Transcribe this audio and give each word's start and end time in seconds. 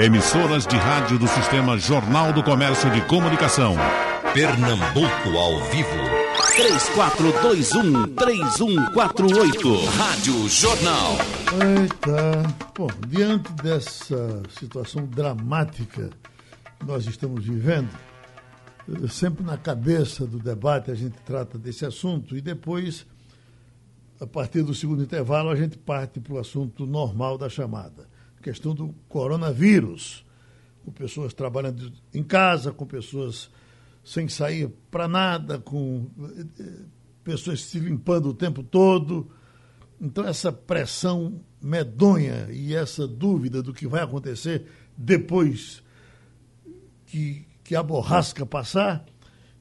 Emissoras 0.00 0.66
de 0.66 0.76
rádio 0.76 1.18
do 1.18 1.28
Sistema 1.28 1.76
Jornal 1.78 2.32
do 2.32 2.42
Comércio 2.42 2.90
de 2.90 3.02
Comunicação. 3.02 3.74
Pernambuco 4.32 5.36
ao 5.36 5.60
vivo. 5.64 5.90
3421-3148. 8.16 9.84
Rádio 9.94 10.48
Jornal. 10.48 11.18
Eita. 11.78 12.54
Bom, 12.74 12.88
diante 13.06 13.52
dessa 13.52 14.42
situação 14.58 15.04
dramática 15.04 16.08
que 16.80 16.86
nós 16.86 17.04
estamos 17.06 17.44
vivendo, 17.44 17.90
eh, 18.88 19.06
sempre 19.08 19.44
na 19.44 19.58
cabeça 19.58 20.26
do 20.26 20.38
debate 20.38 20.90
a 20.90 20.94
gente 20.94 21.18
trata 21.26 21.58
desse 21.58 21.84
assunto 21.84 22.34
e 22.34 22.40
depois, 22.40 23.04
a 24.18 24.26
partir 24.26 24.62
do 24.62 24.74
segundo 24.74 25.02
intervalo, 25.02 25.50
a 25.50 25.56
gente 25.56 25.76
parte 25.76 26.20
para 26.20 26.32
o 26.32 26.38
assunto 26.38 26.86
normal 26.86 27.36
da 27.36 27.50
chamada 27.50 28.10
questão 28.42 28.74
do 28.74 28.94
coronavírus, 29.08 30.24
com 30.84 30.90
pessoas 30.90 31.32
trabalhando 31.32 31.92
em 32.12 32.22
casa, 32.22 32.72
com 32.72 32.84
pessoas 32.84 33.48
sem 34.04 34.28
sair 34.28 34.68
para 34.90 35.06
nada, 35.06 35.58
com 35.60 36.10
eh, 36.58 36.84
pessoas 37.22 37.62
se 37.62 37.78
limpando 37.78 38.28
o 38.28 38.34
tempo 38.34 38.62
todo. 38.62 39.30
Então, 40.00 40.24
essa 40.26 40.52
pressão 40.52 41.40
medonha 41.60 42.48
e 42.50 42.74
essa 42.74 43.06
dúvida 43.06 43.62
do 43.62 43.72
que 43.72 43.86
vai 43.86 44.02
acontecer 44.02 44.66
depois 44.96 45.82
que, 47.06 47.46
que 47.62 47.76
a 47.76 47.82
borrasca 47.82 48.44
passar. 48.44 49.06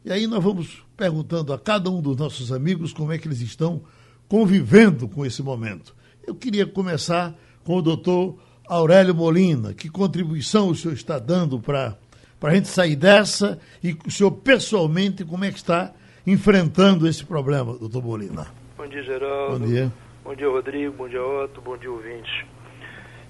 E 0.04 0.12
aí 0.12 0.26
nós 0.26 0.44
vamos 0.44 0.84
perguntando 0.98 1.54
a 1.54 1.60
cada 1.60 1.92
um 1.92 2.02
dos 2.02 2.18
nossos 2.18 2.52
amigos 2.52 2.92
como 2.92 3.12
é 3.12 3.20
que 3.20 3.28
eles 3.28 3.42
estão 3.42 3.84
convivendo 4.28 5.08
com 5.08 5.24
esse 5.24 5.44
momento. 5.44 5.96
Eu 6.26 6.34
queria 6.34 6.66
começar 6.66 7.38
com 7.64 7.76
o 7.76 7.82
doutor 7.82 8.40
Aurélio 8.72 9.14
Molina, 9.14 9.74
que 9.74 9.90
contribuição 9.90 10.70
o 10.70 10.76
senhor 10.76 10.94
está 10.94 11.20
dando 11.20 11.60
para 11.60 11.98
a 12.42 12.54
gente 12.54 12.70
sair 12.70 12.96
dessa 12.96 13.60
e 13.84 13.98
o 14.08 14.10
senhor 14.10 14.32
pessoalmente 14.32 15.26
como 15.26 15.44
é 15.44 15.52
que 15.52 15.58
está 15.58 15.92
enfrentando 16.26 17.06
esse 17.06 17.26
problema, 17.26 17.78
doutor 17.78 18.02
Molina? 18.02 18.48
Bom 18.78 18.88
dia, 18.88 19.04
Geraldo. 19.04 19.60
Bom 19.60 19.66
dia. 19.66 19.92
Bom 20.24 20.36
dia, 20.36 20.48
Rodrigo. 20.48 20.94
Bom 20.94 21.10
dia, 21.10 21.22
Otto. 21.22 21.60
Bom 21.60 21.76
dia, 21.76 21.92
ouvintes. 21.92 22.32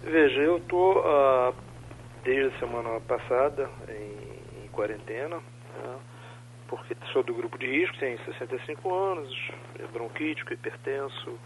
Veja, 0.03 0.41
eu 0.41 0.57
estou 0.57 0.99
uh, 0.99 1.55
desde 2.23 2.55
a 2.55 2.59
semana 2.59 2.99
passada 3.01 3.67
em, 3.89 4.63
em 4.63 4.67
quarentena, 4.67 5.37
né, 5.37 5.95
porque 6.67 6.95
sou 7.11 7.23
do 7.23 7.33
grupo 7.33 7.57
de 7.57 7.65
risco, 7.65 7.97
tenho 7.97 8.23
65 8.25 8.93
anos, 8.93 9.35
bronquítico, 9.91 10.53
hipertenso, 10.53 11.39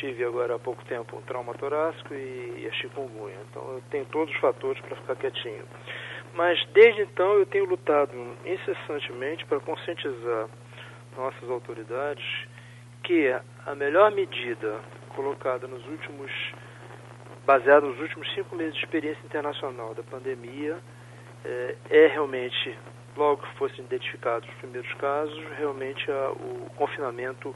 tive 0.00 0.24
agora 0.24 0.54
há 0.54 0.58
pouco 0.58 0.84
tempo 0.84 1.16
um 1.16 1.22
trauma 1.22 1.54
torácico 1.54 2.14
e, 2.14 2.62
e 2.62 2.68
a 2.68 2.72
chikungunya. 2.72 3.36
Então 3.50 3.62
eu 3.72 3.82
tenho 3.90 4.04
todos 4.06 4.32
os 4.34 4.40
fatores 4.40 4.80
para 4.82 4.96
ficar 4.96 5.16
quietinho. 5.16 5.64
Mas 6.34 6.64
desde 6.72 7.02
então 7.02 7.34
eu 7.34 7.46
tenho 7.46 7.64
lutado 7.64 8.12
incessantemente 8.44 9.44
para 9.46 9.60
conscientizar 9.60 10.48
nossas 11.16 11.50
autoridades 11.50 12.24
que 13.02 13.34
a 13.66 13.74
melhor 13.74 14.10
medida 14.12 14.80
colocada 15.14 15.66
nos 15.66 15.84
últimos, 15.86 16.30
baseada 17.44 17.86
nos 17.86 17.98
últimos 17.98 18.32
cinco 18.34 18.54
meses 18.54 18.74
de 18.74 18.84
experiência 18.84 19.24
internacional 19.24 19.94
da 19.94 20.02
pandemia, 20.02 20.78
é, 21.44 21.76
é 21.90 22.06
realmente, 22.06 22.76
logo 23.16 23.42
que 23.42 23.58
fossem 23.58 23.84
identificados 23.84 24.48
os 24.48 24.54
primeiros 24.56 24.92
casos, 24.94 25.42
realmente 25.56 26.10
a, 26.10 26.30
o 26.30 26.70
confinamento 26.76 27.54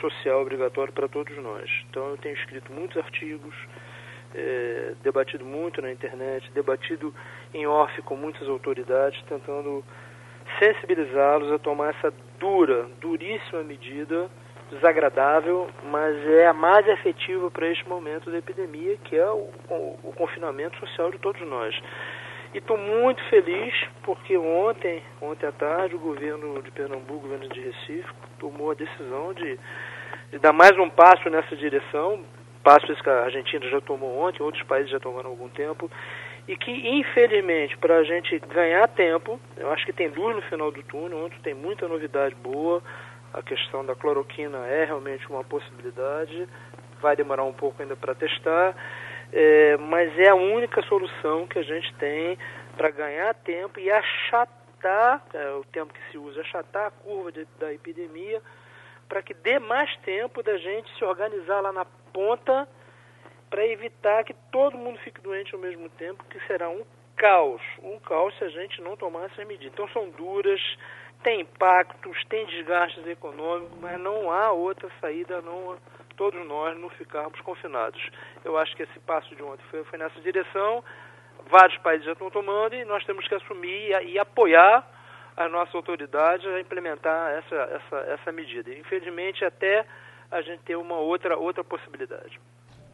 social 0.00 0.42
obrigatório 0.42 0.92
para 0.92 1.08
todos 1.08 1.36
nós. 1.38 1.70
Então 1.88 2.10
eu 2.10 2.16
tenho 2.16 2.34
escrito 2.34 2.72
muitos 2.72 2.96
artigos, 2.96 3.54
é, 4.34 4.94
debatido 5.02 5.44
muito 5.44 5.82
na 5.82 5.92
internet, 5.92 6.50
debatido 6.52 7.14
em 7.52 7.66
off 7.66 8.00
com 8.02 8.16
muitas 8.16 8.48
autoridades, 8.48 9.20
tentando 9.28 9.84
sensibilizá-los 10.58 11.52
a 11.52 11.58
tomar 11.58 11.90
essa 11.90 12.12
dura, 12.38 12.88
duríssima 13.00 13.62
medida, 13.62 14.30
desagradável, 14.70 15.68
mas 15.84 16.16
é 16.28 16.46
a 16.46 16.52
mais 16.52 16.86
efetiva 16.86 17.50
para 17.50 17.68
este 17.68 17.88
momento 17.88 18.30
da 18.30 18.38
epidemia, 18.38 18.96
que 19.04 19.16
é 19.16 19.30
o, 19.30 19.48
o, 19.68 19.98
o 20.04 20.12
confinamento 20.16 20.78
social 20.78 21.10
de 21.10 21.18
todos 21.18 21.40
nós. 21.42 21.74
E 22.52 22.58
estou 22.58 22.76
muito 22.76 23.22
feliz 23.24 23.72
porque 24.02 24.36
ontem, 24.36 25.02
ontem 25.20 25.46
à 25.46 25.52
tarde, 25.52 25.94
o 25.94 26.00
governo 26.00 26.60
de 26.62 26.70
Pernambuco, 26.72 27.14
o 27.14 27.20
governo 27.20 27.48
de 27.48 27.60
Recife, 27.60 28.08
tomou 28.38 28.72
a 28.72 28.74
decisão 28.74 29.32
de, 29.34 29.54
de 29.54 29.58
dar 30.38 30.52
mais 30.52 30.78
um 30.78 30.88
passo 30.88 31.28
nessa 31.28 31.56
direção, 31.56 32.24
passo 32.62 32.86
que 32.86 33.10
a 33.10 33.24
Argentina 33.24 33.68
já 33.68 33.80
tomou 33.80 34.18
ontem, 34.18 34.42
outros 34.42 34.62
países 34.64 34.90
já 34.90 35.00
tomaram 35.00 35.28
há 35.28 35.32
algum 35.32 35.48
tempo, 35.48 35.90
e 36.46 36.56
que, 36.56 36.70
infelizmente, 36.70 37.76
para 37.78 37.98
a 37.98 38.04
gente 38.04 38.38
ganhar 38.38 38.86
tempo, 38.88 39.40
eu 39.56 39.70
acho 39.72 39.84
que 39.84 39.92
tem 39.92 40.08
luz 40.08 40.36
no 40.36 40.42
final 40.42 40.70
do 40.70 40.82
túnel, 40.84 41.24
ontem 41.24 41.38
tem 41.42 41.54
muita 41.54 41.88
novidade 41.88 42.34
boa, 42.36 42.82
a 43.32 43.42
questão 43.42 43.84
da 43.84 43.94
cloroquina 43.94 44.58
é 44.66 44.84
realmente 44.84 45.28
uma 45.28 45.44
possibilidade, 45.44 46.48
vai 47.00 47.16
demorar 47.16 47.44
um 47.44 47.52
pouco 47.52 47.82
ainda 47.82 47.96
para 47.96 48.14
testar, 48.14 48.74
é, 49.32 49.76
mas 49.76 50.16
é 50.18 50.28
a 50.28 50.34
única 50.34 50.82
solução 50.82 51.46
que 51.46 51.58
a 51.58 51.62
gente 51.62 51.92
tem 51.94 52.36
para 52.76 52.90
ganhar 52.90 53.34
tempo 53.34 53.78
e 53.78 53.90
achatar, 53.90 55.22
é, 55.34 55.50
o 55.52 55.64
tempo 55.72 55.92
que 55.92 56.10
se 56.10 56.18
usa, 56.18 56.40
achatar 56.40 56.86
a 56.86 56.90
curva 56.90 57.30
de, 57.30 57.46
da 57.58 57.72
epidemia, 57.72 58.40
para 59.10 59.22
que 59.22 59.34
dê 59.34 59.58
mais 59.58 59.94
tempo 59.98 60.40
da 60.40 60.56
gente 60.56 60.88
se 60.96 61.04
organizar 61.04 61.60
lá 61.60 61.72
na 61.72 61.84
ponta 61.84 62.66
para 63.50 63.66
evitar 63.66 64.22
que 64.22 64.32
todo 64.52 64.78
mundo 64.78 65.00
fique 65.00 65.20
doente 65.20 65.52
ao 65.52 65.60
mesmo 65.60 65.88
tempo, 65.90 66.24
que 66.30 66.38
será 66.46 66.68
um 66.68 66.86
caos, 67.16 67.60
um 67.82 67.98
caos 67.98 68.32
se 68.38 68.44
a 68.44 68.48
gente 68.48 68.80
não 68.80 68.96
tomar 68.96 69.24
essas 69.24 69.44
medidas. 69.48 69.72
Então 69.72 69.88
são 69.88 70.08
duras, 70.10 70.60
tem 71.24 71.40
impactos, 71.40 72.24
tem 72.26 72.46
desgastes 72.46 73.04
econômicos, 73.08 73.76
mas 73.80 73.98
não 74.00 74.30
há 74.30 74.52
outra 74.52 74.88
saída 75.00 75.42
não 75.42 75.76
todos 76.16 76.46
nós 76.46 76.78
não 76.78 76.90
ficarmos 76.90 77.40
confinados. 77.40 78.00
Eu 78.44 78.56
acho 78.58 78.76
que 78.76 78.82
esse 78.82 79.00
passo 79.00 79.34
de 79.34 79.42
ontem 79.42 79.64
foi, 79.70 79.82
foi 79.84 79.98
nessa 79.98 80.20
direção, 80.20 80.84
vários 81.48 81.76
países 81.78 82.04
já 82.04 82.12
estão 82.12 82.30
tomando 82.30 82.74
e 82.74 82.84
nós 82.84 83.04
temos 83.04 83.26
que 83.26 83.34
assumir 83.34 83.90
e, 83.90 84.12
e 84.12 84.18
apoiar 84.18 84.86
as 85.36 85.50
nossas 85.50 85.74
autoridades 85.74 86.46
a 86.46 86.60
implementar 86.60 87.30
essa, 87.32 87.54
essa, 87.54 87.96
essa 88.12 88.32
medida. 88.32 88.72
Infelizmente, 88.74 89.44
até 89.44 89.86
a 90.30 90.42
gente 90.42 90.60
ter 90.64 90.76
uma 90.76 90.96
outra, 90.96 91.36
outra 91.36 91.64
possibilidade. 91.64 92.40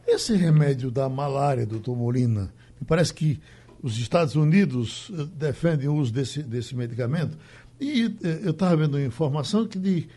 Esse 0.05 0.35
remédio 0.35 0.89
da 0.89 1.09
malária, 1.09 1.65
doutor 1.65 1.95
Molina, 1.95 2.53
me 2.79 2.87
parece 2.87 3.13
que 3.13 3.41
os 3.83 3.97
Estados 3.97 4.35
Unidos 4.35 5.11
eh, 5.11 5.25
defendem 5.33 5.87
o 5.87 5.95
uso 5.95 6.13
desse, 6.13 6.41
desse 6.41 6.75
medicamento. 6.75 7.37
E 7.79 8.05
eh, 8.23 8.41
eu 8.45 8.51
estava 8.51 8.75
vendo 8.75 8.95
uma 8.95 9.05
informação 9.05 9.67
que 9.67 9.77
de 9.77 10.09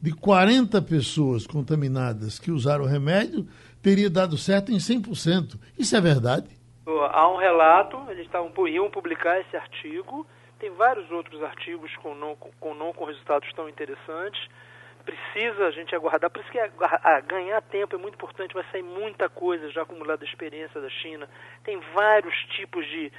de 0.00 0.12
40 0.12 0.80
pessoas 0.82 1.46
contaminadas 1.46 2.38
que 2.38 2.50
usaram 2.50 2.84
o 2.84 2.86
remédio, 2.86 3.46
teria 3.82 4.08
dado 4.08 4.36
certo 4.38 4.70
em 4.70 4.76
100%. 4.76 5.58
Isso 5.78 5.96
é 5.96 6.00
verdade? 6.00 6.48
Há 6.86 7.28
um 7.28 7.36
relato, 7.36 7.98
eles 8.08 8.24
estavam, 8.24 8.50
iam 8.68 8.90
publicar 8.90 9.40
esse 9.40 9.56
artigo, 9.56 10.26
tem 10.58 10.70
vários 10.70 11.10
outros 11.10 11.42
artigos 11.42 11.94
com 11.96 12.14
não 12.14 12.36
com, 12.36 12.74
não 12.74 12.92
com 12.92 13.04
resultados 13.04 13.52
tão 13.52 13.68
interessantes. 13.68 14.48
Precisa 15.04 15.66
a 15.66 15.70
gente 15.70 15.94
aguardar, 15.94 16.28
por 16.28 16.40
isso 16.40 16.50
que 16.50 16.58
a, 16.58 16.70
a, 17.02 17.20
ganhar 17.20 17.62
tempo 17.62 17.94
é 17.94 17.98
muito 17.98 18.14
importante, 18.14 18.52
vai 18.52 18.64
sair 18.70 18.82
muita 18.82 19.28
coisa 19.28 19.70
já 19.70 19.82
acumulada 19.82 20.18
da 20.18 20.26
experiência 20.26 20.80
da 20.80 20.90
China. 20.90 21.26
Tem 21.64 21.80
vários 21.94 22.34
tipos 22.56 22.86
de, 22.86 23.10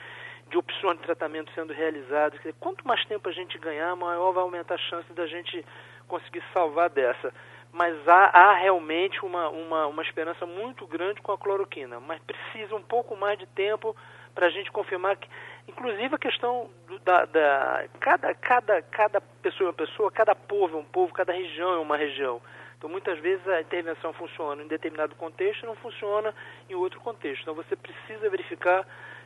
de 0.49 0.57
opções 0.57 0.97
de 0.97 1.03
tratamento 1.03 1.51
sendo 1.53 1.73
realizadas. 1.73 2.39
Quanto 2.59 2.87
mais 2.87 3.03
tempo 3.05 3.27
a 3.27 3.31
gente 3.31 3.57
ganhar, 3.57 3.95
maior 3.95 4.31
vai 4.31 4.43
aumentar 4.43 4.75
a 4.75 4.77
chance 4.77 5.11
da 5.13 5.25
gente 5.25 5.65
conseguir 6.07 6.43
salvar 6.53 6.91
dessa. 6.91 7.33
Mas 7.71 7.95
há, 8.07 8.25
há 8.33 8.53
realmente 8.53 9.23
uma, 9.23 9.49
uma, 9.49 9.87
uma 9.87 10.03
esperança 10.03 10.45
muito 10.45 10.85
grande 10.87 11.21
com 11.21 11.31
a 11.31 11.37
cloroquina, 11.37 11.99
mas 11.99 12.19
precisa 12.21 12.75
um 12.75 12.81
pouco 12.81 13.15
mais 13.15 13.37
de 13.37 13.45
tempo 13.47 13.95
para 14.33 14.47
a 14.47 14.49
gente 14.49 14.71
confirmar 14.71 15.17
que, 15.17 15.27
inclusive 15.69 16.15
a 16.15 16.17
questão 16.17 16.69
do, 16.87 16.99
da, 16.99 17.25
da, 17.25 17.85
cada, 17.99 18.33
cada, 18.35 18.81
cada 18.81 19.21
pessoa 19.21 19.67
é 19.67 19.71
uma 19.71 19.73
pessoa, 19.73 20.11
cada 20.11 20.35
povo 20.35 20.77
é 20.77 20.79
um 20.79 20.85
povo, 20.85 21.13
cada 21.13 21.31
região 21.31 21.73
é 21.73 21.77
uma 21.77 21.97
região. 21.97 22.41
Então, 22.77 22.89
muitas 22.89 23.19
vezes 23.19 23.45
a 23.47 23.61
intervenção 23.61 24.13
funciona 24.13 24.63
em 24.63 24.67
determinado 24.67 25.15
contexto 25.15 25.63
e 25.63 25.65
não 25.65 25.75
funciona 25.75 26.33
em 26.69 26.75
outro 26.75 26.99
contexto. 27.01 27.41
Então, 27.41 27.53
você 27.53 27.75
precisa 27.75 28.29
verificar 28.29 28.85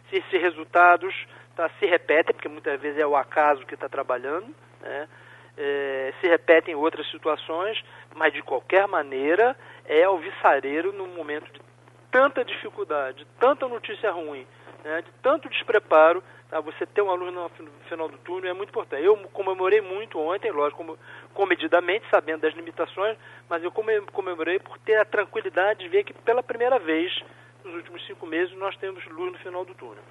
se 0.10 0.18
esses 0.18 0.42
resultados 0.42 1.14
tá, 1.56 1.70
se 1.80 1.86
repetem, 1.86 2.34
porque 2.34 2.50
muitas 2.50 2.80
vezes 2.82 3.00
é 3.00 3.06
o 3.06 3.16
acaso 3.16 3.66
que 3.66 3.76
está 3.76 3.88
trabalhando, 3.88 4.54
né? 4.82 5.08
é, 5.58 6.14
se 6.20 6.28
repetem 6.28 6.76
outras 6.76 7.10
situações, 7.12 7.82
mas 8.16 8.34
de 8.34 8.42
qualquer 8.42 8.88
maneira 8.88 9.56
é 9.86 10.04
alvissareiro 10.04 10.92
num 10.92 11.08
momento 11.08 11.52
de 11.52 11.62
tanta 12.12 12.44
dificuldade, 12.44 13.20
de 13.20 13.26
tanta 13.40 13.68
notícia 13.68 14.12
ruim, 14.12 14.46
né, 14.84 15.02
de 15.02 15.12
tanto 15.22 15.50
despreparo, 15.50 16.24
tá, 16.50 16.60
você 16.60 16.86
ter 16.86 17.02
uma 17.02 17.14
luz 17.14 17.34
no 17.34 17.50
final 17.90 18.10
do 18.10 18.18
túnel 18.18 18.52
é 18.52 18.54
muito 18.54 18.70
importante. 18.70 19.04
Eu 19.04 19.18
comemorei 19.32 19.82
muito 19.82 20.20
ontem, 20.20 20.52
lógico, 20.52 20.98
comedidamente, 21.34 22.06
sabendo 22.12 22.42
das 22.42 22.54
limitações, 22.54 23.18
mas 23.50 23.64
eu 23.64 23.72
comemorei 23.72 24.60
por 24.60 24.78
ter 24.80 24.98
a 24.98 25.06
tranquilidade 25.06 25.80
de 25.80 25.90
ver 25.90 26.04
que 26.04 26.14
pela 26.14 26.44
primeira 26.44 26.78
vez 26.80 27.12
nos 27.64 27.76
últimos 27.76 28.06
cinco 28.06 28.26
meses 28.28 28.56
nós 28.58 28.76
temos 28.78 29.06
luz 29.08 29.32
no 29.32 29.40
final 29.40 29.64
do 29.64 29.74
túnel. 29.74 30.04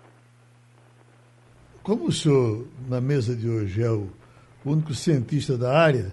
como 1.83 2.07
o 2.07 2.13
senhor, 2.13 2.67
na 2.89 3.01
mesa 3.01 3.37
de 3.37 3.49
hoje, 3.49 3.83
é 3.83 3.91
o 3.91 4.09
único 4.65 4.95
cientista 4.95 5.59
da 5.59 5.77
área, 5.77 6.13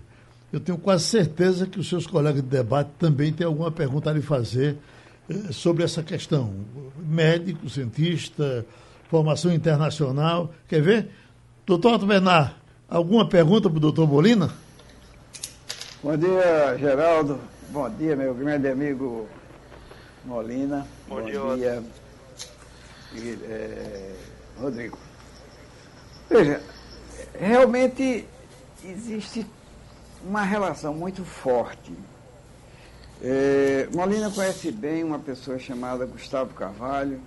eu 0.52 0.60
tenho 0.60 0.78
quase 0.78 1.06
certeza 1.06 1.68
que 1.68 1.80
os 1.80 1.88
seus 1.88 2.08
colegas 2.08 2.42
de 2.42 2.50
debate 2.50 2.90
também 2.98 3.32
têm 3.32 3.46
alguma 3.46 3.72
pergunta 3.72 4.10
a 4.10 4.14
lhe 4.14 4.22
fazer 4.22 4.78
sobre 5.52 5.84
essa 5.84 6.04
questão. 6.04 6.54
Médico, 6.98 7.70
cientista, 7.70 8.66
formação 9.10 9.54
internacional. 9.54 10.52
Quer 10.68 10.82
ver? 10.82 11.10
Doutor 11.66 11.96
Otto 11.96 12.06
Bernard, 12.06 12.56
alguma 12.88 13.28
pergunta 13.28 13.70
para 13.70 13.78
o 13.78 13.80
doutor 13.80 14.08
Molina? 14.08 14.52
Bom 16.04 16.18
dia, 16.18 16.78
Geraldo. 16.78 17.40
Bom 17.70 17.90
dia, 17.90 18.16
meu 18.16 18.34
grande 18.34 18.68
amigo 18.68 19.28
Molina. 20.26 20.88
Bom, 21.08 21.22
Bom 21.22 21.26
dia, 21.26 21.84
dia 23.14 23.38
é, 23.44 24.16
Rodrigo. 24.60 24.98
Veja, 26.30 26.62
realmente 27.40 28.26
existe 28.84 29.46
uma 30.24 30.44
relação 30.44 30.94
muito 30.94 31.24
forte. 31.24 31.92
É, 33.22 33.90
Molina 33.94 34.32
conhece 34.32 34.72
bem 34.72 35.04
uma 35.04 35.20
pessoa 35.20 35.60
chamada 35.60 36.06
Gustavo 36.06 36.54
Carvalho, 36.54 37.20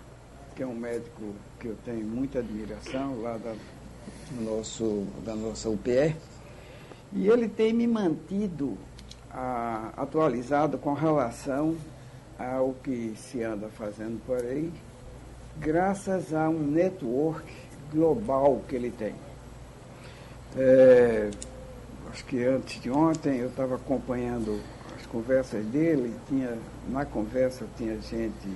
que 0.56 0.62
é 0.62 0.66
um 0.66 0.74
médico 0.74 1.34
que 1.60 1.68
eu 1.68 1.76
tenho 1.84 2.06
muita 2.06 2.38
admiração 2.38 3.20
lá 3.20 3.36
da, 3.36 3.54
do 4.30 4.42
nosso, 4.42 5.06
da 5.22 5.34
nossa 5.34 5.68
UPE, 5.68 6.16
e 7.12 7.28
ele 7.28 7.46
tem 7.46 7.74
me 7.74 7.86
mantido 7.86 8.78
a, 9.30 9.92
atualizado 9.94 10.78
com 10.78 10.94
relação 10.94 11.76
ao 12.38 12.72
que 12.82 13.12
se 13.14 13.42
anda 13.42 13.68
fazendo 13.68 14.18
por 14.24 14.38
aí, 14.38 14.72
graças 15.58 16.32
a 16.32 16.48
um 16.48 16.58
network 16.58 17.52
global 17.92 18.62
que 18.66 18.76
ele 18.76 18.90
tem. 18.90 19.14
É, 20.56 21.30
acho 22.10 22.24
que 22.24 22.42
antes 22.42 22.80
de 22.80 22.90
ontem 22.90 23.40
eu 23.40 23.48
estava 23.48 23.74
acompanhando 23.74 24.58
as 25.02 25.06
conversas 25.06 25.64
dele, 25.66 26.14
tinha, 26.28 26.56
na 26.88 27.04
conversa 27.04 27.66
tinha 27.76 28.00
gente 28.00 28.48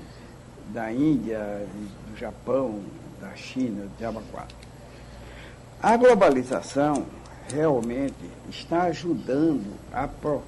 da 0.72 0.92
Índia, 0.92 1.66
do 2.08 2.16
Japão, 2.16 2.80
da 3.20 3.34
China, 3.34 3.88
de 3.98 4.04
Abaquá. 4.04 4.46
A 5.82 5.96
globalização 5.96 7.06
realmente 7.52 8.30
está 8.48 8.84
ajudando 8.84 9.76
a 9.92 10.06
pro, 10.06 10.42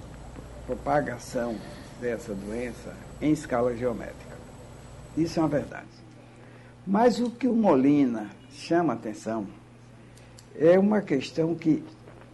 propagação 0.66 1.56
dessa 2.00 2.32
doença 2.32 2.94
em 3.20 3.32
escala 3.32 3.76
geométrica. 3.76 4.36
Isso 5.16 5.40
é 5.40 5.42
uma 5.42 5.48
verdade. 5.48 5.86
Mas 6.86 7.18
o 7.18 7.30
que 7.30 7.48
o 7.48 7.54
Molina 7.54 8.30
chama 8.52 8.92
atenção 8.92 9.46
é 10.56 10.78
uma 10.78 11.00
questão 11.00 11.54
que 11.54 11.82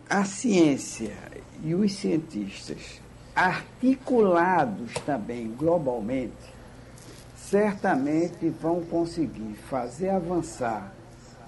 a 0.08 0.25
ciência 0.25 1.17
e 1.62 1.75
os 1.75 1.93
cientistas, 1.94 3.03
articulados 3.34 4.92
também 5.06 5.48
globalmente, 5.48 6.54
certamente 7.36 8.48
vão 8.48 8.82
conseguir 8.84 9.54
fazer 9.69 10.10
avançar 10.10 10.92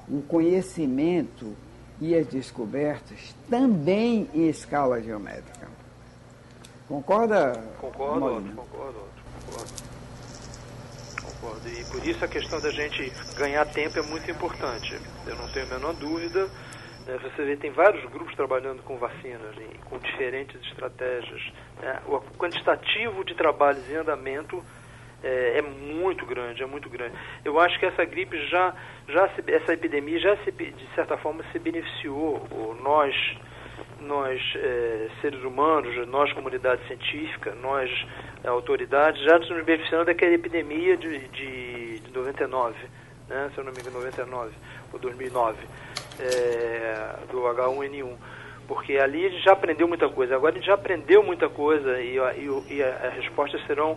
o 0.08 0.20
conhecimento 0.22 1.54
e 2.00 2.14
as 2.14 2.26
descobertas 2.26 3.34
também 3.48 4.28
em 4.34 4.48
escala 4.48 5.00
geométrica. 5.00 5.68
Concorda? 6.88 7.52
Concordo, 7.80 8.20
concordo, 8.20 8.52
concordo, 8.52 9.00
concordo. 9.46 9.86
Concordo. 11.22 11.68
E 11.68 11.84
por 11.84 12.06
isso 12.06 12.24
a 12.24 12.28
questão 12.28 12.60
da 12.60 12.70
gente 12.70 13.12
ganhar 13.36 13.64
tempo 13.66 13.98
é 13.98 14.02
muito 14.02 14.30
importante. 14.30 15.00
Eu 15.26 15.36
não 15.36 15.48
tenho 15.48 15.66
a 15.66 15.68
menor 15.70 15.94
dúvida? 15.94 16.48
Você 17.06 17.44
vê, 17.44 17.56
tem 17.56 17.70
vários 17.70 18.04
grupos 18.10 18.34
trabalhando 18.34 18.82
com 18.82 18.96
vacinas, 18.96 19.54
com 19.84 19.96
diferentes 19.98 20.60
estratégias. 20.62 21.40
Né? 21.80 22.00
O 22.06 22.20
quantitativo 22.36 23.24
de 23.24 23.34
trabalhos 23.34 23.88
em 23.88 23.94
andamento 23.94 24.60
é, 25.22 25.58
é, 25.58 25.62
muito 25.62 26.26
grande, 26.26 26.64
é 26.64 26.66
muito 26.66 26.90
grande. 26.90 27.14
Eu 27.44 27.60
acho 27.60 27.78
que 27.78 27.86
essa 27.86 28.04
gripe 28.04 28.36
já, 28.48 28.74
já 29.08 29.28
se, 29.28 29.44
essa 29.52 29.72
epidemia 29.72 30.18
já 30.18 30.36
se, 30.38 30.50
de 30.50 30.88
certa 30.96 31.16
forma 31.16 31.44
se 31.52 31.58
beneficiou, 31.60 32.44
nós, 32.82 33.14
nós 34.00 34.40
é, 34.56 35.08
seres 35.20 35.42
humanos, 35.44 36.08
nós 36.08 36.32
comunidade 36.32 36.84
científica, 36.88 37.54
nós 37.62 37.88
autoridades, 38.44 39.22
já 39.22 39.38
nos 39.38 39.64
beneficiando 39.64 40.06
daquela 40.06 40.34
epidemia 40.34 40.96
de, 40.96 41.18
de, 41.28 42.00
de 42.00 42.12
99, 42.12 42.76
né? 43.28 43.50
se 43.54 43.58
eu 43.58 43.64
não 43.64 43.72
me 43.72 43.80
engano, 43.80 43.98
99 43.98 44.52
ou 44.92 44.98
2009 44.98 45.58
é, 46.20 47.16
do 47.30 47.38
H1N1. 47.42 48.14
Porque 48.66 48.98
ali 48.98 49.26
a 49.26 49.28
gente 49.28 49.44
já 49.44 49.52
aprendeu 49.52 49.86
muita 49.86 50.08
coisa. 50.08 50.34
Agora 50.34 50.52
a 50.52 50.56
gente 50.56 50.66
já 50.66 50.74
aprendeu 50.74 51.22
muita 51.22 51.48
coisa 51.48 52.00
e, 52.00 52.16
e, 52.16 52.74
e 52.74 52.82
as 52.82 53.14
respostas 53.14 53.64
serão 53.66 53.96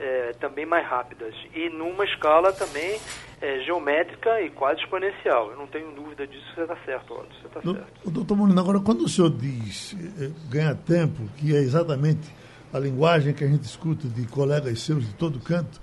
é, 0.00 0.32
também 0.40 0.66
mais 0.66 0.86
rápidas. 0.86 1.34
E 1.54 1.68
numa 1.70 2.04
escala 2.04 2.52
também 2.52 2.98
é, 3.40 3.60
geométrica 3.60 4.40
e 4.42 4.50
quase 4.50 4.80
exponencial. 4.80 5.50
Eu 5.50 5.56
não 5.56 5.66
tenho 5.66 5.92
dúvida 5.92 6.26
disso, 6.26 6.44
você 6.54 6.62
está 6.62 6.76
certo, 6.84 7.14
Otto. 7.14 7.34
Você 7.40 7.46
está 7.46 7.62
certo. 7.62 8.10
Doutor 8.10 8.36
Molina, 8.36 8.60
agora 8.60 8.80
quando 8.80 9.02
o 9.04 9.08
senhor 9.08 9.30
diz 9.30 9.96
é, 10.20 10.30
ganhar 10.50 10.74
tempo, 10.74 11.22
que 11.36 11.54
é 11.54 11.60
exatamente 11.60 12.28
a 12.72 12.78
linguagem 12.78 13.32
que 13.32 13.44
a 13.44 13.48
gente 13.48 13.64
escuta 13.64 14.08
de 14.08 14.26
colegas 14.26 14.80
seus 14.80 15.06
de 15.06 15.14
todo 15.14 15.38
canto, 15.40 15.80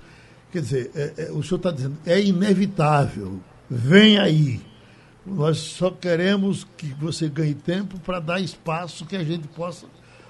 quer 0.52 0.60
dizer, 0.60 0.92
é, 0.96 1.24
é, 1.24 1.31
o 1.31 1.42
senhor 1.42 1.57
está 1.57 1.72
dizendo, 1.72 1.98
é 2.06 2.19
inevitável, 2.19 3.40
vem 3.70 4.20
aí. 4.20 4.60
Nós 5.26 5.58
só 5.58 5.90
queremos 5.90 6.64
que 6.64 6.94
você 6.94 7.28
ganhe 7.28 7.56
tempo 7.56 8.00
para 8.00 8.20
dar 8.20 8.40
espaço 8.40 9.08
que 9.08 9.16
a 9.16 9.24
gente 9.24 9.48
possa 9.48 9.88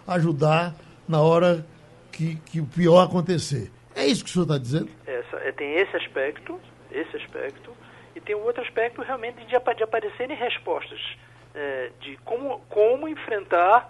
ajudar 0.07 0.73
na 1.07 1.21
hora 1.21 1.65
que, 2.11 2.35
que 2.37 2.61
o 2.61 2.65
pior 2.65 3.03
acontecer. 3.03 3.71
É 3.93 4.05
isso 4.05 4.23
que 4.23 4.29
o 4.29 4.33
senhor 4.33 4.45
está 4.45 4.57
dizendo? 4.57 4.89
Essa, 5.05 5.37
é, 5.37 5.51
tem 5.51 5.75
esse 5.75 5.95
aspecto, 5.97 6.59
esse 6.91 7.17
aspecto, 7.17 7.71
e 8.15 8.21
tem 8.21 8.35
o 8.35 8.43
outro 8.43 8.61
aspecto 8.63 9.01
realmente 9.01 9.37
de, 9.45 9.47
de 9.47 9.83
aparecerem 9.83 10.37
respostas 10.37 10.99
é, 11.55 11.91
de 12.01 12.17
como, 12.17 12.59
como 12.69 13.07
enfrentar 13.07 13.89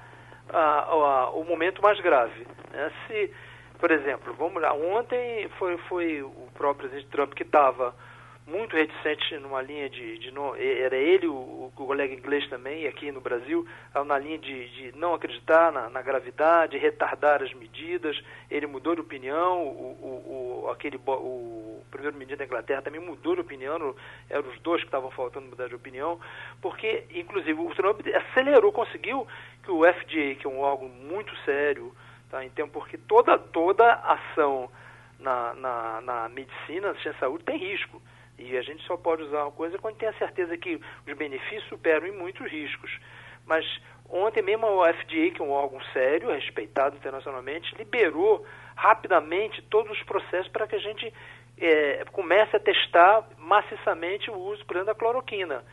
a, 0.49 0.59
a, 0.59 1.29
o 1.31 1.43
momento 1.43 1.81
mais 1.81 1.99
grave. 1.99 2.45
Né? 2.71 2.91
Se, 3.07 3.31
por 3.79 3.91
exemplo, 3.91 4.33
vamos 4.33 4.61
lá, 4.61 4.73
ontem 4.73 5.49
foi, 5.57 5.77
foi 5.89 6.21
o 6.21 6.47
próprio 6.53 6.87
presidente 6.89 7.11
Trump 7.11 7.33
que 7.33 7.43
estava 7.43 7.93
muito 8.47 8.75
reticente 8.75 9.37
numa 9.39 9.61
linha 9.61 9.89
de, 9.89 10.19
de 10.19 10.31
não, 10.31 10.55
era 10.55 10.95
ele, 10.95 11.25
o, 11.27 11.33
o, 11.33 11.71
colega 11.75 12.13
inglês 12.13 12.47
também, 12.47 12.85
aqui 12.85 13.11
no 13.11 13.19
Brasil, 13.19 13.65
na 14.05 14.19
linha 14.19 14.37
de, 14.37 14.69
de 14.69 14.97
não 14.97 15.15
acreditar 15.15 15.71
na, 15.71 15.89
na, 15.89 16.01
gravidade, 16.01 16.77
retardar 16.77 17.41
as 17.41 17.51
medidas. 17.55 18.15
Ele 18.49 18.67
mudou 18.67 18.93
de 18.93 19.01
opinião, 19.01 19.63
o, 19.63 20.63
o 20.63 20.69
aquele, 20.69 20.99
o 21.07 21.81
primeiro-ministro 21.89 22.37
da 22.37 22.45
Inglaterra 22.45 22.81
também 22.83 23.01
mudou 23.01 23.33
de 23.33 23.41
opinião, 23.41 23.95
eram 24.29 24.49
os 24.49 24.59
dois 24.59 24.81
que 24.81 24.87
estavam 24.87 25.09
faltando 25.09 25.47
mudar 25.47 25.67
de 25.67 25.75
opinião, 25.75 26.19
porque, 26.61 27.05
inclusive, 27.15 27.59
o 27.59 27.73
Trump 27.73 28.01
acelerou, 28.07 28.71
conseguiu 28.71 29.27
que 29.63 29.71
o 29.71 29.81
FDA, 29.81 30.35
que 30.35 30.45
é 30.45 30.49
um 30.49 30.59
órgão 30.59 30.87
muito 30.87 31.35
sério, 31.37 31.95
tá, 32.29 32.45
então, 32.45 32.69
porque 32.69 32.97
toda, 32.97 33.39
toda 33.39 33.93
ação 33.93 34.69
na, 35.19 35.53
na, 35.55 36.01
na 36.01 36.29
medicina, 36.29 36.93
na 36.93 37.13
saúde, 37.15 37.43
tem 37.43 37.57
risco. 37.57 37.99
E 38.37 38.57
a 38.57 38.61
gente 38.61 38.83
só 38.85 38.97
pode 38.97 39.23
usar 39.23 39.43
uma 39.43 39.51
coisa 39.51 39.77
quando 39.77 39.97
tem 39.97 40.09
a 40.09 40.13
certeza 40.13 40.57
que 40.57 40.75
os 40.75 41.17
benefícios 41.17 41.63
superam 41.69 42.07
em 42.07 42.11
muitos 42.11 42.49
riscos. 42.51 42.91
Mas 43.45 43.65
ontem 44.09 44.41
mesmo 44.41 44.81
a 44.83 44.93
FDA, 44.93 45.31
que 45.33 45.41
é 45.41 45.43
um 45.43 45.51
órgão 45.51 45.81
sério, 45.93 46.31
respeitado 46.31 46.95
internacionalmente, 46.97 47.75
liberou 47.75 48.45
rapidamente 48.75 49.61
todos 49.63 49.91
os 49.91 50.03
processos 50.03 50.51
para 50.51 50.67
que 50.67 50.75
a 50.75 50.79
gente 50.79 51.13
é, 51.57 52.03
comece 52.11 52.55
a 52.55 52.59
testar 52.59 53.27
maciçamente 53.37 54.29
o 54.29 54.37
uso, 54.37 54.65
por 54.65 54.75
exemplo, 54.75 54.93
da 54.93 54.99
cloroquina. 54.99 55.63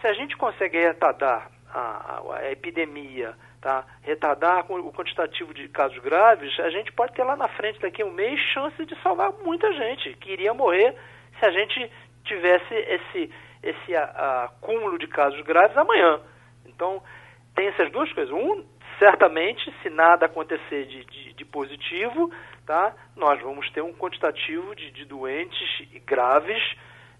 Se 0.00 0.06
a 0.06 0.12
gente 0.12 0.36
consegue 0.36 0.78
retardar 0.78 1.50
a, 1.72 2.22
a, 2.34 2.50
epidemia, 2.52 3.34
tá? 3.60 3.84
retardar 4.02 4.70
o 4.70 4.92
quantitativo 4.92 5.52
de 5.52 5.68
casos 5.68 5.98
graves, 5.98 6.58
a 6.60 6.70
gente 6.70 6.92
pode 6.92 7.12
ter 7.14 7.24
lá 7.24 7.34
na 7.34 7.48
frente, 7.48 7.80
daqui 7.80 8.02
a 8.02 8.06
um 8.06 8.12
mês, 8.12 8.38
chance 8.52 8.84
de 8.84 8.94
salvar 9.02 9.32
muita 9.42 9.72
gente 9.72 10.14
que 10.20 10.32
iria 10.32 10.54
morrer 10.54 10.94
se 11.38 11.46
a 11.46 11.50
gente 11.50 11.90
tivesse 12.24 12.74
esse, 12.74 13.30
esse 13.62 13.96
acúmulo 13.96 14.98
de 14.98 15.06
casos 15.06 15.40
graves 15.42 15.76
amanhã. 15.76 16.20
Então, 16.66 17.02
tem 17.54 17.68
essas 17.68 17.90
duas 17.90 18.12
coisas. 18.12 18.32
Um, 18.32 18.64
certamente, 18.98 19.72
se 19.82 19.90
nada 19.90 20.26
acontecer 20.26 20.86
de, 20.86 21.04
de, 21.04 21.32
de 21.34 21.44
positivo, 21.44 22.30
tá, 22.66 22.94
nós 23.14 23.40
vamos 23.40 23.70
ter 23.70 23.82
um 23.82 23.94
quantitativo 23.94 24.74
de, 24.74 24.90
de 24.90 25.04
doentes 25.04 25.88
graves 26.04 26.62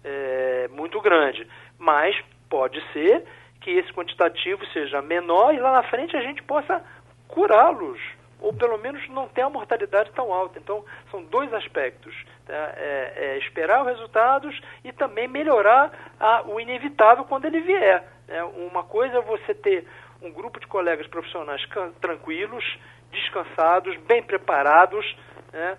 é, 0.03 0.67
muito 0.69 1.01
grande. 1.01 1.47
Mas 1.77 2.15
pode 2.49 2.81
ser 2.93 3.23
que 3.61 3.71
esse 3.71 3.91
quantitativo 3.93 4.65
seja 4.67 5.01
menor 5.01 5.53
e 5.53 5.59
lá 5.59 5.71
na 5.71 5.83
frente 5.83 6.15
a 6.15 6.21
gente 6.21 6.41
possa 6.43 6.83
curá-los 7.27 7.99
ou 8.39 8.53
pelo 8.53 8.77
menos 8.77 9.07
não 9.09 9.27
ter 9.27 9.41
a 9.41 9.49
mortalidade 9.49 10.11
tão 10.11 10.31
alta. 10.31 10.59
Então, 10.59 10.83
são 11.11 11.23
dois 11.23 11.53
aspectos: 11.53 12.13
tá? 12.45 12.53
é, 12.53 13.13
é 13.15 13.37
esperar 13.39 13.81
os 13.81 13.87
resultados 13.87 14.59
e 14.83 14.91
também 14.91 15.27
melhorar 15.27 15.91
a, 16.19 16.43
o 16.43 16.59
inevitável 16.59 17.25
quando 17.25 17.45
ele 17.45 17.61
vier. 17.61 18.03
Né? 18.27 18.43
Uma 18.43 18.83
coisa 18.83 19.17
é 19.17 19.21
você 19.21 19.53
ter 19.53 19.87
um 20.21 20.31
grupo 20.31 20.59
de 20.59 20.67
colegas 20.67 21.07
profissionais 21.07 21.61
tranquilos, 22.01 22.63
descansados, 23.11 23.95
bem 24.01 24.23
preparados, 24.23 25.05
né? 25.51 25.77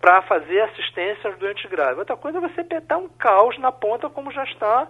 para 0.00 0.22
fazer 0.22 0.60
assistência 0.60 1.30
aos 1.30 1.38
doentes 1.38 1.68
graves. 1.70 1.98
Outra 1.98 2.16
coisa 2.16 2.38
é 2.38 2.40
você 2.40 2.62
petar 2.62 2.98
um 2.98 3.08
caos 3.08 3.58
na 3.58 3.72
ponta, 3.72 4.10
como 4.10 4.30
já 4.30 4.44
está 4.44 4.88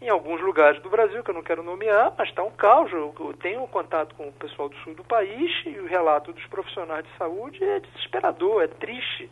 em 0.00 0.08
alguns 0.08 0.40
lugares 0.40 0.80
do 0.82 0.88
Brasil, 0.88 1.22
que 1.22 1.30
eu 1.30 1.34
não 1.34 1.42
quero 1.42 1.62
nomear, 1.62 2.14
mas 2.16 2.28
está 2.28 2.42
um 2.42 2.50
caos. 2.50 2.90
Eu, 2.90 3.12
tenho 3.40 3.66
contato 3.68 4.14
com 4.14 4.28
o 4.28 4.32
pessoal 4.32 4.68
do 4.68 4.76
sul 4.78 4.94
do 4.94 5.04
país 5.04 5.50
e 5.66 5.78
o 5.78 5.86
relato 5.86 6.32
dos 6.32 6.44
profissionais 6.46 7.04
de 7.04 7.16
saúde 7.18 7.62
é 7.62 7.80
desesperador, 7.80 8.62
é 8.62 8.66
triste, 8.66 9.30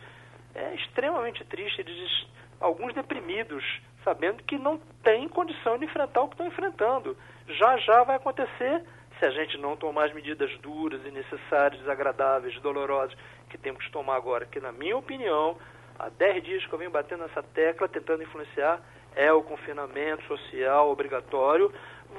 é 0.55 0.75
extremamente 0.75 1.43
triste. 1.45 1.81
Eles, 1.81 2.27
alguns 2.61 2.93
deprimidos, 2.93 3.65
sabendo 4.05 4.43
que 4.43 4.59
não 4.59 4.79
tem 5.03 5.27
condição 5.29 5.79
de 5.79 5.87
enfrentar 5.87 6.21
o 6.21 6.29
que 6.29 6.35
estão 6.35 6.47
enfrentando. 6.47 7.17
Já 7.49 7.79
já 7.79 8.05
vai 8.05 8.17
acontecer 8.17 8.85
se 9.19 9.25
a 9.25 9.31
gente 9.31 9.57
não 9.57 9.75
tomar 9.75 10.05
as 10.05 10.13
medidas 10.13 10.55
duras 10.59 11.01
e 11.07 11.11
necessárias, 11.11 11.81
desagradáveis, 11.81 12.61
dolorosas 12.61 13.17
que 13.49 13.57
temos 13.57 13.85
que 13.85 13.91
tomar 13.91 14.17
agora, 14.17 14.45
que 14.45 14.61
na 14.61 14.71
minha 14.71 14.97
opinião, 14.97 15.57
há 15.99 16.11
10 16.11 16.45
dias 16.45 16.67
que 16.67 16.73
eu 16.73 16.79
venho 16.79 16.91
batendo 16.91 17.23
nessa 17.23 17.43
tecla, 17.43 17.89
tentando 17.89 18.23
influenciar, 18.23 18.81
é 19.19 19.33
o 19.33 19.43
confinamento 19.43 20.23
social 20.29 20.91
obrigatório, 20.91 21.73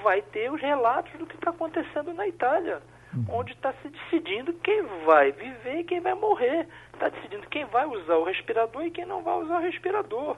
vai 0.03 0.21
ter 0.21 0.51
os 0.51 0.59
relatos 0.59 1.13
do 1.13 1.25
que 1.25 1.35
está 1.35 1.49
acontecendo 1.49 2.13
na 2.13 2.27
Itália, 2.27 2.81
uhum. 3.13 3.39
onde 3.39 3.53
está 3.53 3.71
se 3.81 3.87
decidindo 3.87 4.53
quem 4.55 4.83
vai 5.05 5.31
viver 5.31 5.79
e 5.79 5.83
quem 5.85 6.01
vai 6.01 6.13
morrer. 6.13 6.67
Está 6.93 7.07
decidindo 7.07 7.47
quem 7.47 7.63
vai 7.63 7.85
usar 7.85 8.17
o 8.17 8.25
respirador 8.25 8.83
e 8.85 8.91
quem 8.91 9.05
não 9.05 9.23
vai 9.23 9.33
usar 9.35 9.59
o 9.59 9.63
respirador. 9.63 10.35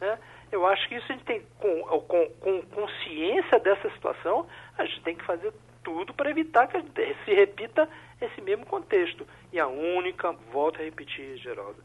Né? 0.00 0.16
Eu 0.52 0.64
acho 0.64 0.88
que 0.88 0.94
isso 0.94 1.06
a 1.10 1.16
gente 1.16 1.24
tem, 1.24 1.42
com, 1.58 1.82
com, 1.82 2.26
com 2.40 2.62
consciência 2.62 3.58
dessa 3.58 3.90
situação, 3.90 4.46
a 4.78 4.84
gente 4.84 5.02
tem 5.02 5.16
que 5.16 5.24
fazer 5.24 5.52
tudo 5.82 6.14
para 6.14 6.30
evitar 6.30 6.68
que 6.68 6.80
se 7.24 7.34
repita 7.34 7.88
esse 8.20 8.40
mesmo 8.40 8.64
contexto. 8.66 9.26
E 9.52 9.58
a 9.58 9.66
única, 9.66 10.30
volto 10.52 10.80
a 10.80 10.84
repetir, 10.84 11.36
Geraldo, 11.38 11.82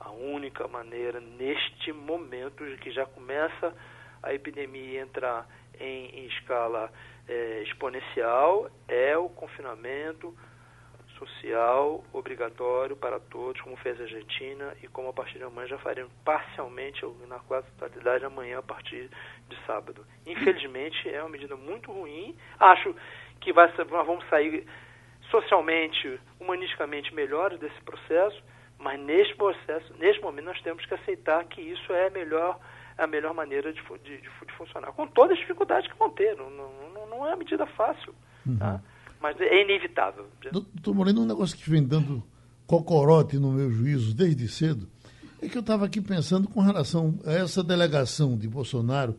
a 0.00 0.10
única 0.10 0.66
maneira 0.66 1.20
neste 1.20 1.92
momento 1.92 2.64
que 2.78 2.90
já 2.90 3.06
começa 3.06 3.74
a 4.22 4.34
epidemia 4.34 5.00
entrar 5.00 5.46
em, 5.78 6.06
em 6.20 6.26
escala 6.26 6.90
é, 7.28 7.62
exponencial 7.62 8.70
é 8.88 9.16
o 9.16 9.28
confinamento 9.28 10.34
social 11.18 12.02
obrigatório 12.14 12.96
para 12.96 13.20
todos, 13.20 13.60
como 13.60 13.76
fez 13.76 14.00
a 14.00 14.04
Argentina 14.04 14.74
e 14.82 14.88
como 14.88 15.10
a 15.10 15.12
partir 15.12 15.36
de 15.36 15.44
amanhã 15.44 15.68
já 15.68 15.78
faremos 15.78 16.12
parcialmente, 16.24 17.04
na 17.28 17.38
quase 17.40 17.70
totalidade, 17.72 18.24
amanhã 18.24 18.58
a 18.58 18.62
partir 18.62 19.10
de 19.48 19.66
sábado. 19.66 20.04
Infelizmente 20.26 21.08
é 21.08 21.20
uma 21.20 21.28
medida 21.28 21.56
muito 21.56 21.92
ruim. 21.92 22.34
Acho 22.58 22.94
que 23.40 23.52
vai, 23.52 23.70
nós 23.76 24.06
vamos 24.06 24.26
sair 24.28 24.66
socialmente, 25.30 26.18
humanisticamente 26.40 27.14
melhores 27.14 27.58
desse 27.60 27.80
processo, 27.82 28.42
mas 28.80 28.98
neste 29.00 29.36
processo, 29.36 29.94
neste 29.98 30.22
momento, 30.22 30.46
nós 30.46 30.60
temos 30.62 30.84
que 30.86 30.94
aceitar 30.94 31.44
que 31.44 31.60
isso 31.60 31.92
é 31.92 32.06
a 32.06 32.10
melhor, 32.10 32.58
a 32.96 33.06
melhor 33.06 33.34
maneira 33.34 33.72
de, 33.72 33.80
de, 34.02 34.20
de, 34.20 34.52
funcionar, 34.56 34.92
com 34.92 35.06
todas 35.06 35.32
as 35.32 35.38
dificuldades 35.38 35.90
que 35.90 35.98
vão 35.98 36.10
ter. 36.10 36.34
Não, 36.36 36.50
não, 36.50 37.06
não 37.08 37.26
é 37.26 37.30
uma 37.30 37.36
medida 37.36 37.66
fácil, 37.66 38.14
uhum. 38.46 38.56
tá? 38.56 38.80
mas 39.20 39.38
é 39.40 39.62
inevitável. 39.62 40.26
Doutor 40.50 40.94
Moreno, 40.94 41.22
um 41.22 41.26
negócio 41.26 41.56
que 41.56 41.68
vem 41.68 41.86
dando 41.86 42.22
cocorote 42.66 43.36
no 43.36 43.52
meu 43.52 43.70
juízo 43.70 44.14
desde 44.14 44.48
cedo 44.48 44.88
é 45.42 45.48
que 45.48 45.56
eu 45.56 45.60
estava 45.60 45.86
aqui 45.86 46.00
pensando 46.00 46.48
com 46.48 46.60
relação 46.60 47.18
a 47.26 47.32
essa 47.32 47.62
delegação 47.62 48.36
de 48.36 48.48
Bolsonaro 48.48 49.18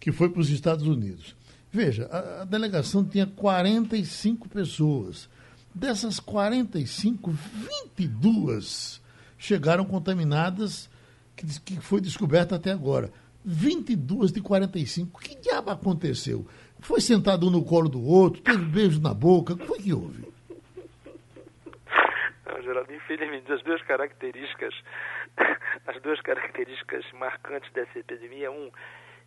que 0.00 0.10
foi 0.10 0.28
para 0.28 0.40
os 0.40 0.50
Estados 0.50 0.86
Unidos. 0.86 1.36
Veja, 1.70 2.06
a, 2.10 2.42
a 2.42 2.44
delegação 2.44 3.04
tinha 3.04 3.26
45 3.26 4.48
pessoas. 4.48 5.30
Dessas 5.74 6.20
45, 6.20 7.30
22 7.30 9.02
chegaram 9.38 9.84
contaminadas, 9.84 10.88
que, 11.34 11.46
que 11.60 11.80
foi 11.80 12.00
descoberta 12.00 12.56
até 12.56 12.70
agora. 12.70 13.10
22 13.44 14.32
de 14.32 14.40
45. 14.40 15.20
Que 15.20 15.34
diabo 15.36 15.70
aconteceu? 15.70 16.46
Foi 16.80 17.00
sentado 17.00 17.46
um 17.46 17.50
no 17.50 17.64
colo 17.64 17.88
do 17.88 18.02
outro, 18.02 18.42
teve 18.42 18.64
beijo 18.64 19.00
na 19.00 19.14
boca, 19.14 19.54
o 19.54 19.56
que 19.56 19.66
foi 19.66 19.78
que 19.78 19.92
houve? 19.92 20.32
Geraldo, 22.62 22.94
infelizmente, 22.94 23.52
as 23.52 23.62
duas 23.62 23.82
características, 23.82 24.74
as 25.86 26.00
duas 26.00 26.20
características 26.20 27.04
marcantes 27.12 27.70
dessa 27.72 27.98
epidemia, 27.98 28.50
um, 28.50 28.70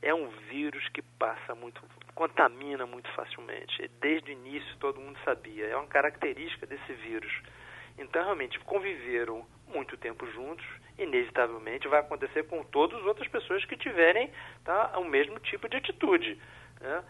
é 0.02 0.14
um 0.14 0.30
vírus 0.50 0.88
que 0.90 1.02
passa 1.20 1.54
muito, 1.54 1.82
contamina 2.16 2.86
muito 2.86 3.12
facilmente. 3.12 3.92
Desde 4.00 4.32
o 4.32 4.34
início 4.34 4.78
todo 4.80 5.00
mundo 5.00 5.20
sabia, 5.26 5.66
é 5.68 5.76
uma 5.76 5.86
característica 5.86 6.66
desse 6.66 6.94
vírus. 6.94 7.32
Então, 7.98 8.24
realmente, 8.24 8.60
conviveram 8.62 9.46
muito 9.68 9.98
tempo 9.98 10.26
juntos, 10.32 10.66
inevitavelmente 10.98 11.88
vai 11.88 12.00
acontecer 12.00 12.44
com 12.44 12.64
todas 12.64 13.00
as 13.00 13.06
outras 13.06 13.28
pessoas 13.28 13.64
que 13.66 13.76
tiverem 13.76 14.32
tá, 14.64 14.98
o 14.98 15.04
mesmo 15.04 15.40
tipo 15.40 15.68
de 15.68 15.78
atitude. 15.78 16.40
Né? 16.80 17.04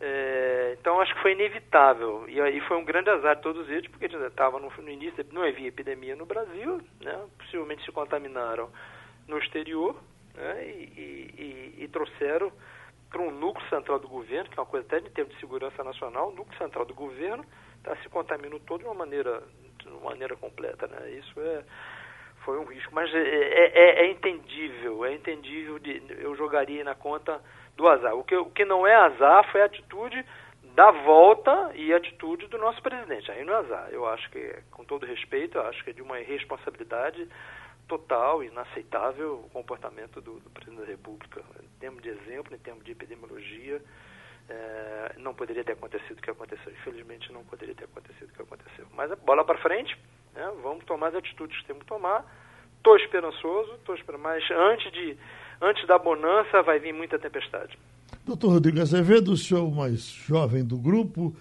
É, 0.00 0.76
então, 0.78 1.00
acho 1.00 1.14
que 1.14 1.22
foi 1.22 1.32
inevitável. 1.32 2.24
E 2.28 2.40
aí 2.40 2.60
foi 2.62 2.76
um 2.76 2.84
grande 2.84 3.10
azar 3.10 3.36
de 3.36 3.42
todos 3.42 3.68
eles, 3.68 3.90
porque 3.90 4.06
estava 4.06 4.58
no, 4.58 4.70
no, 4.70 4.90
início, 4.90 5.26
não 5.32 5.42
havia 5.42 5.68
epidemia 5.68 6.16
no 6.16 6.26
Brasil, 6.26 6.80
né? 7.00 7.26
possivelmente 7.38 7.84
se 7.84 7.92
contaminaram 7.92 8.70
no 9.26 9.38
exterior, 9.38 9.96
né, 10.34 10.64
e, 10.64 11.74
e, 11.78 11.84
e, 11.84 11.88
trouxeram 11.88 12.52
para 13.10 13.20
um 13.20 13.30
núcleo 13.30 13.68
central 13.68 13.98
do 13.98 14.08
governo, 14.08 14.48
que 14.48 14.58
é 14.58 14.62
uma 14.62 14.68
coisa 14.68 14.86
até 14.86 14.98
em 14.98 15.10
termos 15.10 15.34
de 15.34 15.40
segurança 15.40 15.82
nacional, 15.82 16.28
o 16.28 16.34
núcleo 16.34 16.56
central 16.58 16.84
do 16.84 16.94
governo 16.94 17.44
está 17.78 17.96
se 17.96 18.08
contaminando 18.08 18.60
todo 18.60 18.80
de 18.80 18.86
uma 18.86 18.94
maneira, 18.94 19.42
de 19.78 19.88
uma 19.88 20.10
maneira 20.10 20.36
completa. 20.36 20.86
Né? 20.86 21.10
Isso 21.12 21.40
é, 21.40 21.64
foi 22.44 22.58
um 22.58 22.64
risco. 22.64 22.94
Mas 22.94 23.12
é, 23.12 23.18
é, 23.18 23.72
é, 23.74 24.06
é 24.06 24.10
entendível, 24.10 25.04
é 25.04 25.12
entendível, 25.12 25.78
de, 25.78 26.02
eu 26.18 26.36
jogaria 26.36 26.84
na 26.84 26.94
conta 26.94 27.40
do 27.76 27.88
azar. 27.88 28.14
O 28.14 28.22
que, 28.22 28.36
o 28.36 28.46
que 28.46 28.64
não 28.64 28.86
é 28.86 28.94
azar 28.94 29.50
foi 29.50 29.62
a 29.62 29.66
atitude 29.66 30.24
da 30.74 30.92
volta 30.92 31.72
e 31.74 31.92
a 31.92 31.96
atitude 31.96 32.46
do 32.46 32.58
nosso 32.58 32.80
presidente. 32.80 33.30
Aí 33.32 33.44
não 33.44 33.54
é 33.54 33.56
azar. 33.58 33.88
Eu 33.90 34.06
acho 34.06 34.30
que, 34.30 34.54
com 34.70 34.84
todo 34.84 35.04
respeito, 35.04 35.58
eu 35.58 35.66
acho 35.66 35.82
que 35.82 35.90
é 35.90 35.92
de 35.92 36.02
uma 36.02 36.20
irresponsabilidade 36.20 37.28
total, 37.90 38.44
inaceitável 38.44 39.42
o 39.44 39.50
comportamento 39.50 40.20
do, 40.20 40.38
do, 40.38 40.50
presidente 40.50 40.80
da 40.80 40.86
República. 40.86 41.42
Em 41.60 41.80
termos 41.80 42.00
de 42.00 42.08
exemplo, 42.08 42.54
em 42.54 42.58
termos 42.58 42.84
de 42.84 42.92
epidemiologia, 42.92 43.82
é, 44.48 45.14
não 45.18 45.34
poderia 45.34 45.64
ter 45.64 45.72
acontecido 45.72 46.18
o 46.18 46.22
que 46.22 46.30
aconteceu. 46.30 46.72
Infelizmente, 46.72 47.32
não 47.32 47.42
poderia 47.42 47.74
ter 47.74 47.84
acontecido 47.86 48.28
o 48.30 48.32
que 48.32 48.42
aconteceu. 48.42 48.86
Mas 48.94 49.12
bola 49.18 49.44
para 49.44 49.58
frente, 49.58 49.98
né, 50.32 50.48
vamos 50.62 50.84
tomar 50.84 51.08
as 51.08 51.16
atitudes 51.16 51.58
que 51.58 51.66
temos 51.66 51.82
que 51.82 51.88
tomar. 51.88 52.24
Estou 52.76 52.96
esperançoso, 52.96 53.74
estou 53.74 53.96
esperando, 53.96 54.22
mas 54.22 54.48
antes, 54.52 54.92
de, 54.92 55.16
antes 55.60 55.84
da 55.88 55.98
bonança 55.98 56.62
vai 56.62 56.78
vir 56.78 56.94
muita 56.94 57.18
tempestade. 57.18 57.76
Doutor 58.24 58.52
Rodrigo 58.52 58.80
Azevedo, 58.80 59.32
o 59.32 59.36
senhor 59.36 59.68
mais 59.74 60.04
jovem 60.04 60.64
do 60.64 60.78
grupo, 60.78 61.34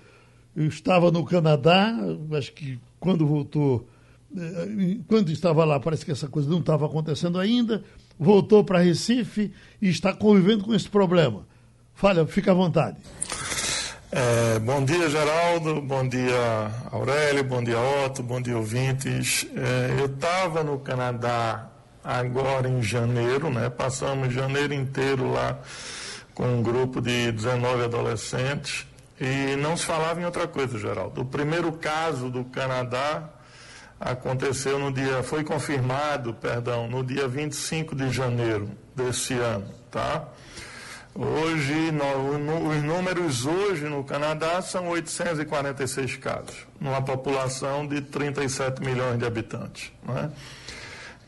estava 0.55 1.11
no 1.11 1.23
Canadá, 1.23 1.93
acho 2.35 2.51
que 2.53 2.79
quando 2.99 3.25
voltou 3.27 3.87
quando 5.07 5.31
estava 5.31 5.65
lá, 5.65 5.79
parece 5.79 6.05
que 6.05 6.11
essa 6.11 6.27
coisa 6.27 6.49
não 6.49 6.59
estava 6.59 6.85
acontecendo 6.85 7.39
ainda, 7.39 7.83
voltou 8.17 8.63
para 8.63 8.79
Recife 8.79 9.51
e 9.81 9.89
está 9.89 10.13
convivendo 10.13 10.65
com 10.65 10.73
esse 10.73 10.87
problema. 10.87 11.47
Fala, 11.95 12.25
fica 12.27 12.51
à 12.51 12.53
vontade. 12.53 12.97
É, 14.11 14.57
bom 14.59 14.83
dia, 14.83 15.09
Geraldo. 15.09 15.81
Bom 15.81 16.07
dia, 16.07 16.71
Aurélio. 16.91 17.43
Bom 17.43 17.63
dia, 17.63 17.77
Otto. 17.79 18.23
Bom 18.23 18.41
dia, 18.41 18.57
ouvintes. 18.57 19.45
É, 19.55 19.99
eu 19.99 20.05
estava 20.05 20.63
no 20.63 20.79
Canadá 20.79 21.69
agora 22.03 22.67
em 22.67 22.81
janeiro, 22.81 23.51
né? 23.51 23.69
Passamos 23.69 24.33
janeiro 24.33 24.73
inteiro 24.73 25.31
lá 25.31 25.59
com 26.33 26.45
um 26.45 26.63
grupo 26.63 27.01
de 27.01 27.31
19 27.31 27.83
adolescentes 27.83 28.87
e 29.19 29.55
não 29.57 29.75
se 29.75 29.85
falava 29.85 30.21
em 30.21 30.25
outra 30.25 30.47
coisa, 30.47 30.79
Geraldo. 30.79 31.21
O 31.21 31.25
primeiro 31.25 31.71
caso 31.73 32.29
do 32.29 32.45
Canadá 32.45 33.29
aconteceu 33.99 34.79
no 34.79 34.91
dia, 34.91 35.21
foi 35.23 35.43
confirmado, 35.43 36.33
perdão, 36.33 36.87
no 36.87 37.03
dia 37.03 37.27
25 37.27 37.95
de 37.95 38.09
janeiro 38.09 38.69
desse 38.95 39.33
ano, 39.33 39.67
tá? 39.91 40.25
Hoje, 41.13 41.91
no, 41.91 42.69
os 42.69 42.83
números 42.83 43.45
hoje 43.45 43.85
no 43.85 44.03
Canadá 44.03 44.61
são 44.61 44.87
846 44.87 46.15
casos, 46.17 46.67
numa 46.79 47.01
população 47.01 47.85
de 47.85 47.99
37 47.99 48.81
milhões 48.81 49.17
de 49.17 49.25
habitantes, 49.25 49.91
né? 50.03 50.31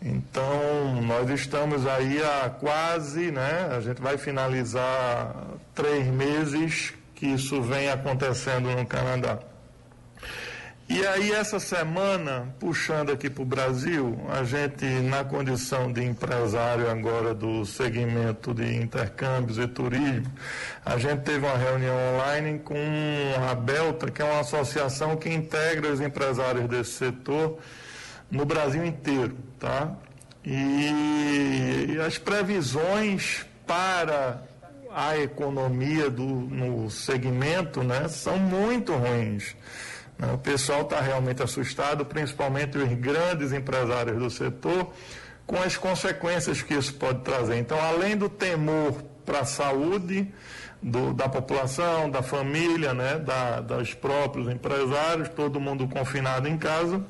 Então, 0.04 1.02
nós 1.04 1.30
estamos 1.30 1.86
aí 1.86 2.24
há 2.24 2.50
quase, 2.50 3.32
né? 3.32 3.70
A 3.72 3.82
gente 3.82 4.02
vai 4.02 4.18
finalizar 4.18 5.36
três 5.76 6.08
meses 6.08 6.94
que 7.14 7.28
isso 7.28 7.62
vem 7.62 7.88
acontecendo 7.90 8.72
no 8.72 8.86
Canadá. 8.86 9.38
E 10.94 11.08
aí, 11.08 11.32
essa 11.32 11.58
semana, 11.58 12.54
puxando 12.60 13.14
aqui 13.14 13.30
para 13.30 13.42
o 13.42 13.46
Brasil, 13.46 14.20
a 14.28 14.44
gente, 14.44 14.84
na 14.86 15.24
condição 15.24 15.90
de 15.90 16.04
empresário 16.04 16.92
agora 16.92 17.34
do 17.34 17.66
segmento 17.66 18.54
de 18.54 18.76
intercâmbios 18.76 19.58
e 19.58 19.66
turismo, 19.70 20.30
a 20.86 20.98
gente 20.98 21.22
teve 21.22 21.46
uma 21.46 21.56
reunião 21.56 21.96
online 21.96 22.60
com 22.60 22.76
a 23.50 23.56
Belta, 23.56 24.12
que 24.12 24.22
é 24.22 24.26
uma 24.26 24.42
associação 24.42 25.16
que 25.16 25.30
integra 25.30 25.94
os 25.94 26.02
empresários 26.02 26.68
desse 26.68 26.92
setor 26.92 27.58
no 28.30 28.44
Brasil 28.44 28.84
inteiro, 28.84 29.38
tá? 29.58 29.96
E 30.46 31.98
as 32.06 32.18
previsões 32.18 33.46
para 33.66 34.44
a 34.94 35.18
economia 35.18 36.10
do, 36.10 36.26
no 36.26 36.92
segmento 36.92 37.82
né, 37.82 38.10
são 38.10 38.38
muito 38.38 38.94
ruins. 38.94 39.56
O 40.34 40.38
pessoal 40.38 40.82
está 40.82 41.02
realmente 41.02 41.42
assustado, 41.42 42.06
principalmente 42.06 42.78
os 42.78 42.94
grandes 42.94 43.52
empresários 43.52 44.20
do 44.20 44.30
setor, 44.30 44.94
com 45.48 45.58
as 45.58 45.76
consequências 45.76 46.62
que 46.62 46.76
isso 46.76 46.94
pode 46.94 47.22
trazer. 47.22 47.58
Então, 47.58 47.82
além 47.82 48.16
do 48.16 48.30
temor 48.30 49.02
para 49.26 49.40
a 49.40 49.46
saúde 49.46 50.32
do, 50.82 51.14
da 51.14 51.28
população, 51.28 52.10
da 52.10 52.22
família, 52.22 52.94
né, 52.94 53.18
da, 53.18 53.62
dos 53.62 53.94
próprios 53.94 54.48
empresários, 54.48 55.30
todo 55.30 55.60
mundo 55.60 55.88
confinado 55.88 56.48
em 56.48 56.58
casa, 56.58 57.04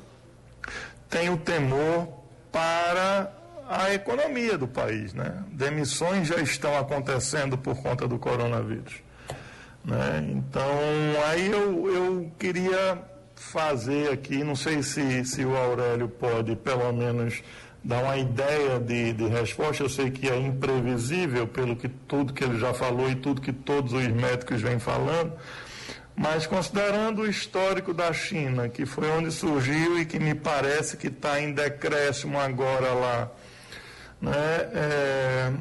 tem 1.10 1.30
o 1.30 1.38
temor 1.38 2.08
para 2.52 3.32
a 3.70 3.94
economia 3.94 4.58
do 4.58 4.68
país. 4.68 5.14
Né? 5.14 5.44
Demissões 5.52 6.28
já 6.28 6.38
estão 6.38 6.78
acontecendo 6.78 7.58
por 7.58 7.76
conta 7.82 8.08
do 8.08 8.18
coronavírus. 8.18 9.11
Né? 9.84 10.30
Então, 10.32 10.72
aí 11.28 11.52
eu, 11.52 11.94
eu 11.94 12.32
queria 12.38 13.00
fazer 13.36 14.12
aqui, 14.12 14.44
não 14.44 14.56
sei 14.56 14.84
se, 14.84 15.26
se 15.26 15.44
o 15.44 15.56
Aurélio 15.56 16.08
pode, 16.08 16.56
pelo 16.56 16.92
menos, 16.94 17.42
dar 17.84 18.04
uma 18.04 18.18
ideia 18.18 18.80
de, 18.80 19.14
de 19.14 19.28
resposta. 19.28 19.84
Eu 19.84 19.90
sei 19.90 20.12
que 20.12 20.30
é 20.30 20.38
imprevisível 20.38 21.48
pelo 21.48 21.76
que 21.76 21.90
tudo 21.90 22.34
que 22.34 22.44
ele 22.44 22.60
já 22.60 22.74
falou 22.74 23.10
e 23.10 23.16
tudo 23.16 23.42
que 23.42 23.52
todos 23.52 23.94
os 23.94 24.08
médicos 24.08 24.62
vêm 24.62 24.80
falando, 24.80 25.34
mas 26.16 26.46
considerando 26.46 27.24
o 27.24 27.28
histórico 27.28 27.94
da 27.94 28.14
China, 28.14 28.70
que 28.70 28.86
foi 28.86 29.10
onde 29.10 29.32
surgiu 29.32 29.98
e 29.98 30.06
que 30.06 30.20
me 30.20 30.36
parece 30.36 30.98
que 30.98 31.08
está 31.08 31.42
em 31.42 31.54
decréscimo 31.54 32.40
agora 32.40 32.94
lá, 32.94 33.32
né? 34.22 34.70
É, 34.74 35.54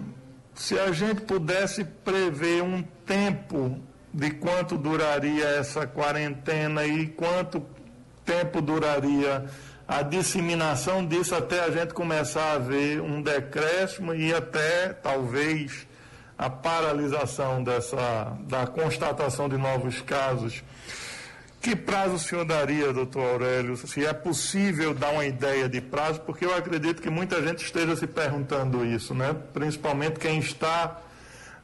se 0.54 0.78
a 0.78 0.92
gente 0.92 1.22
pudesse 1.22 1.84
prever 1.84 2.62
um 2.62 2.82
tempo 3.06 3.80
de 4.12 4.30
quanto 4.32 4.76
duraria 4.76 5.44
essa 5.44 5.86
quarentena 5.86 6.84
e 6.84 7.06
quanto 7.06 7.64
tempo 8.24 8.60
duraria 8.60 9.44
a 9.86 10.02
disseminação 10.02 11.04
disso 11.04 11.34
até 11.34 11.64
a 11.64 11.70
gente 11.70 11.92
começar 11.92 12.52
a 12.52 12.58
ver 12.58 13.00
um 13.00 13.20
decréscimo 13.20 14.14
e 14.14 14.32
até 14.32 14.92
talvez 14.92 15.86
a 16.38 16.48
paralisação 16.48 17.62
dessa 17.62 18.36
da 18.42 18.66
constatação 18.66 19.48
de 19.48 19.56
novos 19.56 20.00
casos. 20.00 20.62
Que 21.60 21.76
prazo 21.76 22.14
o 22.14 22.18
senhor 22.18 22.46
daria, 22.46 22.92
doutor 22.92 23.32
Aurélio? 23.32 23.76
Se 23.76 24.06
é 24.06 24.12
possível 24.14 24.94
dar 24.94 25.10
uma 25.10 25.26
ideia 25.26 25.68
de 25.68 25.80
prazo, 25.80 26.20
porque 26.20 26.46
eu 26.46 26.56
acredito 26.56 27.02
que 27.02 27.10
muita 27.10 27.42
gente 27.42 27.62
esteja 27.62 27.94
se 27.94 28.06
perguntando 28.06 28.86
isso, 28.86 29.14
né? 29.14 29.36
Principalmente 29.52 30.18
quem 30.18 30.38
está 30.38 30.98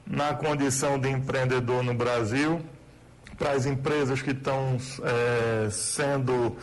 na 0.06 0.34
condição 0.34 0.98
de 0.98 1.08
empreendedor 1.08 1.82
no 1.82 1.92
Brasil, 1.92 2.62
para 3.36 3.52
as 3.52 3.66
empresas 3.66 4.22
que 4.22 4.30
estão 4.30 4.78
é, 5.02 5.68
sendo, 5.70 6.56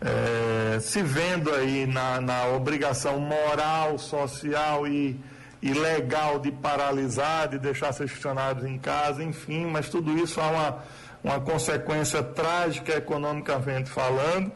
é, 0.00 0.78
se 0.80 1.02
vendo 1.02 1.54
aí 1.54 1.86
na, 1.86 2.20
na 2.20 2.46
obrigação 2.48 3.18
moral, 3.18 3.98
social 3.98 4.86
e, 4.86 5.18
e 5.62 5.72
legal 5.72 6.38
de 6.38 6.50
paralisar, 6.50 7.48
de 7.48 7.58
deixar 7.58 7.92
seus 7.92 8.10
funcionários 8.10 8.64
em 8.64 8.78
casa, 8.78 9.22
enfim, 9.22 9.66
mas 9.66 9.88
tudo 9.88 10.18
isso 10.18 10.40
há 10.40 10.48
uma, 10.48 10.78
uma 11.24 11.40
consequência 11.40 12.22
trágica 12.22 12.96
economicamente 12.96 13.88
falando. 13.88 14.52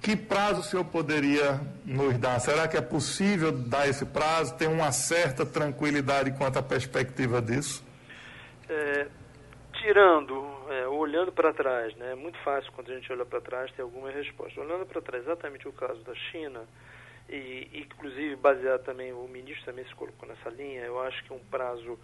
Que 0.00 0.16
prazo 0.16 0.60
o 0.60 0.62
senhor 0.62 0.84
poderia 0.84 1.60
nos 1.84 2.16
dar? 2.18 2.38
Será 2.38 2.68
que 2.68 2.76
é 2.76 2.80
possível 2.80 3.50
dar 3.50 3.88
esse 3.88 4.06
prazo, 4.06 4.56
ter 4.56 4.68
uma 4.68 4.92
certa 4.92 5.44
tranquilidade 5.44 6.30
quanto 6.32 6.58
à 6.58 6.62
perspectiva 6.62 7.42
disso? 7.42 7.84
É, 8.68 9.08
tirando, 9.74 10.46
é, 10.68 10.86
olhando 10.86 11.32
para 11.32 11.52
trás, 11.52 11.94
né, 11.96 12.12
é 12.12 12.14
muito 12.14 12.38
fácil 12.44 12.70
quando 12.72 12.90
a 12.90 12.94
gente 12.94 13.10
olha 13.12 13.24
para 13.24 13.40
trás 13.40 13.70
ter 13.72 13.82
alguma 13.82 14.10
resposta. 14.10 14.60
Olhando 14.60 14.86
para 14.86 15.00
trás, 15.00 15.24
exatamente 15.24 15.66
o 15.66 15.72
caso 15.72 16.02
da 16.02 16.14
China, 16.14 16.62
e, 17.28 17.68
inclusive 17.74 18.36
baseado 18.36 18.84
também, 18.84 19.12
o 19.12 19.26
ministro 19.28 19.64
também 19.64 19.84
se 19.86 19.94
colocou 19.94 20.28
nessa 20.28 20.50
linha, 20.50 20.82
eu 20.82 21.00
acho 21.02 21.22
que 21.24 21.32
um 21.32 21.38
prazo, 21.50 21.98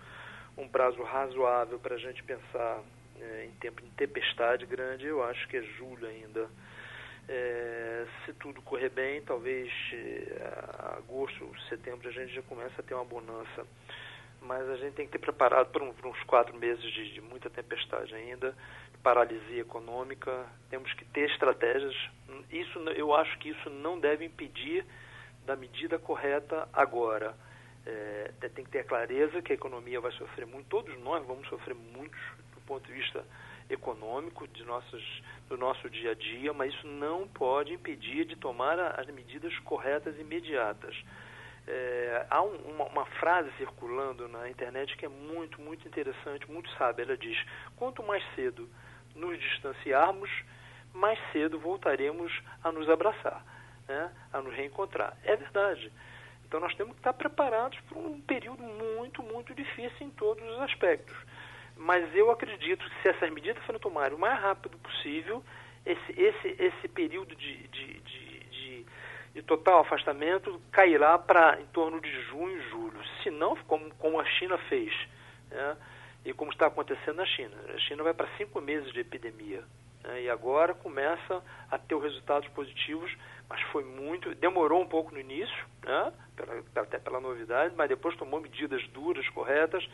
um 0.56 0.68
prazo 0.68 1.02
razoável 1.02 1.78
para 1.78 1.94
a 1.94 1.98
gente 1.98 2.22
pensar 2.22 2.80
é, 3.20 3.44
em 3.44 3.50
tempo 3.60 3.82
de 3.82 3.90
tempestade 3.90 4.66
grande, 4.66 5.06
eu 5.06 5.22
acho 5.22 5.46
que 5.48 5.56
é 5.56 5.62
julho 5.62 6.06
ainda 6.06 6.48
é, 7.28 8.06
se 8.24 8.32
tudo 8.34 8.60
correr 8.62 8.90
bem, 8.90 9.22
talvez 9.22 9.70
é, 9.92 10.96
agosto, 10.98 11.50
setembro 11.68 12.08
a 12.08 12.12
gente 12.12 12.34
já 12.34 12.42
começa 12.42 12.80
a 12.80 12.82
ter 12.82 12.94
uma 12.94 13.04
bonança. 13.04 13.66
Mas 14.40 14.68
a 14.68 14.76
gente 14.76 14.94
tem 14.94 15.06
que 15.06 15.12
ter 15.12 15.18
preparado 15.18 15.70
para, 15.70 15.84
um, 15.84 15.94
uns 16.04 16.22
quatro 16.24 16.56
meses 16.56 16.82
de, 16.82 17.14
de, 17.14 17.20
muita 17.20 17.48
tempestade 17.48 18.12
ainda, 18.14 18.54
paralisia 19.02 19.60
econômica. 19.60 20.46
Temos 20.68 20.92
que 20.94 21.04
ter 21.04 21.30
estratégias. 21.30 21.94
Isso, 22.50 22.78
eu 22.90 23.14
acho 23.14 23.38
que 23.38 23.50
isso 23.50 23.70
não 23.70 24.00
deve 24.00 24.24
impedir 24.24 24.84
da 25.46 25.54
medida 25.54 25.98
correta 25.98 26.68
agora. 26.72 27.36
É, 27.86 28.32
tem 28.54 28.64
que 28.64 28.70
ter 28.70 28.80
a 28.80 28.84
clareza 28.84 29.42
que 29.42 29.52
a 29.52 29.54
economia 29.54 30.00
vai 30.00 30.12
sofrer 30.12 30.46
muito, 30.46 30.68
todos 30.68 30.96
nós 31.00 31.24
vamos 31.26 31.48
sofrer 31.48 31.74
muito 31.74 32.16
do 32.54 32.60
ponto 32.60 32.86
de 32.86 32.92
vista 32.92 33.24
econômico 33.74 34.46
de 34.48 34.64
nossas, 34.64 35.02
do 35.48 35.56
nosso 35.56 35.88
dia 35.90 36.12
a 36.12 36.14
dia, 36.14 36.52
mas 36.52 36.72
isso 36.74 36.86
não 36.86 37.26
pode 37.28 37.72
impedir 37.72 38.24
de 38.24 38.36
tomar 38.36 38.78
as 38.78 39.06
medidas 39.08 39.56
corretas 39.60 40.18
imediatas. 40.18 40.96
É, 41.66 42.26
há 42.28 42.42
um, 42.42 42.56
uma, 42.72 42.84
uma, 42.86 43.06
frase 43.06 43.50
circulando 43.56 44.28
na 44.28 44.50
internet 44.50 44.96
que 44.96 45.06
é 45.06 45.08
muito, 45.08 45.60
muito 45.60 45.86
interessante, 45.86 46.50
muito 46.50 46.68
sábia. 46.76 47.04
Ela 47.04 47.16
diz: 47.16 47.38
quanto 47.76 48.02
mais 48.02 48.22
cedo 48.34 48.68
nos 49.14 49.38
distanciarmos, 49.38 50.30
mais 50.92 51.18
cedo 51.30 51.58
voltaremos 51.58 52.32
a 52.64 52.72
nos 52.72 52.88
abraçar, 52.90 53.44
né? 53.86 54.12
a 54.32 54.40
nos 54.40 54.54
reencontrar. 54.54 55.16
É 55.22 55.36
verdade. 55.36 55.92
Então 56.44 56.60
nós 56.60 56.74
temos 56.74 56.92
que 56.92 57.00
estar 57.00 57.14
preparados 57.14 57.78
para 57.88 57.98
um 57.98 58.20
período 58.20 58.62
muito, 58.62 59.22
muito 59.22 59.54
difícil 59.54 60.06
em 60.06 60.10
todos 60.10 60.42
os 60.42 60.60
aspectos. 60.60 61.16
Mas 61.82 62.14
eu 62.14 62.30
acredito 62.30 62.88
que 62.88 63.02
se 63.02 63.08
essas 63.08 63.30
medidas 63.30 63.62
forem 63.64 63.80
tomadas 63.80 64.16
o 64.16 64.20
mais 64.20 64.40
rápido 64.40 64.78
possível, 64.78 65.42
esse, 65.84 66.12
esse, 66.12 66.56
esse 66.62 66.88
período 66.88 67.34
de, 67.34 67.68
de, 67.68 68.00
de, 68.00 68.38
de, 68.50 68.86
de 69.34 69.42
total 69.42 69.80
afastamento 69.80 70.62
cairá 70.70 71.18
para 71.18 71.60
em 71.60 71.66
torno 71.66 72.00
de 72.00 72.10
junho 72.26 72.56
e 72.56 72.70
julho. 72.70 73.00
Se 73.22 73.30
não, 73.30 73.56
como, 73.66 73.92
como 73.96 74.20
a 74.20 74.24
China 74.24 74.56
fez, 74.68 74.94
né? 75.50 75.76
e 76.24 76.32
como 76.32 76.52
está 76.52 76.66
acontecendo 76.68 77.16
na 77.16 77.26
China. 77.26 77.56
A 77.74 77.78
China 77.78 78.04
vai 78.04 78.14
para 78.14 78.28
cinco 78.36 78.60
meses 78.60 78.92
de 78.92 79.00
epidemia. 79.00 79.64
Né? 80.04 80.22
E 80.22 80.30
agora 80.30 80.74
começa 80.74 81.42
a 81.68 81.78
ter 81.78 81.96
os 81.96 82.02
resultados 82.04 82.48
positivos, 82.50 83.12
mas 83.48 83.60
foi 83.72 83.82
muito. 83.82 84.32
Demorou 84.36 84.80
um 84.80 84.86
pouco 84.86 85.12
no 85.12 85.18
início, 85.18 85.66
né? 85.82 86.12
pela, 86.36 86.62
até 86.76 87.00
pela 87.00 87.20
novidade, 87.20 87.74
mas 87.76 87.88
depois 87.88 88.16
tomou 88.16 88.40
medidas 88.40 88.86
duras, 88.90 89.28
corretas 89.30 89.84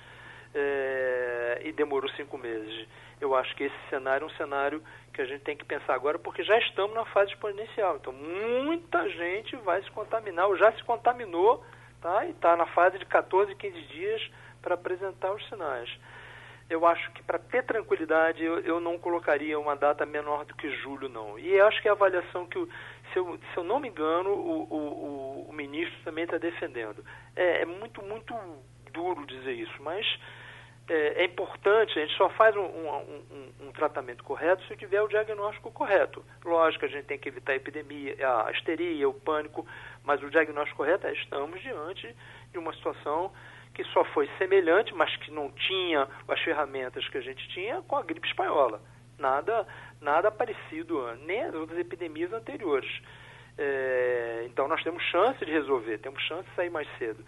é, 0.55 1.61
e 1.65 1.73
demorou 1.73 2.11
cinco 2.11 2.39
meses. 2.39 2.87
Eu 3.21 3.35
acho 3.35 3.55
que 3.57 3.65
esse 3.65 3.77
cenário 3.91 4.25
é 4.25 4.27
um 4.27 4.37
cenário 4.37 4.83
que 5.13 5.21
a 5.21 5.25
gente 5.25 5.43
tem 5.43 5.57
que 5.57 5.65
pensar 5.65 5.95
agora, 5.95 6.19
porque 6.19 6.45
já 6.45 6.57
estamos 6.59 6.95
na 6.95 7.05
fase 7.07 7.33
exponencial. 7.33 7.97
Então, 7.97 8.13
muita 8.13 9.09
gente 9.11 9.57
vai 9.57 9.83
se 9.83 9.91
contaminar, 9.91 10.47
ou 10.47 10.57
já 10.57 10.73
se 10.73 10.83
contaminou, 10.85 11.65
tá? 12.01 12.25
e 12.25 12.31
está 12.31 12.57
na 12.57 12.67
fase 12.67 12.99
de 12.99 13.07
14, 13.07 13.55
15 13.55 13.81
dias 13.89 14.31
para 14.63 14.75
apresentar 14.75 15.33
os 15.33 15.47
sinais. 15.49 15.91
Eu 16.71 16.87
acho 16.87 17.11
que 17.13 17.23
para 17.23 17.39
ter 17.39 17.65
tranquilidade, 17.65 18.45
eu, 18.45 18.61
eu, 18.61 18.79
não 18.79 18.99
colocaria 18.99 19.59
uma 19.59 19.75
data 19.75 20.05
menor 20.05 20.45
do 20.45 20.55
que 20.55 20.71
julho, 20.77 21.09
não. 21.09 21.39
E 21.39 21.59
acho 21.61 21.81
que 21.81 21.89
a 21.89 21.93
avaliação 21.93 22.47
que, 22.47 22.59
se, 23.13 23.19
eu, 23.19 23.39
se 23.53 23.57
eu 23.57 23.65
não 23.65 23.81
me 23.81 23.89
engano, 23.89 24.31
o, 24.31 24.63
o, 24.71 25.47
o 25.49 25.53
ministro 25.53 25.99
também 26.05 26.25
está 26.25 26.37
defendendo. 26.37 27.03
É, 27.35 27.63
é 27.63 27.65
muito, 27.65 28.03
muito 28.03 28.35
duro 28.93 29.27
dizer 29.27 29.53
isso, 29.53 29.83
mas 29.83 30.07
é, 30.88 31.22
é, 31.22 31.24
importante, 31.24 31.98
a 31.98 32.03
gente 32.03 32.16
só 32.16 32.29
faz 32.31 32.57
um, 32.57 32.61
um, 32.61 33.22
um, 33.31 33.66
um, 33.66 33.72
tratamento 33.72 34.24
correto 34.24 34.64
se 34.64 34.77
tiver 34.77 35.03
o 35.03 35.09
diagnóstico 35.09 35.70
correto. 35.70 36.24
Lógico, 36.44 36.87
a 36.87 36.88
gente 36.88 37.05
tem 37.05 37.18
que 37.18 37.29
evitar 37.29 37.53
a 37.53 37.57
epidemia, 37.57 38.16
a 38.46 38.51
histeria, 38.53 39.09
o 39.09 39.12
pânico, 39.12 39.66
mas 40.03 40.22
o 40.22 40.31
diagnóstico 40.31 40.79
correto 40.79 41.07
é 41.07 41.12
estamos 41.12 41.61
diante 41.61 42.14
de 42.51 42.59
uma 42.59 42.72
situação 42.72 43.31
que 43.74 43.85
só 43.85 44.03
foi 44.07 44.29
semelhante, 44.38 44.94
mas 44.94 45.14
que 45.16 45.31
não 45.31 45.51
tinha 45.53 46.09
as 46.27 46.40
ferramentas 46.40 47.07
que 47.09 47.18
a 47.18 47.20
gente 47.20 47.46
tinha 47.51 47.83
com 47.83 47.96
a 47.96 48.03
gripe 48.03 48.27
espanhola. 48.27 48.81
Nada, 49.18 49.66
nada 50.01 50.31
parecido, 50.31 51.14
nem 51.27 51.44
as 51.44 51.55
outras 51.55 51.79
epidemias 51.79 52.33
anteriores. 52.33 52.90
É, 53.59 54.44
então 54.46 54.68
nós 54.68 54.83
temos 54.83 55.03
chance 55.05 55.44
de 55.44 55.51
resolver, 55.51 55.98
temos 55.98 56.22
chance 56.22 56.48
de 56.48 56.55
sair 56.55 56.70
mais 56.70 56.88
cedo. 56.96 57.22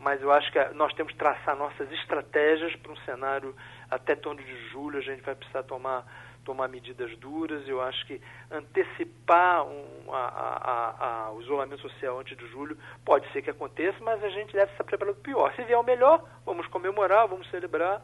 Mas 0.00 0.22
eu 0.22 0.32
acho 0.32 0.50
que 0.50 0.58
nós 0.74 0.94
temos 0.94 1.12
que 1.12 1.18
traçar 1.18 1.54
nossas 1.54 1.92
estratégias 1.92 2.74
para 2.76 2.90
um 2.90 2.96
cenário 3.04 3.54
até 3.90 4.16
torno 4.16 4.42
de 4.42 4.68
julho, 4.70 4.98
a 4.98 5.02
gente 5.02 5.20
vai 5.22 5.34
precisar 5.34 5.62
tomar 5.64 6.06
tomar 6.42 6.68
medidas 6.68 7.14
duras. 7.18 7.68
Eu 7.68 7.82
acho 7.82 8.06
que 8.06 8.18
antecipar 8.50 9.62
um, 9.62 10.10
a, 10.10 10.16
a, 10.16 11.26
a, 11.26 11.32
o 11.32 11.42
isolamento 11.42 11.82
social 11.82 12.18
antes 12.18 12.34
de 12.34 12.46
julho 12.48 12.78
pode 13.04 13.30
ser 13.30 13.42
que 13.42 13.50
aconteça, 13.50 13.98
mas 14.00 14.24
a 14.24 14.30
gente 14.30 14.54
deve 14.54 14.72
estar 14.72 14.84
preparado 14.84 15.16
para 15.16 15.20
o 15.20 15.34
pior. 15.34 15.54
Se 15.54 15.62
vier 15.64 15.78
o 15.78 15.84
melhor, 15.84 16.24
vamos 16.46 16.66
comemorar, 16.68 17.28
vamos 17.28 17.48
celebrar, 17.50 18.02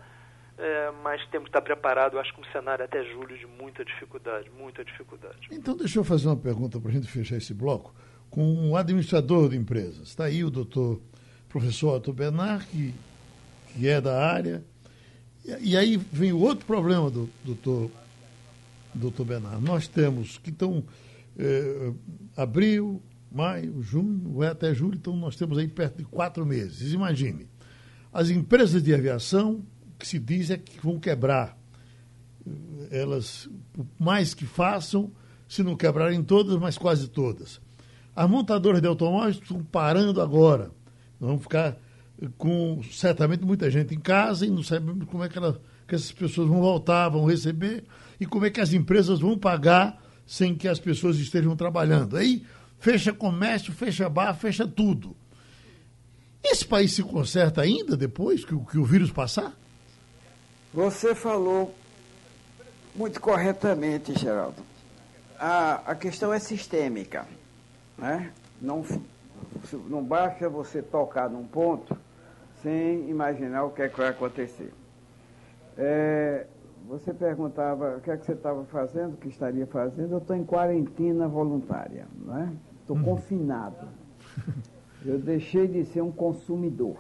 é, 0.59 0.91
mas 1.03 1.27
temos 1.29 1.47
que 1.47 1.57
estar 1.57 1.63
preparados, 1.63 2.21
acho 2.21 2.35
que 2.35 2.41
um 2.43 2.53
cenário 2.53 2.85
até 2.85 3.03
julho 3.05 3.39
de 3.39 3.47
muita 3.47 3.83
dificuldade, 3.83 4.51
muita 4.51 4.85
dificuldade. 4.85 5.49
Então, 5.51 5.75
deixa 5.75 5.99
eu 5.99 6.05
fazer 6.05 6.29
uma 6.29 6.37
pergunta 6.37 6.79
para 6.79 6.91
a 6.91 6.93
gente 6.93 7.11
fechar 7.11 7.37
esse 7.37 7.55
bloco 7.55 7.95
com 8.29 8.43
um 8.43 8.77
administrador 8.77 9.49
de 9.49 9.57
empresas. 9.57 10.09
Está 10.09 10.25
aí 10.25 10.45
o 10.45 10.51
doutor 10.51 11.01
professor 11.49 11.97
Otto 11.97 12.13
Bernard, 12.13 12.67
que, 12.67 12.95
que 13.75 13.89
é 13.89 14.01
da 14.01 14.25
área. 14.25 14.65
E, 15.45 15.71
e 15.71 15.77
aí 15.77 15.97
vem 15.97 16.33
o 16.33 16.41
outro 16.41 16.67
problema 16.67 17.11
do 17.11 17.29
doutor 17.45 17.91
doutor 18.97 19.25
Bernardo. 19.25 19.61
Nós 19.61 19.87
temos 19.87 20.39
que 20.39 20.51
estão 20.51 20.83
eh, 21.39 21.93
abril, 22.37 23.03
maio, 23.31 23.83
junho, 23.83 24.33
vai 24.35 24.49
até 24.49 24.75
julho, 24.75 24.97
então 24.97 25.15
nós 25.17 25.37
temos 25.37 25.59
aí 25.59 25.69
perto 25.69 25.99
de 25.99 26.05
quatro 26.05 26.45
meses. 26.47 26.93
Imagine, 26.93 27.47
as 28.13 28.31
empresas 28.31 28.83
de 28.83 28.95
aviação, 28.95 29.63
que 29.99 30.07
se 30.07 30.19
diz 30.19 30.51
é 30.51 30.57
que 30.57 30.81
vão 30.81 30.99
quebrar. 30.99 31.57
Elas, 32.91 33.49
mais 33.99 34.33
que 34.33 34.45
façam, 34.45 35.11
se 35.49 35.63
não 35.63 35.77
quebrarem 35.77 36.23
todas, 36.23 36.57
mas 36.57 36.79
quase 36.79 37.09
todas. 37.09 37.61
As 38.15 38.31
montadoras 38.31 38.81
de 38.81 38.87
automóveis 38.87 39.37
estão 39.37 39.63
parando 39.63 40.21
agora. 40.23 40.71
Vamos 41.21 41.43
ficar 41.43 41.77
com 42.39 42.83
certamente 42.91 43.45
muita 43.45 43.71
gente 43.71 43.95
em 43.95 44.01
casa 44.01 44.47
e 44.47 44.51
não 44.51 44.63
sabemos 44.63 45.07
como 45.09 45.23
é 45.23 45.29
que, 45.29 45.37
ela, 45.37 45.61
que 45.87 45.95
essas 45.95 46.13
pessoas 46.13 46.49
vão 46.49 46.61
voltar, 46.61 47.09
vão 47.09 47.25
receber 47.25 47.85
e 48.19 48.27
como 48.27 48.47
é 48.47 48.51
que 48.51 48.61
as 48.61 48.73
empresas 48.73 49.21
vão 49.21 49.37
pagar 49.39 50.03
sem 50.27 50.55
que 50.55 50.67
as 50.67 50.81
pessoas 50.81 51.19
estejam 51.19 51.55
trabalhando. 51.55 52.17
Aí 52.17 52.45
fecha 52.79 53.13
comércio, 53.13 53.73
fecha 53.73 54.09
bar, 54.09 54.35
fecha 54.35 54.67
tudo. 54.67 55.17
Esse 56.43 56.65
país 56.65 56.93
se 56.93 57.03
conserta 57.03 57.63
ainda 57.63 57.97
depois 57.97 58.45
que, 58.45 58.57
que 58.57 58.79
o 58.79 58.85
vírus 58.85 59.11
passar? 59.11 59.55
Você 60.73 61.15
falou 61.15 61.75
muito 62.95 63.21
corretamente, 63.21 64.19
Geraldo. 64.19 64.63
A, 65.39 65.93
a 65.93 65.95
questão 65.95 66.33
é 66.33 66.39
sistêmica. 66.39 67.27
Né? 67.99 68.33
Não, 68.61 68.85
não 69.89 70.03
basta 70.03 70.49
você 70.49 70.83
tocar 70.83 71.29
num 71.31 71.47
ponto 71.47 71.97
sem 72.63 73.09
imaginar 73.09 73.65
o 73.65 73.71
que 73.71 73.83
é 73.83 73.89
que 73.89 73.99
vai 73.99 74.09
acontecer. 74.09 74.73
É, 75.77 76.47
você 76.89 77.13
perguntava 77.13 77.97
o 77.97 78.01
que 78.01 78.11
é 78.11 78.17
que 78.17 78.25
você 78.25 78.33
estava 78.33 78.65
fazendo, 78.65 79.15
o 79.15 79.17
que 79.17 79.29
estaria 79.29 79.67
fazendo. 79.67 80.13
Eu 80.13 80.19
estou 80.19 80.37
em 80.37 80.45
quarentena 80.45 81.29
voluntária, 81.29 82.07
não 82.25 82.39
é? 82.39 82.53
Estou 82.81 82.97
hum. 82.97 83.03
confinado. 83.03 83.89
Eu 85.05 85.19
deixei 85.19 85.69
de 85.69 85.85
ser 85.85 86.01
um 86.01 86.11
consumidor. 86.11 86.97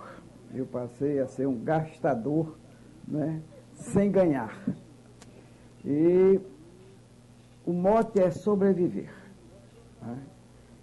Eu 0.55 0.66
passei 0.66 1.18
a 1.18 1.27
ser 1.27 1.46
um 1.46 1.59
gastador, 1.59 2.57
né? 3.07 3.42
Sem 3.72 4.11
ganhar. 4.11 4.57
E 5.85 6.40
o 7.64 7.72
mote 7.72 8.20
é 8.20 8.31
sobreviver. 8.31 9.12
Né? 10.01 10.18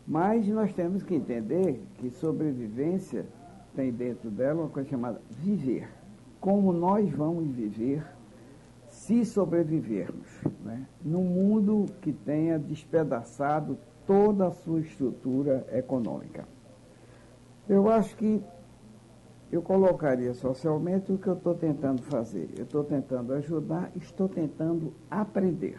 Mas 0.06 0.48
nós 0.48 0.74
temos 0.74 1.02
que 1.02 1.16
entender 1.16 1.82
que 1.98 2.10
sobrevivência 2.10 3.26
tem 3.76 3.92
dentro 3.92 4.30
dela 4.30 4.62
uma 4.62 4.70
coisa 4.70 4.90
chamada 4.90 5.22
viver. 5.30 5.90
Como 6.40 6.74
nós 6.74 7.10
vamos 7.12 7.48
viver 7.56 8.06
se 8.88 9.26
sobrevivermos, 9.26 10.28
né, 10.64 10.86
num 11.04 11.24
mundo 11.24 11.86
que 12.02 12.12
tenha 12.12 12.60
despedaçado 12.60 13.78
toda 14.06 14.48
a 14.48 14.52
sua 14.52 14.82
estrutura 14.82 15.66
econômica. 15.72 16.46
Eu 17.68 17.90
acho 17.90 18.16
que 18.18 18.44
eu 19.52 19.62
colocaria 19.62 20.34
socialmente 20.34 21.12
o 21.12 21.18
que 21.18 21.28
eu 21.28 21.36
estou 21.36 21.56
tentando 21.56 22.02
fazer. 22.04 22.50
Eu 22.58 22.66
estou 22.66 22.84
tentando 22.84 23.34
ajudar, 23.34 23.92
estou 23.96 24.28
tentando 24.28 24.94
aprender. 25.10 25.78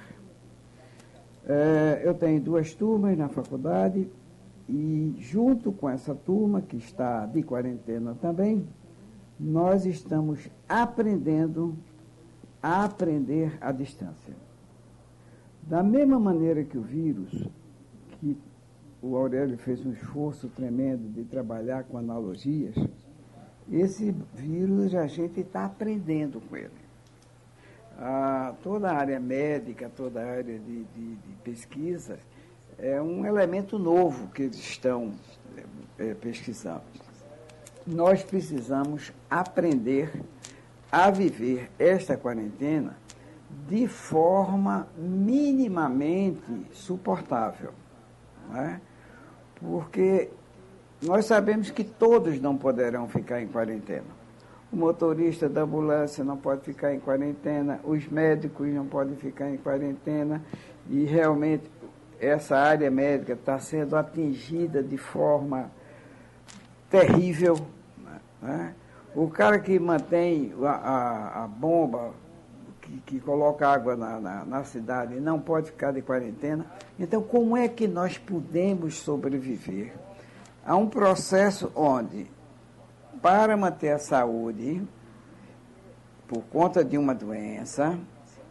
É, 1.47 2.03
eu 2.05 2.15
tenho 2.15 2.41
duas 2.41 2.75
turmas 2.75 3.17
na 3.19 3.29
faculdade 3.29 4.09
e, 4.69 5.15
junto 5.19 5.73
com 5.73 5.89
essa 5.89 6.15
turma, 6.15 6.63
que 6.63 6.77
está 6.77 7.27
de 7.27 7.43
quarentena 7.43 8.17
também, 8.21 8.67
nós 9.39 9.85
estamos 9.85 10.49
aprendendo 10.69 11.77
a 12.63 12.85
aprender 12.85 13.59
à 13.61 13.73
distância. 13.73 14.35
Da 15.63 15.83
mesma 15.83 16.19
maneira 16.19 16.65
que 16.65 16.79
o 16.79 16.83
vírus, 16.83 17.47
que 18.21 18.39
o 19.03 19.17
Aurélio 19.17 19.59
fez 19.59 19.85
um 19.85 19.93
esforço 19.93 20.49
tremendo 20.49 21.13
de 21.13 21.25
trabalhar 21.25 21.85
com 21.85 21.99
analogias, 21.99 22.75
esse 23.71 24.15
vírus 24.35 24.95
a 24.95 25.07
gente 25.07 25.41
está 25.41 25.67
aprendendo 25.67 26.41
com 26.41 26.57
ele. 26.57 26.84
Ah, 27.99 28.55
toda 28.63 28.91
a 28.91 28.97
área 28.97 29.21
médica, 29.21 29.91
toda 29.95 30.21
a 30.21 30.29
área 30.29 30.59
de, 30.59 30.85
de, 30.85 31.15
de, 31.15 31.37
pesquisa 31.45 32.19
é 32.77 33.01
um 33.01 33.25
elemento 33.25 33.79
novo 33.79 34.29
que 34.29 34.43
eles 34.43 34.59
estão 34.59 35.13
é, 35.99 36.13
pesquisando. 36.15 36.83
Nós 37.87 38.23
precisamos 38.23 39.13
aprender 39.31 40.11
a 40.91 41.11
viver 41.11 41.71
esta 41.79 42.17
quarentena 42.17 42.97
de 43.69 43.87
forma 43.87 44.89
minimamente 44.97 46.67
suportável. 46.73 47.73
Né? 48.51 48.81
Porque 49.55 50.31
nós 51.01 51.27
sabemos 51.27 51.71
que 51.71 51.85
todos 51.85 52.41
não 52.41 52.57
poderão 52.57 53.09
ficar 53.09 53.41
em 53.41 53.47
quarentena. 53.47 54.24
O 54.75 54.77
motorista 54.77 55.49
da 55.49 55.63
ambulância 55.63 56.25
não 56.25 56.37
pode 56.37 56.63
ficar 56.63 56.93
em 56.93 56.99
quarentena, 56.99 57.79
os 57.85 58.09
médicos 58.09 58.67
não 58.75 58.85
podem 58.85 59.15
ficar 59.15 59.49
em 59.49 59.57
quarentena, 59.57 60.43
e 60.91 61.05
realmente 61.05 61.71
essa 62.19 62.57
área 62.57 62.91
médica 62.91 63.35
está 63.35 63.57
sendo 63.61 63.95
atingida 63.95 64.83
de 64.83 64.99
forma 64.99 65.71
terrível. 66.91 67.57
Né? 68.43 68.75
O 69.15 69.31
cara 69.31 69.61
que 69.61 69.79
mantém 69.79 70.53
a, 70.61 70.71
a, 70.71 71.45
a 71.45 71.47
bomba, 71.47 72.11
que, 72.83 73.01
que, 73.07 73.21
coloca 73.21 73.69
água 73.69 73.95
na, 73.95 74.19
na, 74.19 74.45
na 74.45 74.65
cidade, 74.65 75.21
não 75.21 75.39
pode 75.39 75.71
ficar 75.71 75.93
de 75.93 76.03
quarentena. 76.03 76.67
Então, 76.99 77.23
como 77.23 77.57
é 77.57 77.69
que 77.69 77.87
nós 77.87 78.19
podemos 78.19 78.97
sobreviver 78.97 79.93
a 80.67 80.75
um 80.75 80.89
processo 80.89 81.71
onde, 81.77 82.27
para 83.25 83.57
manter 83.57 83.89
a 83.89 83.99
saúde, 83.99 84.87
por 86.29 86.43
conta 86.43 86.85
de 86.85 86.99
uma 86.99 87.15
doença, 87.15 87.99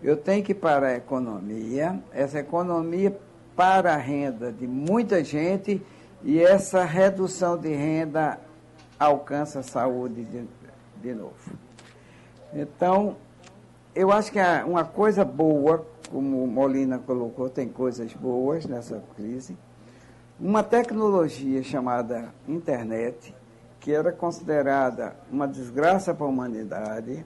eu 0.01 0.17
tenho 0.17 0.43
que 0.43 0.55
parar 0.55 0.87
a 0.87 0.95
economia, 0.95 2.01
essa 2.11 2.39
economia 2.39 3.15
para 3.55 3.93
a 3.93 3.97
renda 3.97 4.51
de 4.51 4.65
muita 4.65 5.23
gente 5.23 5.79
e 6.23 6.41
essa 6.41 6.83
redução 6.83 7.55
de 7.55 7.69
renda 7.69 8.39
alcança 8.97 9.59
a 9.59 9.63
saúde 9.63 10.25
de, 10.25 10.43
de 11.03 11.13
novo. 11.13 11.35
Então, 12.51 13.15
eu 13.93 14.11
acho 14.11 14.31
que 14.31 14.39
uma 14.65 14.83
coisa 14.83 15.23
boa, 15.23 15.85
como 16.09 16.47
Molina 16.47 16.97
colocou, 16.97 17.47
tem 17.47 17.69
coisas 17.69 18.11
boas 18.13 18.65
nessa 18.65 19.03
crise. 19.15 19.55
Uma 20.39 20.63
tecnologia 20.63 21.61
chamada 21.61 22.33
internet, 22.47 23.35
que 23.83 23.93
era 23.93 24.11
considerada 24.11 25.15
uma 25.31 25.47
desgraça 25.47 26.11
para 26.11 26.25
a 26.25 26.29
humanidade, 26.29 27.23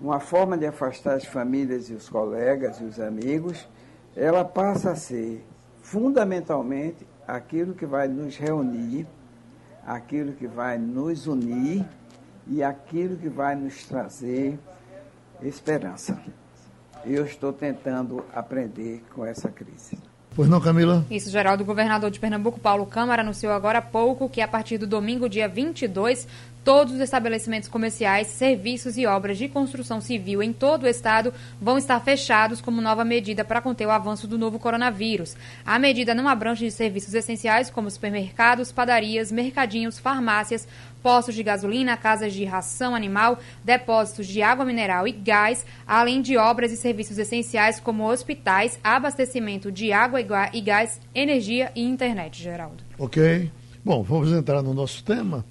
uma 0.00 0.20
forma 0.20 0.56
de 0.56 0.66
afastar 0.66 1.14
as 1.14 1.24
famílias 1.24 1.90
e 1.90 1.94
os 1.94 2.08
colegas 2.08 2.80
e 2.80 2.84
os 2.84 3.00
amigos, 3.00 3.68
ela 4.14 4.44
passa 4.44 4.92
a 4.92 4.96
ser 4.96 5.44
fundamentalmente 5.82 7.04
aquilo 7.26 7.74
que 7.74 7.84
vai 7.84 8.06
nos 8.06 8.36
reunir 8.36 9.04
aquilo 9.86 10.32
que 10.32 10.46
vai 10.46 10.78
nos 10.78 11.26
unir 11.26 11.84
e 12.46 12.62
aquilo 12.62 13.16
que 13.16 13.28
vai 13.28 13.54
nos 13.54 13.84
trazer 13.86 14.58
esperança. 15.42 16.20
Eu 17.04 17.24
estou 17.26 17.52
tentando 17.52 18.24
aprender 18.34 19.02
com 19.14 19.24
essa 19.24 19.50
crise. 19.50 19.98
Pois 20.34 20.48
não, 20.48 20.60
Camila? 20.60 21.06
Isso, 21.08 21.30
Geraldo. 21.30 21.62
O 21.62 21.66
governador 21.66 22.10
de 22.10 22.18
Pernambuco, 22.18 22.58
Paulo 22.58 22.84
Câmara, 22.84 23.22
anunciou 23.22 23.52
agora 23.52 23.78
há 23.78 23.82
pouco 23.82 24.28
que 24.28 24.40
a 24.40 24.48
partir 24.48 24.78
do 24.78 24.86
domingo, 24.86 25.28
dia 25.28 25.46
22, 25.48 26.26
Todos 26.64 26.94
os 26.94 27.00
estabelecimentos 27.00 27.68
comerciais, 27.68 28.28
serviços 28.28 28.96
e 28.96 29.04
obras 29.04 29.36
de 29.36 29.48
construção 29.48 30.00
civil 30.00 30.42
em 30.42 30.50
todo 30.50 30.84
o 30.84 30.88
estado 30.88 31.30
vão 31.60 31.76
estar 31.76 32.00
fechados 32.00 32.62
como 32.62 32.80
nova 32.80 33.04
medida 33.04 33.44
para 33.44 33.60
conter 33.60 33.86
o 33.86 33.90
avanço 33.90 34.26
do 34.26 34.38
novo 34.38 34.58
coronavírus. 34.58 35.36
A 35.66 35.78
medida 35.78 36.14
não 36.14 36.26
abrange 36.26 36.70
serviços 36.70 37.12
essenciais 37.12 37.68
como 37.68 37.90
supermercados, 37.90 38.72
padarias, 38.72 39.30
mercadinhos, 39.30 39.98
farmácias, 39.98 40.66
postos 41.02 41.34
de 41.34 41.42
gasolina, 41.42 41.98
casas 41.98 42.32
de 42.32 42.46
ração 42.46 42.94
animal, 42.94 43.38
depósitos 43.62 44.26
de 44.26 44.40
água 44.40 44.64
mineral 44.64 45.06
e 45.06 45.12
gás, 45.12 45.66
além 45.86 46.22
de 46.22 46.38
obras 46.38 46.72
e 46.72 46.78
serviços 46.78 47.18
essenciais 47.18 47.78
como 47.78 48.10
hospitais, 48.10 48.80
abastecimento 48.82 49.70
de 49.70 49.92
água 49.92 50.18
e 50.50 50.60
gás, 50.62 50.98
energia 51.14 51.70
e 51.76 51.82
internet, 51.82 52.42
Geraldo. 52.42 52.82
Ok. 52.98 53.50
Bom, 53.84 54.02
vamos 54.02 54.32
entrar 54.32 54.62
no 54.62 54.72
nosso 54.72 55.04
tema. 55.04 55.44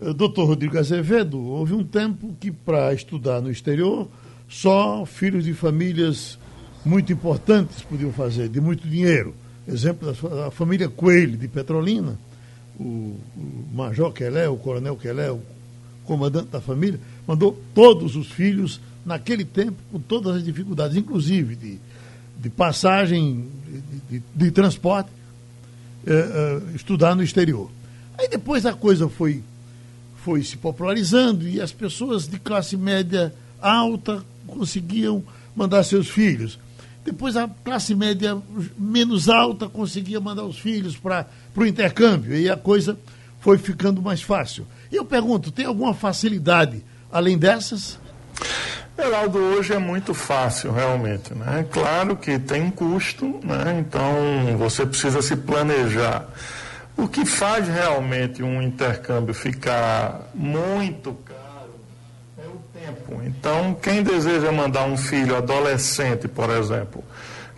Eh, 0.00 0.12
doutor 0.12 0.46
Rodrigo 0.46 0.78
Azevedo, 0.78 1.38
houve 1.38 1.74
um 1.74 1.84
tempo 1.84 2.34
que 2.40 2.50
para 2.50 2.92
estudar 2.92 3.40
no 3.40 3.50
exterior, 3.50 4.08
só 4.48 5.04
filhos 5.04 5.44
de 5.44 5.52
famílias 5.52 6.38
muito 6.84 7.12
importantes 7.12 7.82
podiam 7.82 8.12
fazer, 8.12 8.48
de 8.48 8.60
muito 8.60 8.86
dinheiro. 8.88 9.34
Exemplo 9.66 10.12
da 10.12 10.50
família 10.50 10.88
Coelho, 10.88 11.36
de 11.36 11.48
Petrolina, 11.48 12.18
o, 12.78 13.16
Major 13.74 14.12
Quelé, 14.12 14.48
o 14.48 14.56
Coronel 14.56 14.96
Quelé, 14.96 15.30
o 15.30 15.40
comandante 16.04 16.48
da 16.48 16.60
família, 16.60 16.98
mandou 17.26 17.60
todos 17.74 18.16
os 18.16 18.28
filhos, 18.28 18.80
naquele 19.04 19.44
tempo, 19.44 19.76
com 19.90 19.98
todas 19.98 20.36
as 20.36 20.44
dificuldades, 20.44 20.96
inclusive 20.96 21.54
de, 21.54 21.78
de 22.38 22.50
passagem, 22.50 23.48
de, 24.08 24.18
de, 24.18 24.24
de 24.34 24.50
transporte, 24.50 25.10
eh, 26.06 26.12
eh, 26.12 26.62
estudar 26.74 27.14
no 27.14 27.22
exterior. 27.22 27.70
Aí 28.16 28.28
depois 28.28 28.64
a 28.64 28.72
coisa 28.72 29.08
foi 29.08 29.42
foi 30.28 30.42
se 30.42 30.58
popularizando 30.58 31.48
e 31.48 31.58
as 31.58 31.72
pessoas 31.72 32.28
de 32.28 32.38
classe 32.38 32.76
média 32.76 33.32
alta 33.62 34.22
conseguiam 34.46 35.24
mandar 35.56 35.82
seus 35.84 36.06
filhos. 36.06 36.58
Depois 37.02 37.34
a 37.34 37.48
classe 37.64 37.94
média 37.94 38.36
menos 38.76 39.30
alta 39.30 39.70
conseguia 39.70 40.20
mandar 40.20 40.44
os 40.44 40.58
filhos 40.58 40.98
para 40.98 41.26
o 41.56 41.64
intercâmbio 41.64 42.36
e 42.36 42.46
a 42.46 42.58
coisa 42.58 42.98
foi 43.40 43.56
ficando 43.56 44.02
mais 44.02 44.20
fácil. 44.20 44.66
E 44.92 44.96
eu 44.96 45.04
pergunto, 45.06 45.50
tem 45.50 45.64
alguma 45.64 45.94
facilidade 45.94 46.84
além 47.10 47.38
dessas? 47.38 47.98
Geraldo, 48.98 49.38
hoje 49.38 49.72
é 49.72 49.78
muito 49.78 50.12
fácil, 50.12 50.72
realmente. 50.72 51.32
Né? 51.32 51.64
Claro 51.72 52.16
que 52.16 52.38
tem 52.38 52.60
um 52.60 52.70
custo, 52.70 53.40
né? 53.42 53.78
então 53.80 54.58
você 54.58 54.84
precisa 54.84 55.22
se 55.22 55.36
planejar. 55.36 56.28
O 56.98 57.06
que 57.06 57.24
faz 57.24 57.68
realmente 57.68 58.42
um 58.42 58.60
intercâmbio 58.60 59.32
ficar 59.32 60.20
muito 60.34 61.14
caro 61.24 61.70
é 62.36 62.48
o 62.48 62.60
tempo. 62.76 63.22
Então, 63.24 63.72
quem 63.80 64.02
deseja 64.02 64.50
mandar 64.50 64.82
um 64.82 64.96
filho 64.96 65.36
adolescente, 65.36 66.26
por 66.26 66.50
exemplo, 66.50 67.04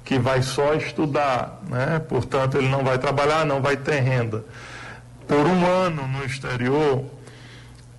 que 0.04 0.18
vai 0.18 0.42
só 0.42 0.74
estudar, 0.74 1.58
né? 1.70 1.98
portanto, 2.06 2.58
ele 2.58 2.68
não 2.68 2.84
vai 2.84 2.98
trabalhar, 2.98 3.46
não 3.46 3.62
vai 3.62 3.78
ter 3.78 4.00
renda, 4.00 4.44
por 5.26 5.46
um 5.46 5.64
ano 5.64 6.06
no 6.06 6.22
exterior, 6.22 7.02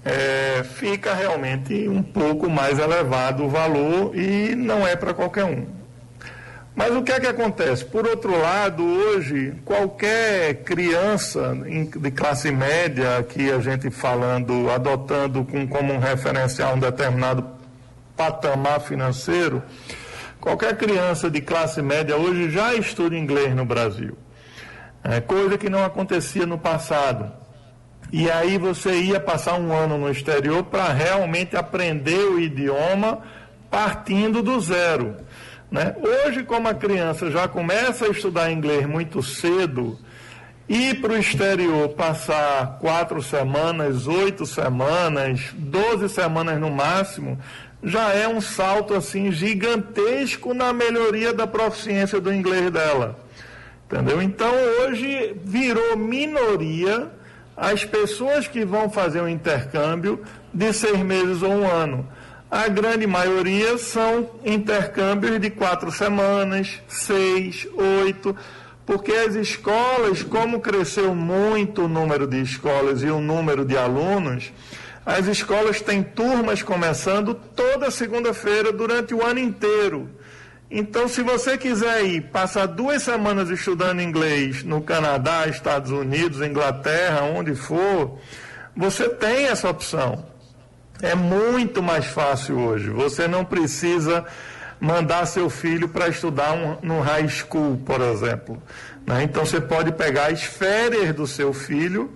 é, 0.06 0.64
fica 0.64 1.16
realmente 1.16 1.90
um 1.90 2.04
pouco 2.04 2.52
mais 2.52 2.78
elevado 2.78 3.46
o 3.46 3.50
valor 3.50 4.16
e 4.16 4.56
não 4.56 4.88
é 4.88 4.96
para 4.96 5.12
qualquer 5.12 5.46
um. 5.46 5.81
Mas 6.74 6.96
o 6.96 7.04
que 7.04 7.12
é 7.12 7.20
que 7.20 7.28
acontece? 7.28 7.84
Por 7.84 8.08
outro 8.08 8.40
lado, 8.40 8.84
hoje, 8.84 9.54
qualquer 9.66 10.64
criança 10.64 11.54
de 11.54 12.12
classe 12.12 12.50
média, 12.52 13.24
que 13.28 13.52
a 13.52 13.60
gente 13.60 13.90
falando, 13.92 14.70
adotando 14.72 15.44
com, 15.44 15.68
como 15.68 15.94
um 15.94 16.00
referencial 16.00 16.76
um 16.76 16.80
determinado 16.80 17.46
patamar 18.16 18.80
financeiro, 18.82 19.62
qualquer 20.40 20.78
criança 20.78 21.30
de 21.30 21.42
classe 21.42 21.82
média 21.82 22.16
hoje 22.16 22.50
já 22.50 22.74
estuda 22.74 23.18
inglês 23.18 23.54
no 23.54 23.66
Brasil. 23.66 24.18
É 25.04 25.20
coisa 25.20 25.58
que 25.58 25.70
não 25.70 25.84
acontecia 25.84 26.46
no 26.46 26.58
passado. 26.58 27.32
E 28.14 28.30
aí 28.30 28.58
você 28.58 28.94
ia 29.02 29.20
passar 29.20 29.60
um 29.60 29.74
ano 29.74 29.98
no 29.98 30.10
exterior 30.10 30.64
para 30.64 30.92
realmente 30.94 31.56
aprender 31.56 32.20
o 32.20 32.40
idioma 32.40 33.20
partindo 33.70 34.44
do 34.44 34.60
zero. 34.60 35.16
Né? 35.72 35.96
Hoje, 36.02 36.44
como 36.44 36.68
a 36.68 36.74
criança 36.74 37.32
já 37.32 37.48
começa 37.48 38.06
a 38.06 38.10
estudar 38.10 38.52
inglês 38.52 38.86
muito 38.86 39.24
cedo, 39.24 39.98
ir 40.68 41.00
para 41.00 41.14
o 41.14 41.18
exterior 41.18 41.90
passar 41.90 42.78
quatro 42.82 43.24
semanas, 43.24 44.06
oito 44.06 44.46
semanas, 44.46 45.54
doze 45.54 46.10
semanas 46.10 46.60
no 46.60 46.70
máximo, 46.70 47.40
já 47.82 48.14
é 48.14 48.28
um 48.28 48.42
salto 48.42 48.94
assim 48.94 49.32
gigantesco 49.32 50.54
na 50.54 50.74
melhoria 50.74 51.34
da 51.34 51.48
proficiência 51.48 52.20
do 52.20 52.34
inglês 52.34 52.70
dela. 52.70 53.18
Entendeu? 53.86 54.22
Então 54.22 54.54
hoje 54.82 55.36
virou 55.44 55.96
minoria 55.96 57.10
as 57.56 57.86
pessoas 57.86 58.48
que 58.48 58.66
vão 58.66 58.90
fazer 58.90 59.22
um 59.22 59.28
intercâmbio 59.28 60.22
de 60.54 60.74
seis 60.74 61.00
meses 61.00 61.42
ou 61.42 61.52
um 61.52 61.70
ano. 61.70 62.08
A 62.52 62.68
grande 62.68 63.08
maioria 63.08 63.78
são 63.78 64.30
intercâmbios 64.44 65.40
de 65.40 65.50
quatro 65.50 65.90
semanas, 65.90 66.82
seis, 66.86 67.66
oito, 68.04 68.36
porque 68.86 69.14
as 69.14 69.36
escolas, 69.36 70.22
como 70.22 70.60
cresceu 70.60 71.16
muito 71.16 71.84
o 71.84 71.88
número 71.88 72.28
de 72.28 72.42
escolas 72.42 73.04
e 73.04 73.06
o 73.06 73.22
número 73.22 73.64
de 73.64 73.78
alunos, 73.78 74.52
as 75.06 75.28
escolas 75.28 75.80
têm 75.80 76.04
turmas 76.04 76.62
começando 76.62 77.34
toda 77.34 77.90
segunda-feira 77.90 78.74
durante 78.74 79.14
o 79.14 79.26
ano 79.26 79.40
inteiro. 79.40 80.10
Então, 80.70 81.08
se 81.08 81.24
você 81.24 81.58
quiser 81.58 82.04
ir 82.04 82.22
passar 82.34 82.66
duas 82.66 83.02
semanas 83.02 83.50
estudando 83.50 84.02
inglês 84.02 84.62
no 84.62 84.82
Canadá, 84.82 85.48
Estados 85.48 85.90
Unidos, 85.90 86.42
Inglaterra, 86.42 87.22
onde 87.24 87.56
for, 87.56 88.20
você 88.76 89.08
tem 89.08 89.46
essa 89.46 89.70
opção. 89.70 90.31
É 91.02 91.16
muito 91.16 91.82
mais 91.82 92.06
fácil 92.06 92.60
hoje. 92.60 92.90
Você 92.90 93.28
não 93.28 93.44
precisa 93.44 94.26
mandar 94.80 95.26
seu 95.28 95.50
filho 95.50 95.88
para 95.88 96.08
estudar 96.08 96.54
um, 96.54 96.78
no 96.82 97.02
high 97.02 97.28
school, 97.28 97.78
por 97.86 98.02
exemplo. 98.02 98.62
Né? 99.06 99.24
Então 99.24 99.46
você 99.46 99.62
pode 99.62 99.92
pegar 99.92 100.32
as 100.32 100.44
férias 100.44 101.14
do 101.16 101.28
seu 101.28 101.54
filho, 101.54 102.12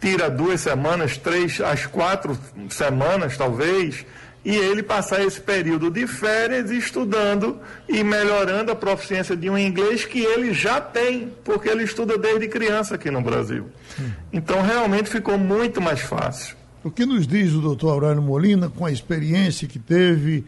tira 0.00 0.28
duas 0.28 0.60
semanas, 0.60 1.16
três, 1.16 1.60
as 1.60 1.86
quatro 1.86 2.38
semanas 2.68 3.36
talvez, 3.36 4.04
e 4.44 4.56
ele 4.56 4.82
passar 4.82 5.22
esse 5.22 5.40
período 5.40 5.90
de 5.90 6.06
férias 6.06 6.70
estudando 6.70 7.60
e 7.88 8.02
melhorando 8.02 8.72
a 8.72 8.76
proficiência 8.76 9.36
de 9.36 9.48
um 9.48 9.56
inglês 9.56 10.04
que 10.04 10.20
ele 10.20 10.52
já 10.52 10.80
tem, 10.80 11.32
porque 11.44 11.68
ele 11.68 11.84
estuda 11.84 12.18
desde 12.18 12.48
criança 12.48 12.96
aqui 12.96 13.10
no 13.10 13.22
Brasil. 13.22 13.70
Hum. 14.00 14.10
Então 14.32 14.60
realmente 14.60 15.08
ficou 15.08 15.38
muito 15.38 15.80
mais 15.80 16.00
fácil. 16.00 16.56
O 16.84 16.90
que 16.90 17.06
nos 17.06 17.28
diz 17.28 17.52
o 17.52 17.60
doutor 17.60 17.92
Aurélio 17.92 18.20
Molina, 18.20 18.68
com 18.68 18.84
a 18.84 18.90
experiência 18.90 19.68
que 19.68 19.78
teve, 19.78 20.44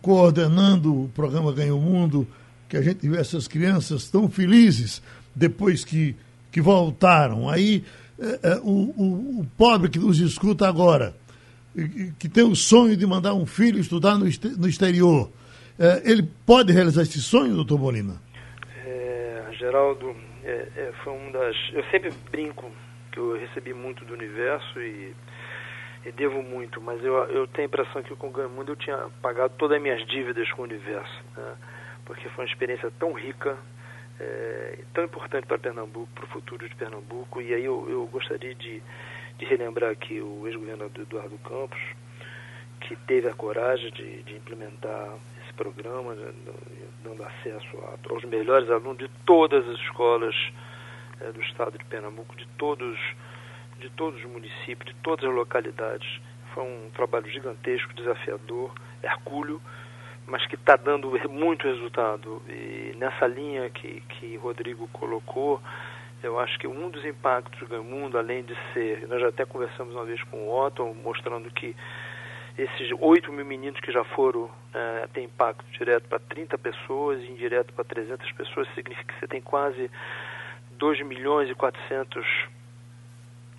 coordenando 0.00 1.04
o 1.04 1.08
programa 1.10 1.52
Ganho 1.52 1.78
Mundo, 1.78 2.26
que 2.66 2.78
a 2.78 2.82
gente 2.82 3.06
vê 3.06 3.18
essas 3.18 3.46
crianças 3.46 4.08
tão 4.08 4.30
felizes 4.30 5.02
depois 5.34 5.84
que, 5.84 6.16
que 6.50 6.62
voltaram. 6.62 7.46
Aí, 7.46 7.84
é, 8.18 8.52
é, 8.52 8.56
o, 8.62 8.94
o, 8.96 9.40
o, 9.40 9.46
pobre 9.58 9.90
que 9.90 9.98
nos 9.98 10.18
escuta 10.18 10.66
agora, 10.66 11.14
que 12.18 12.28
tem 12.28 12.44
o 12.44 12.56
sonho 12.56 12.96
de 12.96 13.06
mandar 13.06 13.34
um 13.34 13.44
filho 13.44 13.78
estudar 13.78 14.16
no, 14.16 14.24
no 14.56 14.68
exterior, 14.68 15.30
é, 15.78 16.10
ele 16.10 16.22
pode 16.46 16.72
realizar 16.72 17.02
esse 17.02 17.20
sonho, 17.20 17.54
doutor 17.54 17.78
Molina? 17.78 18.16
É, 18.86 19.42
Geraldo, 19.58 20.16
é, 20.42 20.68
é, 20.76 20.92
foi 21.04 21.12
um 21.12 21.30
das. 21.30 21.56
Eu 21.74 21.84
sempre 21.90 22.10
brinco 22.30 22.70
que 23.12 23.18
eu 23.18 23.38
recebi 23.38 23.74
muito 23.74 24.04
do 24.04 24.14
universo 24.14 24.80
e 24.80 25.12
e 26.04 26.12
devo 26.12 26.42
muito, 26.42 26.80
mas 26.80 27.02
eu, 27.04 27.14
eu 27.24 27.46
tenho 27.46 27.66
a 27.66 27.68
impressão 27.68 28.02
que 28.02 28.14
com 28.16 28.28
o 28.28 28.30
Ganho 28.30 28.64
eu 28.66 28.76
tinha 28.76 28.96
pagado 29.20 29.54
todas 29.58 29.76
as 29.76 29.82
minhas 29.82 30.06
dívidas 30.06 30.50
com 30.52 30.62
o 30.62 30.64
universo, 30.64 31.22
né? 31.36 31.56
porque 32.04 32.28
foi 32.30 32.44
uma 32.44 32.50
experiência 32.50 32.90
tão 32.98 33.12
rica, 33.12 33.56
é, 34.18 34.78
tão 34.94 35.04
importante 35.04 35.46
para 35.46 35.58
Pernambuco, 35.58 36.08
para 36.14 36.24
o 36.24 36.28
futuro 36.28 36.68
de 36.68 36.74
Pernambuco, 36.74 37.42
e 37.42 37.52
aí 37.54 37.64
eu, 37.64 37.86
eu 37.88 38.06
gostaria 38.06 38.54
de, 38.54 38.82
de 39.38 39.44
relembrar 39.44 39.90
aqui 39.90 40.20
o 40.20 40.46
ex-governador 40.46 41.02
Eduardo 41.02 41.38
Campos, 41.38 41.80
que 42.80 42.96
teve 42.96 43.28
a 43.28 43.34
coragem 43.34 43.90
de, 43.92 44.22
de 44.22 44.36
implementar 44.36 45.14
esse 45.44 45.52
programa, 45.52 46.14
né, 46.14 46.32
dando 47.04 47.22
acesso 47.22 47.78
a, 47.78 48.12
aos 48.12 48.24
melhores 48.24 48.70
alunos 48.70 48.98
de 48.98 49.08
todas 49.26 49.68
as 49.68 49.78
escolas 49.80 50.34
é, 51.20 51.30
do 51.30 51.42
estado 51.42 51.76
de 51.76 51.84
Pernambuco, 51.84 52.34
de 52.36 52.46
todos 52.56 52.98
de 53.80 53.90
todos 53.90 54.18
os 54.20 54.30
municípios, 54.30 54.94
de 54.94 55.00
todas 55.02 55.28
as 55.28 55.34
localidades. 55.34 56.20
Foi 56.54 56.62
um 56.64 56.90
trabalho 56.94 57.28
gigantesco, 57.28 57.94
desafiador, 57.94 58.72
hercúleo, 59.02 59.60
mas 60.26 60.44
que 60.46 60.54
está 60.54 60.76
dando 60.76 61.10
muito 61.28 61.66
resultado. 61.66 62.42
E 62.48 62.94
nessa 62.96 63.26
linha 63.26 63.68
que, 63.70 64.00
que 64.02 64.36
Rodrigo 64.36 64.88
colocou, 64.92 65.60
Eu 66.22 66.38
acho 66.38 66.58
que 66.58 66.66
um 66.66 66.90
dos 66.90 67.02
impactos 67.04 67.66
do 67.66 67.82
mundo, 67.82 68.18
além 68.18 68.44
de 68.44 68.54
ser, 68.74 69.08
nós 69.08 69.20
já 69.22 69.28
até 69.28 69.46
conversamos 69.46 69.94
uma 69.94 70.04
vez 70.04 70.22
com 70.24 70.36
o 70.36 70.54
Otto, 70.54 70.84
mostrando 71.02 71.50
que 71.50 71.74
esses 72.58 72.92
8 73.00 73.32
mil 73.32 73.46
meninos 73.46 73.80
que 73.80 73.90
já 73.90 74.04
foram 74.04 74.50
é, 74.74 75.08
têm 75.14 75.24
impacto 75.24 75.64
direto 75.72 76.06
para 76.08 76.18
30 76.18 76.58
pessoas 76.58 77.22
indireto 77.24 77.72
para 77.72 77.84
300 77.84 78.30
pessoas, 78.32 78.68
significa 78.74 79.10
que 79.14 79.18
você 79.18 79.26
tem 79.26 79.40
quase 79.40 79.90
2 80.72 81.00
milhões 81.06 81.48
e 81.48 81.54
400 81.54 82.26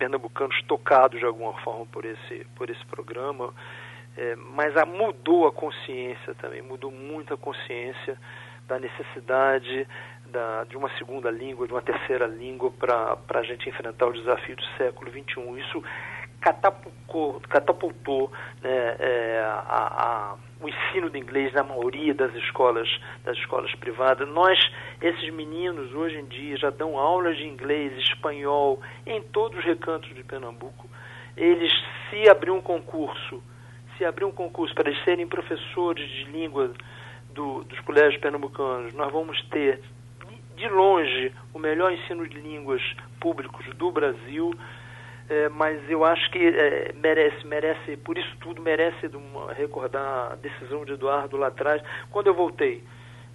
pernambucanos 0.02 0.60
tocados 0.66 1.20
de 1.20 1.24
alguma 1.24 1.52
forma 1.60 1.86
por 1.86 2.04
esse, 2.04 2.44
por 2.56 2.68
esse 2.68 2.84
programa. 2.86 3.54
É, 4.16 4.34
mas 4.34 4.76
a, 4.76 4.84
mudou 4.84 5.46
a 5.46 5.52
consciência 5.52 6.34
também, 6.34 6.60
mudou 6.60 6.90
muito 6.90 7.32
a 7.32 7.36
consciência 7.36 8.18
da 8.66 8.80
necessidade 8.80 9.86
da, 10.26 10.64
de 10.64 10.76
uma 10.76 10.90
segunda 10.98 11.30
língua, 11.30 11.68
de 11.68 11.72
uma 11.72 11.82
terceira 11.82 12.26
língua 12.26 12.72
para 12.72 13.38
a 13.38 13.42
gente 13.44 13.68
enfrentar 13.68 14.06
o 14.06 14.12
desafio 14.12 14.56
do 14.56 14.64
século 14.76 15.08
XXI. 15.08 15.60
Isso 15.60 15.84
catapultou, 16.42 17.40
catapultou 17.48 18.32
né, 18.60 18.96
é, 18.98 19.42
a, 19.44 19.54
a, 19.70 20.36
o 20.60 20.68
ensino 20.68 21.08
de 21.08 21.18
inglês 21.18 21.52
na 21.52 21.62
maioria 21.62 22.12
das 22.12 22.34
escolas, 22.34 22.88
das 23.24 23.36
escolas 23.38 23.72
privadas. 23.76 24.28
Nós, 24.28 24.58
esses 25.00 25.32
meninos, 25.32 25.94
hoje 25.94 26.18
em 26.18 26.26
dia, 26.26 26.56
já 26.56 26.70
dão 26.70 26.98
aulas 26.98 27.36
de 27.36 27.46
inglês, 27.46 27.96
espanhol, 27.96 28.80
em 29.06 29.22
todos 29.22 29.58
os 29.58 29.64
recantos 29.64 30.12
de 30.14 30.22
Pernambuco. 30.24 30.88
Eles, 31.36 31.72
se 32.10 32.28
abrir 32.28 32.50
um 32.50 32.60
concurso, 32.60 33.42
se 33.96 34.04
abrir 34.04 34.24
um 34.24 34.32
concurso 34.32 34.74
para 34.74 34.90
eles 34.90 35.02
serem 35.04 35.26
professores 35.26 36.08
de 36.10 36.24
língua 36.24 36.72
do, 37.32 37.62
dos 37.64 37.80
colégios 37.80 38.20
pernambucanos, 38.20 38.92
nós 38.94 39.10
vamos 39.12 39.40
ter, 39.48 39.80
de 40.56 40.68
longe, 40.68 41.32
o 41.54 41.58
melhor 41.58 41.92
ensino 41.92 42.26
de 42.28 42.38
línguas 42.38 42.82
públicos 43.20 43.64
do 43.76 43.90
Brasil. 43.90 44.52
É, 45.32 45.48
mas 45.48 45.88
eu 45.88 46.04
acho 46.04 46.30
que 46.30 46.46
é, 46.46 46.92
merece, 46.94 47.46
merece, 47.46 47.96
por 47.96 48.18
isso 48.18 48.36
tudo 48.38 48.60
merece 48.60 49.06
uma, 49.06 49.50
recordar 49.54 50.32
a 50.32 50.34
decisão 50.34 50.84
de 50.84 50.92
Eduardo 50.92 51.38
lá 51.38 51.46
atrás, 51.46 51.82
quando 52.10 52.26
eu 52.26 52.34
voltei 52.34 52.84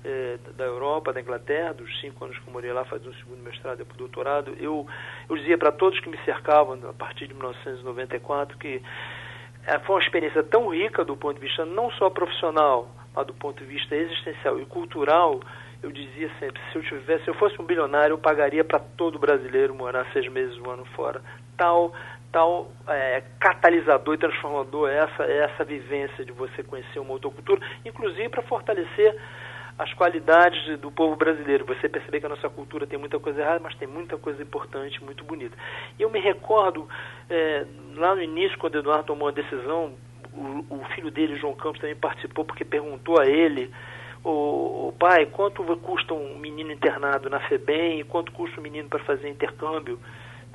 é, 0.06 0.38
da 0.56 0.66
Europa, 0.66 1.12
da 1.12 1.20
Inglaterra, 1.20 1.74
dos 1.74 2.00
cinco 2.00 2.24
anos 2.24 2.38
que 2.38 2.48
eu 2.48 2.54
morei 2.54 2.72
lá, 2.72 2.86
fazendo 2.86 3.10
o 3.10 3.16
segundo 3.16 3.42
mestrado 3.42 3.80
e 3.80 3.82
o 3.82 3.98
doutorado, 3.98 4.56
eu, 4.60 4.86
eu 5.28 5.38
dizia 5.38 5.58
para 5.58 5.72
todos 5.72 6.00
que 6.00 6.08
me 6.08 6.20
cercavam 6.24 6.78
a 6.88 6.94
partir 6.94 7.26
de 7.26 7.34
1994 7.34 8.60
que 8.60 8.80
é, 9.66 9.80
foi 9.80 9.96
uma 9.96 10.02
experiência 10.04 10.44
tão 10.44 10.70
rica 10.70 11.04
do 11.04 11.18
ponto 11.18 11.40
de 11.40 11.48
vista 11.48 11.66
não 11.66 11.90
só 11.94 12.12
profissional, 12.12 12.92
mas 13.16 13.26
do 13.26 13.34
ponto 13.34 13.64
de 13.64 13.66
vista 13.66 13.96
existencial 13.96 14.62
e 14.62 14.68
cultural, 14.68 15.40
eu 15.82 15.92
dizia 15.92 16.30
sempre, 16.40 16.62
se 16.72 16.78
eu 16.78 16.84
tivesse, 16.84 17.24
se 17.24 17.30
eu 17.32 17.34
fosse 17.34 17.60
um 17.60 17.66
bilionário, 17.66 18.14
eu 18.14 18.20
pagaria 18.20 18.64
para 18.64 18.78
todo 18.78 19.18
brasileiro 19.18 19.74
morar 19.74 20.06
seis 20.14 20.32
meses 20.32 20.56
um 20.60 20.70
ano 20.70 20.86
fora. 20.96 21.24
Tal, 21.58 21.92
tal 22.32 22.72
é, 22.88 23.24
catalisador 23.40 24.14
e 24.14 24.18
transformador 24.18 24.90
essa, 24.90 25.24
essa 25.24 25.64
vivência 25.64 26.24
de 26.24 26.32
você 26.32 26.64
conhecer 26.64 27.00
uma 27.00 27.14
outra 27.14 27.30
cultura, 27.30 27.60
inclusive 27.84 28.30
para 28.30 28.44
fortalecer 28.44 29.16
as 29.78 29.94
qualidades 29.94 30.80
do 30.80 30.92
povo 30.92 31.16
brasileiro. 31.16 31.66
Você 31.66 31.88
perceber 31.88 32.20
que 32.20 32.26
a 32.26 32.30
nossa 32.30 32.50
cultura 32.50 32.88
tem 32.88 32.98
muita 32.98 33.20
coisa 33.20 33.42
errada, 33.42 33.60
mas 33.60 33.76
tem 33.76 33.88
muita 33.88 34.18
coisa 34.18 34.42
importante, 34.42 35.04
muito 35.04 35.24
bonita. 35.24 35.56
E 36.00 36.02
eu 36.02 36.10
me 36.10 36.20
recordo, 36.20 36.88
é, 37.30 37.66
lá 37.96 38.16
no 38.16 38.22
início, 38.22 38.58
quando 38.58 38.76
o 38.76 38.80
Eduardo 38.80 39.06
tomou 39.06 39.28
a 39.28 39.32
decisão, 39.32 39.94
o, 40.34 40.76
o, 40.76 40.86
filho 40.96 41.12
dele, 41.12 41.36
João 41.36 41.54
Campos, 41.54 41.80
também 41.80 41.96
participou, 41.96 42.44
porque 42.44 42.66
perguntou 42.66 43.20
a 43.20 43.26
ele, 43.26 43.72
o, 44.24 44.90
o 44.90 44.96
pai, 44.98 45.28
quanto 45.28 45.64
custa 45.78 46.14
um 46.14 46.38
menino 46.38 46.72
internado 46.72 47.30
na 47.30 47.40
FEBEM 47.42 48.00
e 48.00 48.04
quanto 48.04 48.32
custa 48.32 48.60
um 48.60 48.64
menino 48.64 48.90
para 48.90 49.00
fazer 49.04 49.30
intercâmbio? 49.30 50.00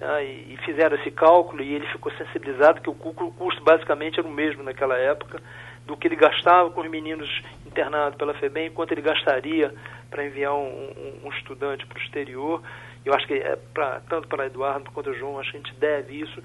Tá? 0.03 0.21
E, 0.21 0.57
fizeram 0.65 0.97
esse 0.97 1.13
cálculo 1.13 1.63
e 1.63 1.75
ele 1.75 1.87
ficou 1.87 2.11
sensibilizado 2.15 2.81
que 2.81 2.91
o 2.91 2.95
custo 2.95 3.63
basicamente 3.63 4.19
era 4.19 4.27
o 4.27 4.33
mesmo 4.33 4.61
naquela 4.65 4.99
época 4.99 5.41
do 5.87 5.97
que 5.97 6.09
ele 6.09 6.17
gastava 6.17 6.73
com 6.73 6.81
os 6.81 6.91
meninos 6.91 7.31
internados 7.65 8.19
pela 8.19 8.35
FEBEM, 8.35 8.73
quanto 8.73 8.91
ele 8.91 9.01
gastaria 9.01 9.73
para 10.11 10.27
enviar 10.27 10.55
um, 10.55 10.67
um, 10.67 11.21
um 11.27 11.29
estudante 11.29 11.87
para 11.87 12.01
o 12.01 12.03
exterior. 12.03 12.61
Eu 13.05 13.15
acho 13.15 13.29
que 13.29 13.35
é 13.35 13.57
pra, 13.73 14.01
tanto 14.09 14.27
para 14.27 14.47
Eduardo 14.47 14.91
quanto 14.91 15.09
para 15.09 15.19
João, 15.21 15.39
acho 15.39 15.53
que 15.53 15.59
a 15.59 15.61
gente 15.61 15.75
deve 15.77 16.21
isso. 16.21 16.43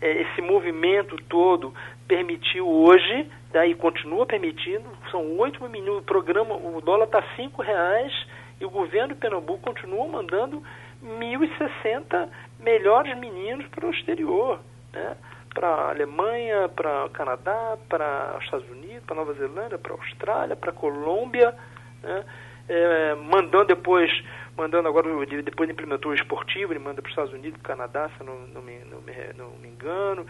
É, 0.00 0.22
esse 0.22 0.42
movimento 0.42 1.16
todo 1.28 1.72
permitiu 2.08 2.68
hoje, 2.68 3.30
né, 3.54 3.68
e 3.68 3.74
continua 3.76 4.26
permitindo, 4.26 4.84
são 5.12 5.38
oito 5.38 5.62
minutos, 5.68 6.02
o 6.02 6.06
programa, 6.06 6.56
o 6.56 6.80
dólar 6.80 7.04
está 7.04 7.22
cinco 7.36 7.62
reais 7.62 8.12
e 8.60 8.64
o 8.64 8.70
governo 8.70 9.14
de 9.14 9.20
Pernambuco 9.20 9.60
continua 9.60 10.08
mandando 10.08 10.60
1.060 11.06 12.28
melhores 12.60 13.16
meninos 13.18 13.66
para 13.68 13.86
o 13.86 13.90
exterior. 13.90 14.60
Né? 14.92 15.16
para 15.56 15.68
a 15.68 15.88
Alemanha, 15.88 16.68
para 16.68 17.06
o 17.06 17.10
Canadá, 17.10 17.78
para 17.88 18.36
os 18.36 18.44
Estados 18.44 18.68
Unidos, 18.68 19.02
para 19.06 19.16
Nova 19.16 19.32
Zelândia, 19.32 19.78
para 19.78 19.94
a 19.94 19.96
Austrália, 19.96 20.54
para 20.54 20.70
a 20.70 20.74
Colômbia, 20.74 21.54
né? 22.02 22.24
é, 22.68 23.14
mandando 23.14 23.64
depois, 23.64 24.10
mandando 24.54 24.86
agora, 24.86 25.08
depois 25.42 25.70
implementou 25.70 26.10
o 26.12 26.14
esportivo, 26.14 26.74
ele 26.74 26.78
manda 26.78 27.00
para 27.00 27.08
os 27.08 27.12
Estados 27.12 27.32
Unidos, 27.32 27.58
para 27.62 27.72
o 27.72 27.76
Canadá, 27.76 28.10
se 28.18 28.22
não, 28.22 28.38
não, 28.48 28.60
me, 28.60 28.78
não, 28.80 29.00
me, 29.00 29.12
não 29.34 29.50
me 29.62 29.68
engano, 29.68 30.26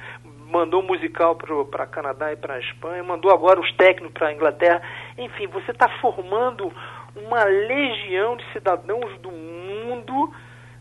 mandou 0.48 0.80
musical 0.80 1.34
para 1.34 1.86
Canadá 1.88 2.32
e 2.32 2.36
para 2.36 2.54
a 2.54 2.60
Espanha, 2.60 3.02
mandou 3.02 3.32
agora 3.32 3.58
os 3.58 3.72
técnicos 3.72 4.12
para 4.12 4.28
a 4.28 4.32
Inglaterra, 4.32 4.80
enfim, 5.18 5.48
você 5.48 5.72
está 5.72 5.88
formando 6.00 6.72
uma 7.16 7.42
legião 7.42 8.36
de 8.36 8.44
cidadãos 8.52 9.18
do 9.18 9.32
mundo 9.32 10.32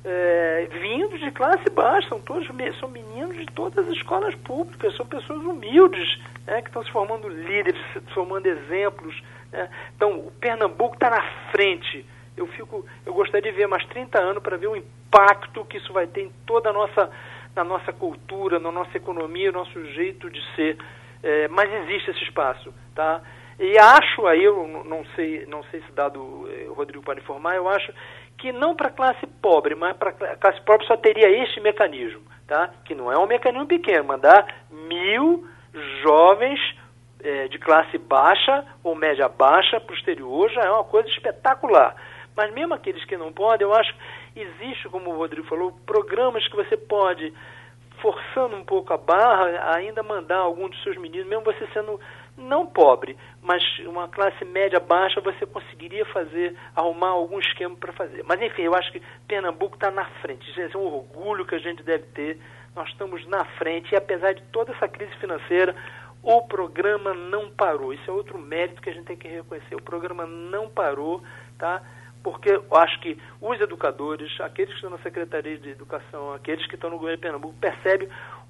é, 0.07 0.67
vindos 0.71 1.19
de 1.19 1.31
classe 1.31 1.67
baixa, 1.71 2.09
são 2.09 2.21
todos 2.21 2.47
são 2.79 2.87
meninos 2.87 3.35
de 3.35 3.45
todas 3.47 3.87
as 3.87 3.91
escolas 3.95 4.35
públicas, 4.35 4.95
são 4.95 5.05
pessoas 5.05 5.41
humildes, 5.41 6.21
né, 6.45 6.61
que 6.61 6.67
estão 6.67 6.83
se 6.83 6.91
formando 6.91 7.27
líderes, 7.27 7.81
se 7.91 7.99
formando 8.13 8.45
exemplos. 8.45 9.19
Né? 9.51 9.67
Então, 9.95 10.19
o 10.19 10.31
Pernambuco 10.39 10.93
está 10.93 11.09
na 11.09 11.23
frente. 11.51 12.05
Eu 12.37 12.45
fico, 12.47 12.85
eu 13.03 13.13
gostaria 13.15 13.51
de 13.51 13.57
ver 13.57 13.67
mais 13.67 13.83
30 13.87 14.21
anos 14.21 14.43
para 14.43 14.57
ver 14.57 14.67
o 14.67 14.75
impacto 14.75 15.65
que 15.65 15.77
isso 15.77 15.91
vai 15.91 16.05
ter 16.05 16.21
em 16.21 16.31
toda 16.45 16.69
a 16.69 16.73
nossa, 16.73 17.09
na 17.55 17.63
nossa 17.63 17.91
cultura, 17.91 18.59
na 18.59 18.71
nossa 18.71 18.95
economia, 18.95 19.51
no 19.51 19.59
nosso 19.59 19.83
jeito 19.93 20.29
de 20.29 20.41
ser. 20.55 20.77
É, 21.23 21.47
mas 21.47 21.73
existe 21.73 22.11
esse 22.11 22.23
espaço, 22.23 22.71
tá? 22.93 23.21
E 23.57 23.77
acho 23.79 24.27
aí, 24.27 24.43
eu 24.43 24.83
não 24.85 25.05
sei, 25.15 25.45
não 25.47 25.63
sei 25.71 25.81
se 25.81 25.91
dado 25.93 26.21
o 26.21 26.73
Rodrigo 26.73 27.03
pode 27.03 27.21
informar, 27.21 27.55
eu 27.55 27.69
acho 27.69 27.91
que 28.45 28.51
não 28.51 28.75
para 28.75 28.89
a 28.89 28.91
classe 28.91 29.25
pobre, 29.41 29.73
mas 29.73 29.97
para 29.97 30.11
a 30.11 30.35
classe 30.35 30.61
pobre 30.61 30.85
só 30.85 30.95
teria 30.95 31.27
este 31.27 31.59
mecanismo, 31.59 32.21
tá? 32.45 32.69
que 32.85 32.93
não 32.93 33.11
é 33.11 33.17
um 33.17 33.25
mecanismo 33.25 33.65
pequeno, 33.65 34.03
mandar 34.03 34.45
mil 34.69 35.47
jovens 36.03 36.59
é, 37.23 37.47
de 37.47 37.57
classe 37.57 37.97
baixa 37.97 38.63
ou 38.83 38.93
média 38.93 39.27
baixa 39.27 39.79
para 39.79 39.91
o 39.91 39.97
exterior 39.97 40.47
já 40.51 40.61
é 40.61 40.69
uma 40.69 40.83
coisa 40.83 41.09
espetacular. 41.09 41.95
Mas 42.37 42.53
mesmo 42.53 42.75
aqueles 42.75 43.03
que 43.05 43.17
não 43.17 43.33
podem, 43.33 43.65
eu 43.65 43.73
acho 43.73 43.91
que 43.95 44.41
existe, 44.41 44.89
como 44.89 45.09
o 45.09 45.17
Rodrigo 45.17 45.47
falou, 45.47 45.71
programas 45.83 46.47
que 46.47 46.55
você 46.55 46.77
pode, 46.77 47.33
forçando 47.99 48.55
um 48.57 48.63
pouco 48.63 48.93
a 48.93 48.97
barra, 48.97 49.73
ainda 49.73 50.03
mandar 50.03 50.37
algum 50.37 50.69
dos 50.69 50.83
seus 50.83 50.97
meninos, 50.97 51.27
mesmo 51.27 51.43
você 51.43 51.67
sendo 51.73 51.99
não 52.37 52.65
pobre, 52.65 53.17
mas 53.41 53.63
uma 53.79 54.07
classe 54.07 54.43
média 54.43 54.79
baixa, 54.79 55.21
você 55.21 55.45
conseguiria 55.45 56.05
fazer, 56.07 56.55
arrumar 56.75 57.09
algum 57.09 57.39
esquema 57.39 57.75
para 57.75 57.93
fazer. 57.93 58.23
Mas 58.23 58.41
enfim, 58.41 58.63
eu 58.63 58.75
acho 58.75 58.91
que 58.91 59.01
Pernambuco 59.27 59.75
está 59.75 59.89
na 59.89 60.05
frente. 60.21 60.49
Isso 60.49 60.59
é 60.59 60.77
um 60.77 60.85
orgulho 60.85 61.45
que 61.45 61.55
a 61.55 61.59
gente 61.59 61.81
deve 61.83 62.03
ter. 62.07 62.39
Nós 62.75 62.89
estamos 62.89 63.25
na 63.27 63.45
frente 63.57 63.93
e 63.93 63.95
apesar 63.95 64.33
de 64.33 64.41
toda 64.51 64.73
essa 64.73 64.87
crise 64.87 65.15
financeira, 65.15 65.73
o 66.21 66.41
programa 66.41 67.13
não 67.13 67.49
parou. 67.49 67.93
Isso 67.93 68.09
é 68.09 68.13
outro 68.13 68.37
mérito 68.37 68.81
que 68.81 68.89
a 68.89 68.93
gente 68.93 69.05
tem 69.05 69.15
que 69.15 69.27
reconhecer. 69.27 69.75
O 69.75 69.81
programa 69.81 70.25
não 70.25 70.67
parou, 70.67 71.23
tá? 71.57 71.81
Porque 72.23 72.49
eu 72.49 72.65
acho 72.75 72.99
que 73.01 73.17
os 73.39 73.61
educadores, 73.61 74.41
aqueles 74.41 74.71
que 74.71 74.77
estão 74.77 74.89
na 74.89 74.97
Secretaria 74.97 75.59
de 75.59 75.69
Educação, 75.69 76.33
aqueles 76.33 76.65
que 76.65 76.73
estão 76.73 76.89
no 76.89 76.97
governo 76.97 77.17
de 77.17 77.21
Pernambuco, 77.21 77.53
percebem 77.61 78.09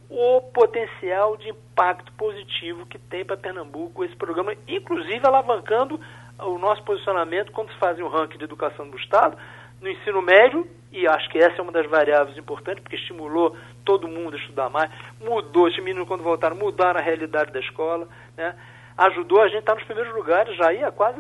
o 0.10 0.42
potencial 0.42 1.36
de 1.38 1.50
impacto 1.50 2.12
positivo 2.14 2.86
que 2.86 2.98
tem 2.98 3.26
para 3.26 3.38
Pernambuco 3.38 4.04
esse 4.04 4.16
programa, 4.16 4.54
inclusive 4.68 5.22
alavancando 5.26 6.00
o 6.40 6.58
nosso 6.58 6.84
posicionamento 6.84 7.52
quando 7.52 7.72
se 7.72 7.80
faz 7.80 8.00
o 8.00 8.08
ranking 8.08 8.38
de 8.38 8.44
educação 8.44 8.90
do 8.90 8.98
Estado, 8.98 9.38
no 9.82 9.90
ensino 9.90 10.22
médio, 10.22 10.68
e 10.92 11.08
acho 11.08 11.30
que 11.30 11.38
essa 11.38 11.58
é 11.58 11.62
uma 11.62 11.72
das 11.72 11.86
variáveis 11.88 12.38
importantes, 12.38 12.82
porque 12.82 12.96
estimulou 12.96 13.56
todo 13.84 14.08
mundo 14.08 14.36
a 14.36 14.40
estudar 14.40 14.70
mais, 14.70 14.90
mudou, 15.20 15.68
os 15.68 15.78
meninos 15.78 16.08
quando 16.08 16.24
voltaram, 16.24 16.56
mudaram 16.56 17.00
a 17.00 17.04
realidade 17.04 17.52
da 17.52 17.60
escola, 17.60 18.08
né? 18.38 18.56
ajudou 18.98 19.42
a 19.42 19.48
gente 19.48 19.58
a 19.58 19.60
estar 19.60 19.76
nos 19.76 19.84
primeiros 19.84 20.14
lugares, 20.14 20.56
já 20.56 20.88
há 20.88 20.92
quase 20.92 21.20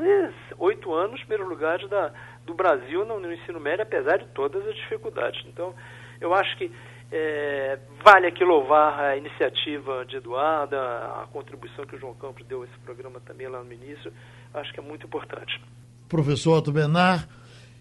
oito 0.57 0.93
anos, 0.93 1.11
nos 1.11 1.19
primeiros 1.21 1.47
lugares 1.47 1.89
da, 1.89 2.11
do 2.45 2.53
Brasil 2.53 3.03
no, 3.03 3.19
no 3.19 3.33
ensino 3.33 3.59
médio, 3.59 3.83
apesar 3.83 4.17
de 4.17 4.27
todas 4.27 4.65
as 4.65 4.75
dificuldades. 4.75 5.43
Então, 5.47 5.75
eu 6.21 6.33
acho 6.33 6.55
que 6.57 6.71
é, 7.17 7.79
vale 8.03 8.27
aqui 8.27 8.43
louvar 8.43 8.99
a 8.99 9.15
iniciativa 9.15 10.05
de 10.05 10.17
Eduardo, 10.17 10.75
a 10.75 11.25
contribuição 11.31 11.85
que 11.85 11.95
o 11.95 11.99
João 11.99 12.13
Campos 12.15 12.45
deu 12.45 12.63
a 12.63 12.65
esse 12.65 12.77
programa 12.79 13.21
também 13.21 13.47
lá 13.47 13.63
no 13.63 13.71
início, 13.71 14.11
acho 14.53 14.73
que 14.73 14.81
é 14.81 14.83
muito 14.83 15.05
importante. 15.07 15.61
Professor 16.09 16.57
Otto 16.57 16.73
Benar, 16.73 17.25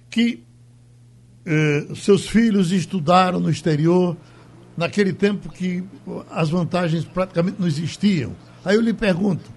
que 0.08 0.44
eh, 1.44 1.94
seus 1.96 2.28
filhos 2.28 2.70
estudaram 2.70 3.40
no 3.40 3.50
exterior, 3.50 4.16
naquele 4.76 5.12
tempo 5.12 5.48
que 5.48 5.84
as 6.30 6.48
vantagens 6.48 7.04
praticamente 7.04 7.60
não 7.60 7.66
existiam. 7.66 8.36
Aí 8.64 8.76
eu 8.76 8.80
lhe 8.80 8.94
pergunto, 8.94 9.50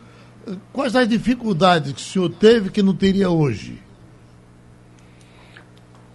quais 0.74 0.96
as 0.96 1.08
dificuldades 1.08 1.94
que 1.94 2.02
o 2.02 2.04
senhor 2.04 2.30
teve 2.30 2.72
que 2.72 2.82
não 2.82 2.96
teria 2.96 3.30
hoje? 3.30 3.80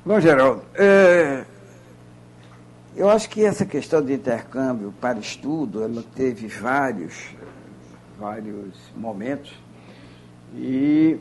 Bom, 0.04 0.20
Geraldo, 0.20 0.64
é, 0.74 1.44
eu 2.94 3.08
acho 3.08 3.28
que 3.30 3.44
essa 3.44 3.64
questão 3.64 4.02
de 4.02 4.12
intercâmbio 4.12 4.92
para 5.00 5.18
estudo, 5.18 5.82
ela 5.82 6.02
teve 6.14 6.46
vários, 6.46 7.34
vários 8.18 8.76
momentos. 8.94 9.52
E, 10.54 11.18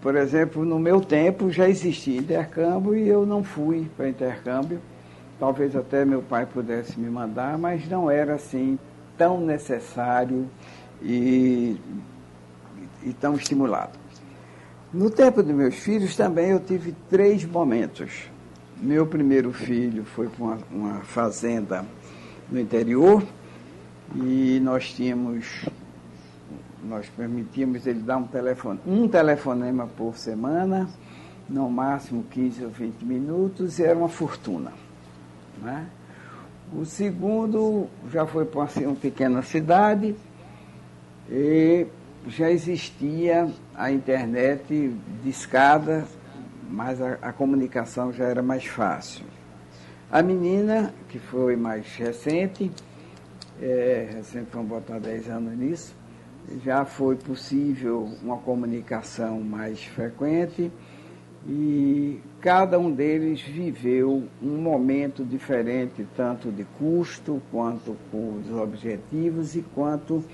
por 0.00 0.16
exemplo, 0.16 0.64
no 0.64 0.78
meu 0.78 1.00
tempo 1.00 1.50
já 1.50 1.68
existia 1.68 2.18
intercâmbio 2.18 2.96
e 2.96 3.06
eu 3.06 3.26
não 3.26 3.44
fui 3.44 3.90
para 3.96 4.08
intercâmbio. 4.08 4.80
Talvez 5.38 5.76
até 5.76 6.04
meu 6.04 6.22
pai 6.22 6.46
pudesse 6.46 6.98
me 6.98 7.10
mandar, 7.10 7.58
mas 7.58 7.86
não 7.88 8.10
era 8.10 8.34
assim 8.34 8.78
tão 9.18 9.40
necessário 9.40 10.48
e, 11.02 11.76
e 13.02 13.12
tão 13.12 13.34
estimulado. 13.34 13.98
No 14.92 15.10
tempo 15.10 15.42
dos 15.42 15.54
meus 15.54 15.74
filhos 15.74 16.16
também 16.16 16.50
eu 16.50 16.60
tive 16.60 16.94
três 17.10 17.44
momentos. 17.44 18.30
Meu 18.84 19.06
primeiro 19.06 19.50
filho 19.50 20.04
foi 20.04 20.28
para 20.28 20.44
uma, 20.44 20.58
uma 20.70 21.00
fazenda 21.00 21.86
no 22.52 22.60
interior 22.60 23.24
e 24.14 24.60
nós 24.62 24.92
tínhamos, 24.92 25.64
nós 26.84 27.08
permitíamos 27.08 27.86
ele 27.86 28.00
dar 28.00 28.18
um 28.18 28.26
telefone, 28.26 28.78
um 28.86 29.08
telefonema 29.08 29.86
por 29.86 30.18
semana, 30.18 30.86
no 31.48 31.70
máximo 31.70 32.24
15 32.24 32.64
ou 32.64 32.70
20 32.70 33.02
minutos, 33.06 33.78
e 33.78 33.84
era 33.84 33.96
uma 33.96 34.10
fortuna. 34.10 34.70
Né? 35.62 35.86
O 36.70 36.84
segundo 36.84 37.86
já 38.12 38.26
foi 38.26 38.44
para 38.44 38.64
assim, 38.64 38.84
uma 38.84 38.96
pequena 38.96 39.40
cidade 39.40 40.14
e 41.30 41.86
já 42.28 42.50
existia 42.50 43.50
a 43.74 43.90
internet 43.90 44.94
discada, 45.22 46.04
mas 46.70 47.00
a, 47.00 47.18
a, 47.22 47.32
comunicação 47.32 48.12
já 48.12 48.24
era 48.24 48.42
mais 48.42 48.64
fácil. 48.64 49.24
A 50.10 50.22
menina, 50.22 50.94
que 51.08 51.18
foi 51.18 51.56
mais 51.56 51.86
recente, 51.96 52.70
é, 53.60 54.10
recente 54.14 54.48
vamos 54.52 54.68
botar 54.68 54.98
10 54.98 55.28
anos 55.28 55.58
nisso, 55.58 55.94
já 56.64 56.84
foi 56.84 57.16
possível 57.16 58.08
uma 58.22 58.38
comunicação 58.38 59.40
mais 59.40 59.82
frequente 59.84 60.70
e 61.46 62.20
cada 62.40 62.78
um 62.78 62.90
deles 62.90 63.40
viveu 63.40 64.24
um 64.42 64.56
momento 64.56 65.24
diferente, 65.24 66.06
tanto 66.16 66.50
de 66.50 66.64
custo, 66.78 67.42
quanto 67.50 67.96
com 68.10 68.38
os 68.38 68.50
objetivos 68.50 69.54
e 69.54 69.62
quanto 69.74 70.24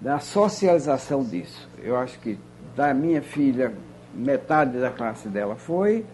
da 0.00 0.18
socialização 0.18 1.24
disso. 1.24 1.68
Eu 1.82 1.96
acho 1.96 2.18
que 2.20 2.38
da 2.76 2.92
minha 2.92 3.22
filha, 3.22 3.72
metade 4.16 4.78
da 4.78 4.90
classe 4.90 5.28
dela 5.28 5.56
foi, 5.56 6.04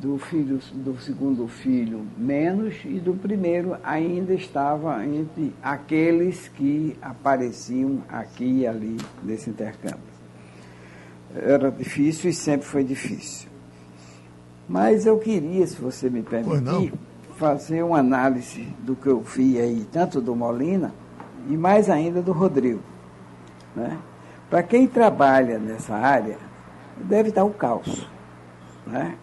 do 0.00 0.18
filho 0.18 0.60
do 0.74 0.98
segundo 1.00 1.48
filho 1.48 2.06
menos 2.16 2.76
e 2.84 3.00
do 3.00 3.14
primeiro 3.14 3.76
ainda 3.82 4.34
estava 4.34 5.04
entre 5.04 5.54
aqueles 5.62 6.48
que 6.48 6.96
apareciam 7.00 8.02
aqui 8.08 8.60
e 8.60 8.66
ali 8.66 8.96
nesse 9.22 9.50
intercâmbio. 9.50 9.98
Era 11.34 11.70
difícil 11.70 12.30
e 12.30 12.34
sempre 12.34 12.66
foi 12.66 12.84
difícil. 12.84 13.48
Mas 14.68 15.06
eu 15.06 15.18
queria, 15.18 15.66
se 15.66 15.76
você 15.76 16.10
me 16.10 16.22
permitir, 16.22 16.92
fazer 17.36 17.82
uma 17.82 17.98
análise 17.98 18.68
do 18.80 18.94
que 18.94 19.06
eu 19.06 19.20
vi 19.20 19.58
aí, 19.58 19.86
tanto 19.90 20.20
do 20.20 20.34
Molina 20.36 20.92
e 21.48 21.56
mais 21.56 21.88
ainda 21.88 22.20
do 22.20 22.32
Rodrigo. 22.32 22.82
Né? 23.74 23.96
Para 24.50 24.62
quem 24.62 24.86
trabalha 24.86 25.58
nessa 25.58 25.94
área, 25.94 26.36
deve 27.04 27.30
estar 27.30 27.44
o 27.44 27.50
caos. 27.50 28.08
Né? 28.86 29.16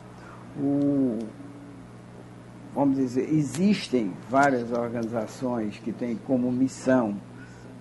O, 0.60 1.20
vamos 2.74 2.98
dizer, 2.98 3.30
existem 3.34 4.14
várias 4.30 4.72
organizações 4.72 5.78
que 5.80 5.92
têm 5.92 6.16
como 6.16 6.52
missão 6.52 7.16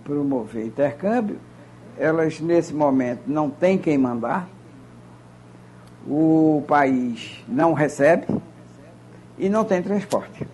promover 0.05 0.67
intercâmbio, 0.67 1.39
elas 1.97 2.41
nesse 2.41 2.75
momento 2.75 3.23
não 3.27 3.49
têm 3.49 3.79
quem 3.79 3.97
mandar, 3.97 4.49
o 6.07 6.63
país 6.69 7.43
não 7.49 7.73
recebe 7.73 8.27
e 9.39 9.49
não 9.49 9.65
tem 9.65 9.83
transporte. 9.83 10.47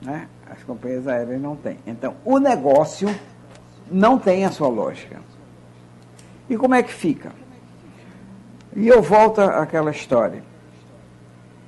Né? 0.00 0.28
As 0.50 0.62
companhias 0.62 1.06
aéreas 1.06 1.40
não 1.40 1.56
têm. 1.56 1.78
Então, 1.86 2.14
o 2.24 2.38
negócio 2.38 3.08
não 3.90 4.18
tem 4.18 4.44
a 4.44 4.50
sua 4.50 4.68
lógica. 4.68 5.20
E 6.48 6.56
como 6.56 6.74
é 6.74 6.82
que 6.82 6.92
fica? 6.92 7.32
E 8.76 8.86
eu 8.86 9.00
volto 9.00 9.40
àquela 9.40 9.90
história. 9.90 10.42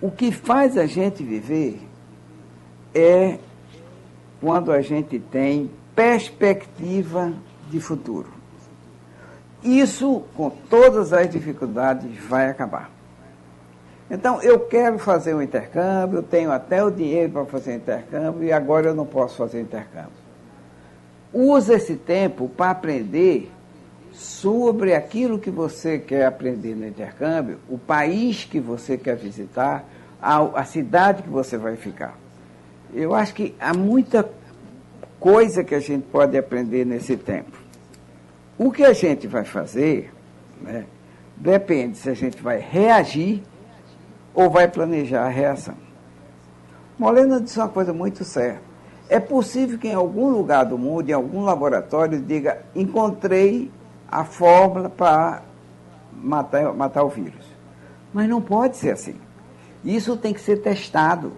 O 0.01 0.11
que 0.11 0.31
faz 0.31 0.77
a 0.77 0.85
gente 0.85 1.25
viver 1.25 1.81
é 2.95 3.39
quando 4.43 4.71
a 4.71 4.83
gente 4.83 5.19
tem 5.19 5.71
perspectiva 5.97 7.33
de 7.71 7.81
futuro. 7.81 8.29
Isso, 9.65 10.23
com 10.37 10.51
todas 10.51 11.13
as 11.15 11.29
dificuldades, 11.31 12.17
vai 12.27 12.49
acabar. 12.51 12.91
Então, 14.11 14.41
eu 14.43 14.61
quero 14.61 14.99
fazer 14.99 15.35
um 15.35 15.43
intercâmbio, 15.43 16.23
tenho 16.23 16.53
até 16.53 16.85
o 16.85 16.91
dinheiro 16.91 17.33
para 17.33 17.45
fazer 17.47 17.75
intercâmbio 17.75 18.45
e 18.45 18.53
agora 18.53 18.89
eu 18.89 18.95
não 18.95 19.07
posso 19.07 19.37
fazer 19.37 19.61
intercâmbio. 19.61 20.13
Use 21.33 21.73
esse 21.73 21.97
tempo 21.97 22.49
para 22.49 22.71
aprender 22.71 23.51
sobre 24.19 24.95
aquilo 24.97 25.39
que 25.39 25.49
você 25.49 25.97
quer 25.97 26.27
aprender 26.27 26.75
no 26.75 26.85
intercâmbio, 26.85 27.59
o 27.69 27.79
país 27.79 28.45
que 28.45 28.59
você 28.59 28.99
quer 28.99 29.16
visitar, 29.16 29.85
a, 30.21 30.39
a 30.61 30.64
cidade 30.64 31.23
que 31.23 31.29
você 31.29 31.57
vai 31.57 31.77
ficar. 31.77 32.19
Eu 32.93 33.14
acho 33.14 33.33
que 33.33 33.55
há 33.61 33.73
muita 33.73 34.29
coisa 35.21 35.62
que 35.62 35.73
a 35.73 35.79
gente 35.79 36.05
pode 36.09 36.37
aprender 36.37 36.85
nesse 36.85 37.16
tempo. 37.16 37.57
O 38.59 38.73
que 38.73 38.85
a 38.85 38.93
gente 38.93 39.29
vai 39.29 39.45
fazer 39.45 40.12
né, 40.61 40.85
depende 41.37 41.97
se 41.97 42.11
a 42.11 42.14
gente 42.14 42.43
vai 42.43 42.59
reagir 42.59 43.41
ou 44.35 44.51
vai 44.51 44.66
planejar 44.66 45.27
a 45.27 45.29
reação. 45.29 45.77
Molena 46.99 47.41
disse 47.41 47.57
uma 47.57 47.69
coisa 47.69 47.93
muito 47.93 48.25
certa. 48.25 48.62
É 49.09 49.21
possível 49.21 49.79
que 49.79 49.87
em 49.87 49.95
algum 49.95 50.29
lugar 50.29 50.64
do 50.64 50.77
mundo, 50.77 51.09
em 51.09 51.12
algum 51.12 51.45
laboratório, 51.45 52.21
diga: 52.21 52.62
encontrei 52.75 53.71
a 54.11 54.25
fórmula 54.25 54.89
para 54.89 55.43
matar, 56.13 56.73
matar 56.75 57.05
o 57.05 57.09
vírus. 57.09 57.45
Mas 58.13 58.29
não 58.29 58.41
pode 58.41 58.77
ser 58.77 58.93
assim. 58.93 59.17
Isso 59.85 60.17
tem 60.17 60.33
que 60.33 60.41
ser 60.41 60.57
testado. 60.57 61.33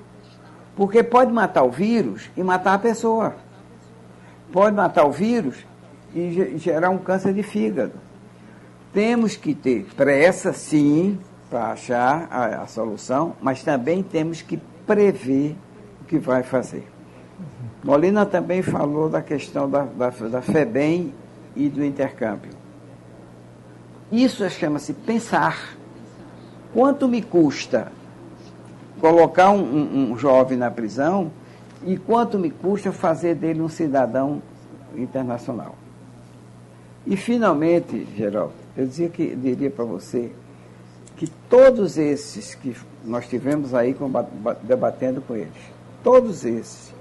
Porque 0.76 1.02
pode 1.02 1.32
matar 1.32 1.64
o 1.64 1.70
vírus 1.70 2.30
e 2.36 2.42
matar 2.42 2.74
a 2.74 2.78
pessoa. 2.78 3.34
Pode 4.52 4.74
matar 4.74 5.04
o 5.04 5.10
vírus 5.10 5.66
e 6.14 6.56
gerar 6.56 6.90
um 6.90 6.98
câncer 6.98 7.34
de 7.34 7.42
fígado. 7.42 7.92
Temos 8.92 9.36
que 9.36 9.54
ter 9.54 9.86
pressa, 9.96 10.52
sim, 10.52 11.18
para 11.48 11.72
achar 11.72 12.28
a, 12.30 12.62
a 12.62 12.66
solução, 12.66 13.36
mas 13.40 13.62
também 13.62 14.02
temos 14.02 14.42
que 14.42 14.56
prever 14.86 15.56
o 16.00 16.04
que 16.04 16.18
vai 16.18 16.42
fazer. 16.42 16.88
Molina 17.84 18.26
também 18.26 18.62
falou 18.62 19.08
da 19.08 19.22
questão 19.22 19.68
da, 19.68 19.84
da, 19.84 20.10
da 20.10 20.42
FEBEM 20.42 21.14
e 21.54 21.68
do 21.68 21.84
intercâmbio. 21.84 22.59
Isso 24.10 24.48
chama-se 24.50 24.92
pensar. 24.92 25.76
Quanto 26.72 27.08
me 27.08 27.22
custa 27.22 27.92
colocar 29.00 29.50
um, 29.50 29.62
um, 29.62 30.12
um, 30.12 30.18
jovem 30.18 30.58
na 30.58 30.70
prisão 30.70 31.30
e 31.84 31.96
quanto 31.96 32.38
me 32.38 32.50
custa 32.50 32.92
fazer 32.92 33.34
dele 33.34 33.60
um 33.60 33.68
cidadão 33.68 34.42
internacional? 34.96 35.74
E, 37.06 37.16
finalmente, 37.16 38.06
Geraldo, 38.16 38.52
eu 38.76 38.86
dizia 38.86 39.08
que, 39.08 39.34
diria 39.34 39.70
para 39.70 39.84
você 39.84 40.30
que 41.16 41.28
todos 41.48 41.98
esses 41.98 42.54
que 42.54 42.76
nós 43.04 43.28
tivemos 43.28 43.74
aí 43.74 43.96
debatendo 44.62 45.20
com 45.20 45.34
eles, 45.34 45.52
todos 46.02 46.44
esses 46.44 46.92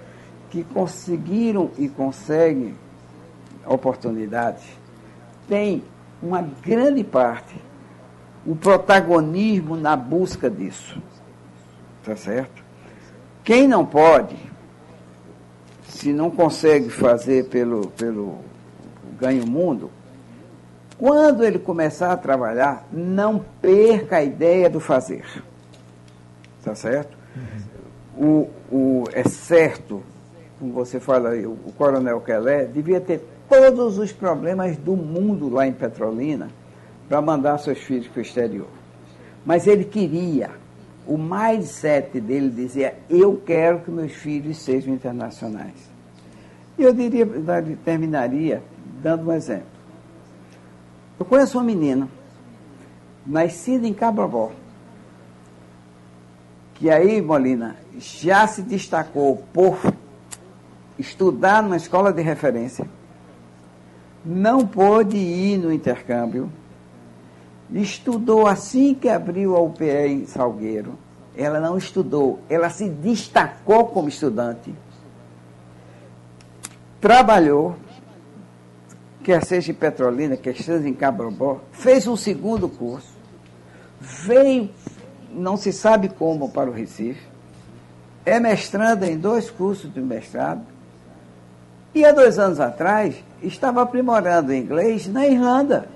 que 0.50 0.64
conseguiram 0.64 1.70
e 1.78 1.88
conseguem 1.88 2.76
oportunidades, 3.66 4.64
têm 5.48 5.84
uma 6.22 6.42
grande 6.42 7.04
parte 7.04 7.70
o 8.46 8.56
protagonismo 8.56 9.76
na 9.76 9.96
busca 9.96 10.50
disso. 10.50 11.00
Tá 12.04 12.16
certo? 12.16 12.64
Quem 13.44 13.68
não 13.68 13.86
pode, 13.86 14.36
se 15.88 16.14
não 16.14 16.32
consegue 16.32 16.90
fazer 16.90 17.46
pelo, 17.46 17.90
pelo 17.92 18.40
ganho 19.20 19.46
mundo, 19.46 19.92
quando 20.98 21.44
ele 21.44 21.60
começar 21.60 22.12
a 22.12 22.18
trabalhar, 22.18 22.88
não 22.92 23.44
perca 23.62 24.18
a 24.18 24.24
ideia 24.24 24.70
do 24.70 24.80
fazer. 24.80 25.26
tá 26.64 26.76
certo? 26.76 27.18
Uhum. 28.18 28.50
O, 28.72 28.76
o, 28.76 29.04
é 29.14 29.24
certo, 29.24 30.04
como 30.60 30.74
você 30.74 31.00
fala 31.00 31.30
aí, 31.30 31.46
o, 31.46 31.52
o 31.52 31.74
coronel 31.78 32.20
Kelé 32.22 32.66
devia 32.66 33.00
ter 33.00 33.24
todos 33.50 33.98
os 33.98 34.12
problemas 34.12 34.78
do 34.78 34.96
mundo 34.96 35.50
lá 35.50 35.68
em 35.68 35.74
Petrolina 35.74 36.50
para 37.10 37.22
mandar 37.22 37.58
seus 37.58 37.80
filhos 37.80 38.08
para 38.08 38.20
o 38.20 38.22
exterior. 38.22 38.68
Mas 39.46 39.66
ele 39.66 39.84
queria, 39.84 40.52
o 41.08 41.18
mindset 41.18 42.22
dele 42.22 42.50
dizia, 42.50 42.96
eu 43.10 43.42
quero 43.44 43.80
que 43.80 43.90
meus 43.90 44.14
filhos 44.14 44.58
sejam 44.58 44.94
internacionais. 44.94 45.90
E 46.78 46.84
eu 46.84 46.94
diria, 46.94 47.28
terminaria 47.84 48.62
dando 49.02 49.30
um 49.30 49.34
exemplo. 49.34 49.66
Eu 51.20 51.26
conheço 51.26 51.58
uma 51.58 51.64
menina, 51.64 52.08
nascida 53.26 53.86
em 53.86 53.94
Cabrobó, 53.94 54.52
que 56.76 56.90
aí, 56.90 57.22
Molina, 57.22 57.76
já 57.98 58.48
se 58.48 58.62
destacou 58.62 59.44
por 59.52 59.78
estudar 60.98 61.62
numa 61.62 61.76
escola 61.76 62.14
de 62.14 62.22
referência, 62.22 62.88
não 64.26 64.66
pôde 64.66 65.18
ir 65.18 65.58
no 65.58 65.72
intercâmbio, 65.72 66.52
estudou 67.74 68.48
assim 68.48 68.94
que 68.94 69.08
abriu 69.08 69.56
a 69.56 69.62
UPE 69.62 70.08
em 70.08 70.26
Salgueiro. 70.26 70.98
Ela 71.36 71.60
não 71.60 71.78
estudou, 71.78 72.40
ela 72.50 72.70
se 72.70 72.90
destacou 72.90 73.86
como 73.86 74.10
estudante, 74.10 74.74
trabalhou, 77.00 77.76
quer 79.24 79.46
seja 79.46 79.72
em 79.72 79.76
Petrolina, 79.76 80.36
quer 80.36 80.56
seja 80.56 80.90
em 80.90 80.94
Cabrobó, 80.94 81.62
fez 81.72 82.08
um 82.08 82.18
segundo 82.18 82.68
curso, 82.68 83.14
veio, 84.02 84.70
não 85.32 85.56
se 85.56 85.72
sabe 85.72 86.10
como, 86.10 86.50
para 86.50 86.70
o 86.70 86.74
Recife, 86.74 87.26
é 88.26 88.38
mestranda 88.38 89.08
em 89.08 89.18
dois 89.18 89.50
cursos 89.50 89.94
de 89.94 90.02
mestrado, 90.02 90.66
e 91.96 92.04
há 92.04 92.12
dois 92.12 92.38
anos 92.38 92.60
atrás 92.60 93.16
estava 93.42 93.82
aprimorando 93.82 94.54
inglês 94.54 95.08
na 95.08 95.28
Irlanda. 95.28 95.90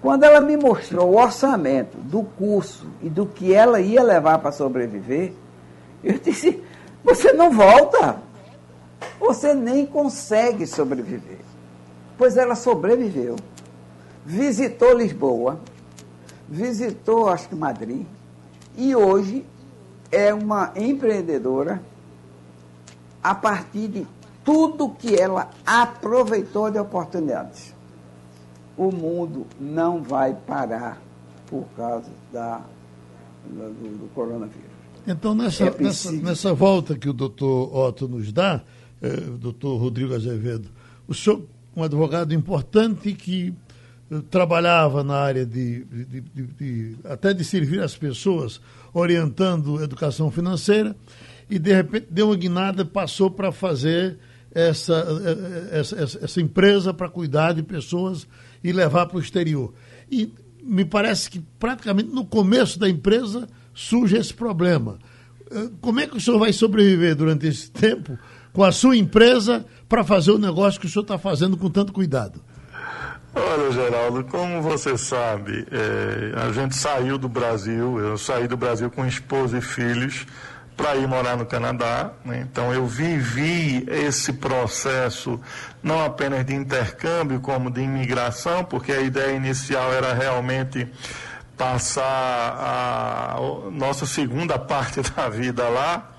Quando 0.00 0.24
ela 0.24 0.40
me 0.40 0.56
mostrou 0.56 1.12
o 1.12 1.20
orçamento 1.20 1.96
do 1.98 2.22
curso 2.22 2.86
e 3.02 3.08
do 3.08 3.26
que 3.26 3.52
ela 3.52 3.80
ia 3.80 4.02
levar 4.02 4.38
para 4.38 4.52
sobreviver, 4.52 5.32
eu 6.04 6.18
disse: 6.18 6.62
você 7.02 7.32
não 7.32 7.52
volta. 7.52 8.20
Você 9.20 9.54
nem 9.54 9.86
consegue 9.86 10.66
sobreviver. 10.66 11.38
Pois 12.18 12.36
ela 12.36 12.54
sobreviveu. 12.54 13.36
Visitou 14.24 14.92
Lisboa, 14.92 15.60
visitou, 16.48 17.28
acho 17.28 17.48
que 17.48 17.54
Madrid, 17.54 18.04
e 18.76 18.94
hoje 18.96 19.46
é 20.10 20.34
uma 20.34 20.72
empreendedora 20.74 21.80
a 23.22 23.34
partir 23.34 23.88
de 23.88 24.06
tudo 24.46 24.88
que 24.90 25.16
ela 25.16 25.50
aproveitou 25.66 26.70
de 26.70 26.78
oportunidades. 26.78 27.74
O 28.78 28.92
mundo 28.92 29.44
não 29.60 30.00
vai 30.00 30.34
parar 30.34 31.02
por 31.48 31.66
causa 31.76 32.10
da, 32.32 32.62
do, 33.44 33.98
do 33.98 34.08
coronavírus. 34.14 34.70
Então, 35.04 35.34
nessa, 35.34 35.64
é 35.64 35.82
nessa, 35.82 36.12
nessa, 36.12 36.54
volta 36.54 36.96
que 36.96 37.08
o 37.08 37.12
doutor 37.12 37.74
Otto 37.74 38.06
nos 38.06 38.32
dá, 38.32 38.62
eh, 39.02 39.20
doutor 39.38 39.78
Rodrigo 39.78 40.14
Azevedo, 40.14 40.68
o 41.08 41.14
senhor, 41.14 41.42
um 41.76 41.82
advogado 41.82 42.34
importante 42.34 43.12
que 43.14 43.54
eh, 44.10 44.20
trabalhava 44.30 45.02
na 45.02 45.16
área 45.16 45.46
de, 45.46 45.84
de, 45.84 46.20
de, 46.20 46.42
de, 46.42 46.96
até 47.04 47.32
de 47.32 47.44
servir 47.44 47.80
as 47.80 47.96
pessoas, 47.96 48.60
orientando 48.92 49.82
educação 49.82 50.30
financeira, 50.30 50.94
e 51.48 51.58
de 51.58 51.72
repente 51.72 52.08
deu 52.10 52.26
uma 52.26 52.36
guinada, 52.36 52.84
passou 52.84 53.30
para 53.30 53.52
fazer 53.52 54.18
essa, 54.56 54.94
eh, 54.94 55.78
essa, 55.78 55.96
essa, 56.02 56.24
essa 56.24 56.40
empresa 56.40 56.94
para 56.94 57.10
cuidar 57.10 57.52
de 57.52 57.62
pessoas 57.62 58.26
e 58.64 58.72
levar 58.72 59.04
para 59.04 59.18
o 59.18 59.20
exterior. 59.20 59.74
E 60.10 60.32
me 60.62 60.82
parece 60.82 61.30
que 61.30 61.40
praticamente 61.58 62.08
no 62.08 62.24
começo 62.24 62.78
da 62.78 62.88
empresa 62.88 63.46
surge 63.74 64.16
esse 64.16 64.32
problema. 64.32 64.98
Eh, 65.50 65.68
como 65.78 66.00
é 66.00 66.06
que 66.06 66.16
o 66.16 66.20
senhor 66.20 66.38
vai 66.38 66.54
sobreviver 66.54 67.14
durante 67.14 67.46
esse 67.46 67.70
tempo 67.70 68.18
com 68.50 68.64
a 68.64 68.72
sua 68.72 68.96
empresa 68.96 69.66
para 69.86 70.02
fazer 70.02 70.30
o 70.30 70.38
negócio 70.38 70.80
que 70.80 70.86
o 70.86 70.88
senhor 70.88 71.02
está 71.02 71.18
fazendo 71.18 71.58
com 71.58 71.68
tanto 71.68 71.92
cuidado? 71.92 72.40
Olha, 73.34 73.70
Geraldo, 73.70 74.24
como 74.24 74.62
você 74.62 74.96
sabe, 74.96 75.66
é, 75.70 76.40
a 76.40 76.50
gente 76.52 76.74
saiu 76.74 77.18
do 77.18 77.28
Brasil, 77.28 77.98
eu 77.98 78.16
saí 78.16 78.48
do 78.48 78.56
Brasil 78.56 78.90
com 78.90 79.04
esposa 79.04 79.58
e 79.58 79.60
filhos 79.60 80.24
para 80.76 80.94
ir 80.96 81.08
morar 81.08 81.36
no 81.36 81.46
Canadá. 81.46 82.12
Né? 82.24 82.46
Então, 82.48 82.72
eu 82.72 82.86
vivi 82.86 83.84
esse 83.88 84.32
processo 84.34 85.40
não 85.82 86.04
apenas 86.04 86.44
de 86.44 86.54
intercâmbio, 86.54 87.40
como 87.40 87.70
de 87.70 87.80
imigração, 87.80 88.64
porque 88.64 88.92
a 88.92 89.00
ideia 89.00 89.34
inicial 89.34 89.92
era 89.92 90.12
realmente 90.12 90.86
passar 91.56 92.02
a 92.04 93.70
nossa 93.70 94.04
segunda 94.04 94.58
parte 94.58 95.00
da 95.14 95.28
vida 95.28 95.68
lá, 95.68 96.10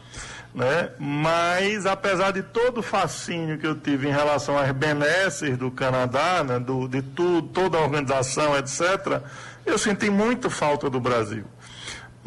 né? 0.53 0.89
Mas 0.97 1.85
apesar 1.85 2.31
de 2.31 2.41
todo 2.41 2.79
o 2.79 2.83
fascínio 2.83 3.59
que 3.59 3.67
eu 3.67 3.75
tive 3.75 4.07
em 4.07 4.11
relação 4.11 4.57
às 4.57 4.71
benesses 4.71 5.55
do 5.55 5.69
Canadá, 5.69 6.43
né? 6.43 6.59
do, 6.59 6.87
de 6.87 7.01
tudo, 7.03 7.47
toda 7.49 7.77
a 7.77 7.81
organização, 7.81 8.57
etc., 8.57 9.21
eu 9.65 9.77
senti 9.77 10.09
muito 10.09 10.49
falta 10.49 10.89
do 10.89 10.99
Brasil. 10.99 11.45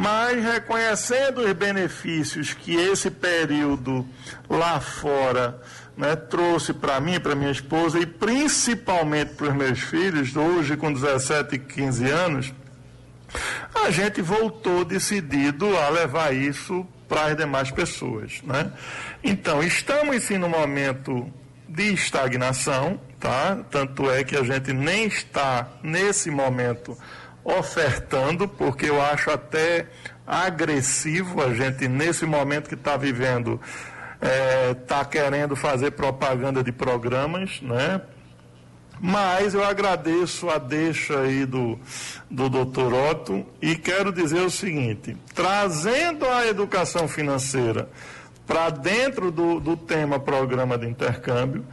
Mas 0.01 0.43
reconhecendo 0.43 1.43
os 1.43 1.53
benefícios 1.53 2.55
que 2.55 2.75
esse 2.75 3.11
período 3.11 4.09
lá 4.49 4.81
fora 4.81 5.61
né, 5.95 6.17
trouxe 6.17 6.73
para 6.73 6.99
mim, 6.99 7.21
para 7.21 7.35
minha 7.35 7.51
esposa 7.51 8.01
e 8.01 8.07
principalmente 8.07 9.35
para 9.35 9.49
os 9.49 9.55
meus 9.55 9.79
filhos, 9.81 10.35
hoje 10.35 10.75
com 10.75 10.91
17 10.91 11.55
e 11.55 11.59
15 11.59 12.09
anos, 12.09 12.55
a 13.75 13.91
gente 13.91 14.23
voltou 14.23 14.87
decidido 14.87 15.77
a 15.77 15.91
levar 15.91 16.35
isso 16.35 16.87
para 17.07 17.27
as 17.27 17.37
demais 17.37 17.71
pessoas. 17.71 18.41
Né? 18.43 18.73
Então, 19.23 19.63
estamos 19.63 20.23
sim 20.23 20.39
no 20.39 20.49
momento 20.49 21.31
de 21.69 21.93
estagnação, 21.93 22.99
tá? 23.19 23.59
tanto 23.71 24.11
é 24.11 24.25
que 24.25 24.35
a 24.35 24.43
gente 24.43 24.73
nem 24.73 25.05
está 25.05 25.69
nesse 25.83 26.31
momento 26.31 26.97
ofertando, 27.45 28.47
porque 28.49 28.87
eu 28.87 29.01
acho 29.01 29.31
até 29.31 29.87
agressivo 30.27 31.43
a 31.43 31.53
gente, 31.53 31.89
nesse 31.89 32.25
momento 32.25 32.69
que 32.69 32.75
está 32.75 32.97
vivendo, 32.97 33.61
está 34.73 35.01
é, 35.01 35.05
querendo 35.05 35.57
fazer 35.57 35.93
propaganda 35.93 36.63
de 36.63 36.71
programas, 36.71 37.61
né? 37.63 38.01
Mas 39.03 39.55
eu 39.55 39.65
agradeço 39.65 40.51
a 40.51 40.59
deixa 40.59 41.21
aí 41.21 41.47
do, 41.47 41.79
do 42.31 42.51
doutor 42.51 42.93
Otto 42.93 43.47
e 43.61 43.75
quero 43.75 44.13
dizer 44.13 44.43
o 44.43 44.51
seguinte: 44.51 45.17
trazendo 45.35 46.27
a 46.27 46.47
educação 46.47 47.09
financeira 47.09 47.89
para 48.47 48.69
dentro 48.69 49.31
do, 49.31 49.59
do 49.59 49.75
tema 49.75 50.21
programa 50.21 50.77
de 50.77 50.87
intercâmbio, 50.87 51.65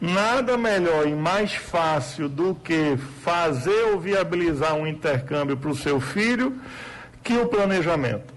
nada 0.00 0.56
melhor 0.56 1.06
e 1.06 1.14
mais 1.14 1.54
fácil 1.54 2.28
do 2.28 2.54
que 2.54 2.96
fazer 3.22 3.92
ou 3.92 4.00
viabilizar 4.00 4.74
um 4.74 4.86
intercâmbio 4.86 5.56
para 5.56 5.70
o 5.70 5.76
seu 5.76 6.00
filho 6.00 6.58
que 7.22 7.36
o 7.36 7.46
planejamento. 7.46 8.32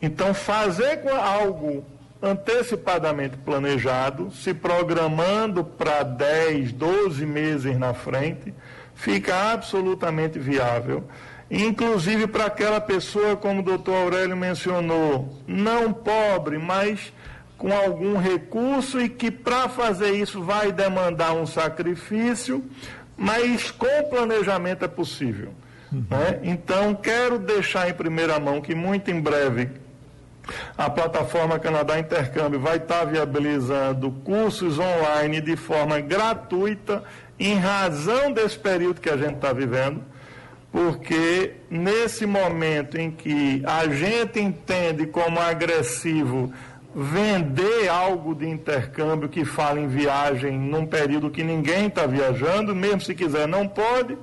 Então, 0.00 0.32
fazer 0.34 1.00
algo 1.08 1.84
antecipadamente 2.22 3.36
planejado, 3.36 4.30
se 4.30 4.54
programando 4.54 5.64
para 5.64 6.02
10, 6.04 6.72
12 6.72 7.26
meses 7.26 7.76
na 7.76 7.92
frente, 7.92 8.54
fica 8.94 9.52
absolutamente 9.52 10.38
viável. 10.38 11.04
Inclusive 11.50 12.26
para 12.28 12.46
aquela 12.46 12.80
pessoa, 12.80 13.36
como 13.36 13.60
o 13.60 13.64
doutor 13.64 13.94
Aurélio 13.94 14.36
mencionou, 14.36 15.36
não 15.46 15.92
pobre, 15.92 16.56
mas 16.58 17.12
com 17.62 17.72
algum 17.72 18.16
recurso 18.16 19.00
e 19.00 19.08
que 19.08 19.30
para 19.30 19.68
fazer 19.68 20.10
isso 20.10 20.42
vai 20.42 20.72
demandar 20.72 21.32
um 21.32 21.46
sacrifício, 21.46 22.64
mas 23.16 23.70
com 23.70 24.02
planejamento 24.10 24.84
é 24.84 24.88
possível. 24.88 25.54
Uhum. 25.92 26.04
Né? 26.10 26.40
Então, 26.42 26.92
quero 26.92 27.38
deixar 27.38 27.88
em 27.88 27.94
primeira 27.94 28.40
mão 28.40 28.60
que 28.60 28.74
muito 28.74 29.12
em 29.12 29.20
breve 29.20 29.70
a 30.76 30.90
plataforma 30.90 31.56
Canadá 31.56 32.00
Intercâmbio 32.00 32.58
vai 32.58 32.78
estar 32.78 33.04
viabilizando 33.04 34.10
cursos 34.10 34.76
online 34.80 35.40
de 35.40 35.54
forma 35.54 36.00
gratuita, 36.00 37.04
em 37.38 37.54
razão 37.54 38.32
desse 38.32 38.58
período 38.58 39.00
que 39.00 39.08
a 39.08 39.16
gente 39.16 39.36
está 39.36 39.52
vivendo, 39.52 40.02
porque 40.72 41.52
nesse 41.70 42.26
momento 42.26 42.98
em 42.98 43.08
que 43.08 43.62
a 43.64 43.86
gente 43.86 44.40
entende 44.40 45.06
como 45.06 45.38
agressivo 45.38 46.52
vender 46.94 47.88
algo 47.88 48.34
de 48.34 48.48
intercâmbio 48.48 49.28
que 49.28 49.44
fala 49.44 49.80
em 49.80 49.88
viagem 49.88 50.58
num 50.58 50.86
período 50.86 51.30
que 51.30 51.42
ninguém 51.42 51.86
está 51.86 52.06
viajando, 52.06 52.74
mesmo 52.74 53.00
se 53.00 53.14
quiser 53.14 53.48
não 53.48 53.66
pode, 53.66 54.16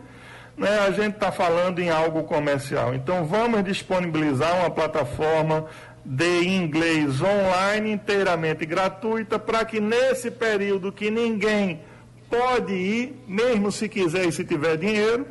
né, 0.55 0.79
a 0.85 0.91
gente 0.91 1.15
está 1.15 1.31
falando 1.31 1.79
em 1.79 1.89
algo 1.89 2.23
comercial. 2.23 2.93
Então, 2.93 3.25
vamos 3.25 3.63
disponibilizar 3.63 4.59
uma 4.59 4.69
plataforma 4.69 5.65
de 6.05 6.47
inglês 6.47 7.21
online 7.21 7.91
inteiramente 7.91 8.65
gratuita 8.65 9.39
para 9.39 9.63
que 9.65 9.79
nesse 9.79 10.29
período 10.29 10.91
que 10.91 11.09
ninguém 11.09 11.81
pode 12.29 12.73
ir, 12.73 13.23
mesmo 13.27 13.71
se 13.71 13.89
quiser 13.89 14.27
e 14.27 14.31
se 14.31 14.43
tiver 14.43 14.77
dinheiro, 14.77 15.25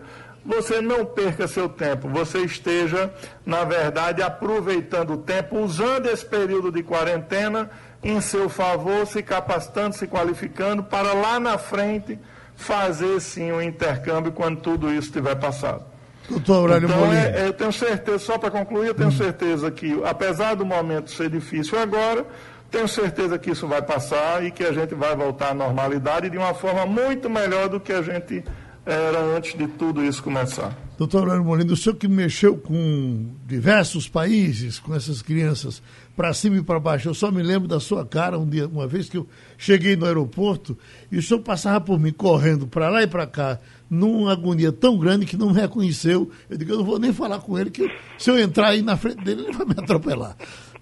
você 0.49 0.81
não 0.81 1.05
perca 1.05 1.47
seu 1.47 1.69
tempo, 1.69 2.09
você 2.09 2.39
esteja, 2.39 3.13
na 3.45 3.65
verdade, 3.65 4.23
aproveitando 4.23 5.13
o 5.13 5.19
tempo, 5.19 5.59
usando 5.59 6.07
esse 6.07 6.25
período 6.25 6.73
de 6.73 6.83
quarentena 6.83 7.71
em 8.03 8.19
seu 8.23 8.49
favor, 8.49 9.07
se 9.07 9.23
capacitando, 9.23 9.95
se 9.95 10.07
qualificando, 10.07 10.83
para 10.83 11.13
lá 11.13 11.39
na 11.39 11.59
frente 11.59 12.19
fazer 12.57 13.21
sim 13.21 13.53
o 13.53 13.57
um 13.57 13.63
intercâmbio 13.63 14.33
quando 14.33 14.61
tudo 14.61 14.91
isso 14.91 15.13
tiver 15.13 15.35
passado. 15.35 15.85
Doutor 16.31 16.55
Aurélio 16.55 16.89
então. 16.89 17.13
É, 17.13 17.47
eu 17.47 17.53
tenho 17.53 17.73
certeza, 17.73 18.19
só 18.19 18.39
para 18.39 18.51
concluir, 18.51 18.89
eu 18.89 18.95
tenho 18.95 19.11
hum. 19.11 19.13
certeza 19.13 19.71
que, 19.71 20.03
apesar 20.03 20.55
do 20.55 20.65
momento 20.65 21.11
ser 21.11 21.29
difícil 21.29 21.79
agora, 21.79 22.25
tenho 22.71 22.89
certeza 22.89 23.39
que 23.39 23.51
isso 23.51 23.67
vai 23.67 23.83
passar 23.83 24.43
e 24.43 24.51
que 24.51 24.65
a 24.65 24.73
gente 24.73 24.95
vai 24.95 25.15
voltar 25.15 25.51
à 25.51 25.55
normalidade 25.55 26.31
de 26.31 26.39
uma 26.39 26.55
forma 26.55 26.87
muito 26.87 27.29
melhor 27.29 27.69
do 27.69 27.79
que 27.79 27.93
a 27.93 28.01
gente 28.01 28.43
era 28.89 29.21
antes 29.37 29.57
de 29.57 29.67
tudo 29.67 30.03
isso 30.03 30.23
começar. 30.23 30.77
Doutor 30.97 31.25
Aurélio 31.25 31.45
Molina, 31.45 31.73
o 31.73 31.77
senhor 31.77 31.95
que 31.95 32.09
mexeu 32.09 32.57
com 32.57 33.27
diversos 33.47 34.09
países, 34.09 34.79
com 34.79 34.95
essas 34.95 35.21
crianças, 35.21 35.83
para 36.17 36.33
cima 36.33 36.57
e 36.57 36.63
para 36.63 36.81
baixo, 36.81 37.09
eu 37.09 37.15
só 37.15 37.31
me 37.31 37.43
lembro 37.43 37.69
da 37.69 37.79
sua 37.79 38.05
cara 38.05 38.39
um 38.39 38.49
dia, 38.49 38.67
uma 38.67 38.87
vez 38.87 39.09
que 39.09 39.19
eu 39.19 39.29
cheguei 39.57 39.95
no 39.95 40.07
aeroporto 40.07 40.77
e 41.13 41.19
o 41.19 41.23
senhor 41.23 41.41
passava 41.41 41.81
por 41.81 42.01
mim 42.01 42.13
correndo 42.13 42.67
para 42.67 42.89
lá 42.89 43.03
e 43.03 43.07
para 43.07 43.27
cá, 43.27 43.61
numa 43.91 44.33
agonia 44.33 44.73
tão 44.73 44.99
grande 44.99 45.27
que 45.27 45.37
não 45.37 45.53
me 45.53 45.61
reconheceu. 45.61 46.31
Eu 46.49 46.57
digo, 46.57 46.73
eu 46.73 46.79
não 46.79 46.85
vou 46.85 46.99
nem 46.99 47.13
falar 47.13 47.41
com 47.41 47.59
ele, 47.59 47.71
que 47.71 47.89
se 48.19 48.31
eu 48.31 48.39
entrar 48.39 48.69
aí 48.69 48.81
na 48.81 48.97
frente 48.97 49.23
dele, 49.23 49.43
ele 49.43 49.53
vai 49.53 49.67
me 49.67 49.75
atropelar. 49.79 50.35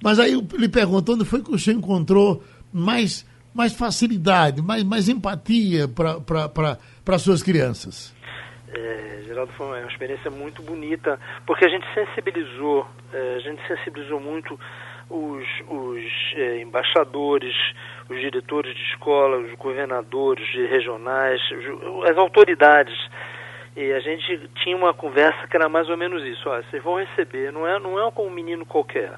Mas 0.02 0.18
aí 0.20 0.32
ele 0.54 0.68
perguntou 0.68 1.16
onde 1.16 1.24
foi 1.24 1.42
que 1.42 1.50
o 1.50 1.58
senhor 1.58 1.78
encontrou 1.78 2.42
mais, 2.72 3.26
mais 3.52 3.72
facilidade, 3.72 4.62
mais, 4.62 4.84
mais 4.84 5.08
empatia 5.08 5.88
para 5.88 6.78
suas 7.18 7.42
crianças. 7.42 8.14
É, 8.74 9.22
Geraldo, 9.26 9.52
foi 9.52 9.66
uma 9.66 9.88
experiência 9.88 10.30
muito 10.30 10.60
bonita, 10.62 11.18
porque 11.46 11.64
a 11.64 11.68
gente 11.68 11.86
sensibilizou, 11.94 12.86
é, 13.12 13.36
a 13.36 13.38
gente 13.38 13.66
sensibilizou 13.66 14.20
muito 14.20 14.58
os, 15.08 15.44
os 15.68 16.02
é, 16.34 16.60
embaixadores, 16.60 17.54
os 18.08 18.18
diretores 18.20 18.74
de 18.74 18.82
escola, 18.92 19.38
os 19.38 19.54
governadores 19.54 20.46
regionais, 20.70 21.40
as 22.10 22.16
autoridades. 22.16 22.98
E 23.76 23.92
a 23.92 24.00
gente 24.00 24.48
tinha 24.62 24.76
uma 24.76 24.94
conversa 24.94 25.46
que 25.46 25.56
era 25.56 25.68
mais 25.68 25.88
ou 25.88 25.96
menos 25.96 26.24
isso. 26.24 26.48
Ó, 26.48 26.60
vocês 26.62 26.82
vão 26.82 26.96
receber, 26.96 27.52
não 27.52 27.66
é, 27.66 27.78
não 27.78 28.00
é 28.00 28.10
como 28.10 28.28
um 28.28 28.32
menino 28.32 28.64
qualquer. 28.64 29.12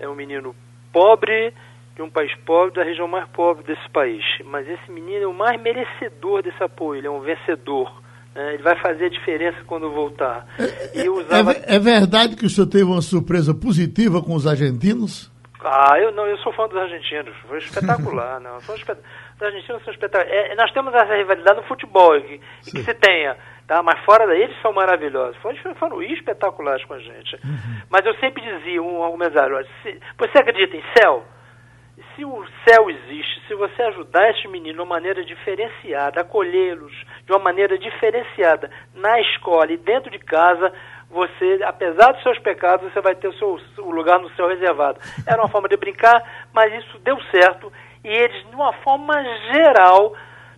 É 0.00 0.08
um 0.08 0.14
menino 0.14 0.56
pobre, 0.92 1.52
de 1.94 2.02
um 2.02 2.10
país 2.10 2.34
pobre, 2.46 2.74
da 2.74 2.84
região 2.84 3.06
mais 3.06 3.28
pobre 3.30 3.64
desse 3.64 3.88
país. 3.90 4.24
Mas 4.44 4.68
esse 4.68 4.90
menino 4.90 5.24
é 5.24 5.26
o 5.26 5.34
mais 5.34 5.60
merecedor 5.60 6.42
desse 6.42 6.62
apoio, 6.62 6.98
ele 6.98 7.06
é 7.06 7.10
um 7.10 7.20
vencedor. 7.20 8.02
Né? 8.34 8.54
Ele 8.54 8.62
vai 8.62 8.76
fazer 8.80 9.06
a 9.06 9.10
diferença 9.10 9.58
quando 9.66 9.90
voltar. 9.90 10.46
É, 10.94 11.08
usava... 11.08 11.52
é, 11.52 11.76
é 11.76 11.78
verdade 11.78 12.36
que 12.36 12.46
o 12.46 12.50
senhor 12.50 12.66
teve 12.66 12.84
uma 12.84 13.02
surpresa 13.02 13.54
positiva 13.54 14.22
com 14.22 14.34
os 14.34 14.46
argentinos? 14.46 15.30
Ah, 15.64 15.96
eu 15.98 16.10
não, 16.10 16.26
eu 16.26 16.36
sou 16.38 16.52
fã 16.52 16.66
dos 16.66 16.76
argentinos. 16.76 17.34
Foi 17.46 17.58
espetacular, 17.58 18.40
não. 18.40 18.60
São 18.60 18.74
espet... 18.74 18.98
Os 19.36 19.42
argentinos 19.42 19.82
são 19.84 19.92
espetaculares. 19.92 20.50
É, 20.50 20.54
nós 20.56 20.72
temos 20.72 20.92
essa 20.94 21.14
rivalidade 21.14 21.60
no 21.60 21.66
futebol, 21.66 22.20
que, 22.20 22.40
e 22.66 22.70
que 22.70 22.82
se 22.82 22.94
tenha, 22.94 23.36
tá? 23.66 23.82
Mas 23.82 24.00
fora 24.04 24.26
daí 24.26 24.42
eles 24.42 24.60
são 24.60 24.72
maravilhosos. 24.72 25.36
Foram, 25.36 25.74
foram 25.76 26.02
espetaculares 26.02 26.84
com 26.84 26.94
a 26.94 26.98
gente. 26.98 27.34
Uhum. 27.44 27.82
Mas 27.88 28.04
eu 28.04 28.14
sempre 28.16 28.42
dizia, 28.42 28.82
um 28.82 29.04
argumentário, 29.04 29.64
se, 29.82 30.00
você 30.18 30.38
acredita 30.38 30.76
em 30.76 30.82
céu? 30.98 31.24
Se 32.14 32.24
o 32.24 32.44
céu 32.68 32.90
existe, 32.90 33.46
se 33.46 33.54
você 33.54 33.82
ajudar 33.82 34.30
esse 34.30 34.46
menino 34.48 34.74
de 34.74 34.80
uma 34.80 34.94
maneira 34.94 35.24
diferenciada, 35.24 36.20
acolhê-los 36.20 36.92
de 37.24 37.32
uma 37.32 37.38
maneira 37.38 37.78
diferenciada 37.78 38.70
na 38.94 39.20
escola 39.20 39.72
e 39.72 39.76
dentro 39.76 40.10
de 40.10 40.18
casa, 40.18 40.72
você, 41.08 41.60
apesar 41.64 42.12
dos 42.12 42.22
seus 42.22 42.38
pecados, 42.38 42.92
você 42.92 43.00
vai 43.00 43.14
ter 43.14 43.28
o, 43.28 43.34
seu, 43.34 43.58
o 43.78 43.90
lugar 43.90 44.18
no 44.18 44.30
céu 44.30 44.48
reservado. 44.48 44.98
Era 45.26 45.40
uma 45.40 45.48
forma 45.48 45.68
de 45.68 45.76
brincar, 45.76 46.22
mas 46.52 46.72
isso 46.72 46.98
deu 46.98 47.18
certo 47.30 47.72
e 48.04 48.08
eles, 48.08 48.46
de 48.48 48.54
uma 48.54 48.72
forma 48.82 49.14
geral, 49.52 50.14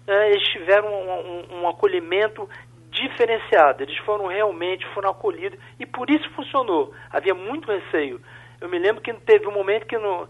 né, 0.06 0.30
eles 0.30 0.48
tiveram 0.48 0.88
um, 0.88 1.10
um, 1.10 1.60
um 1.60 1.68
acolhimento 1.68 2.48
diferenciado. 2.90 3.82
Eles 3.82 3.96
foram 3.98 4.26
realmente 4.26 4.86
foram 4.94 5.10
acolhidos 5.10 5.58
e 5.78 5.84
por 5.84 6.08
isso 6.08 6.28
funcionou. 6.30 6.94
Havia 7.10 7.34
muito 7.34 7.70
receio. 7.70 8.20
Eu 8.60 8.68
me 8.68 8.78
lembro 8.78 9.02
que 9.02 9.12
teve 9.12 9.46
um 9.46 9.52
momento 9.52 9.86
que 9.86 9.98
no, 9.98 10.26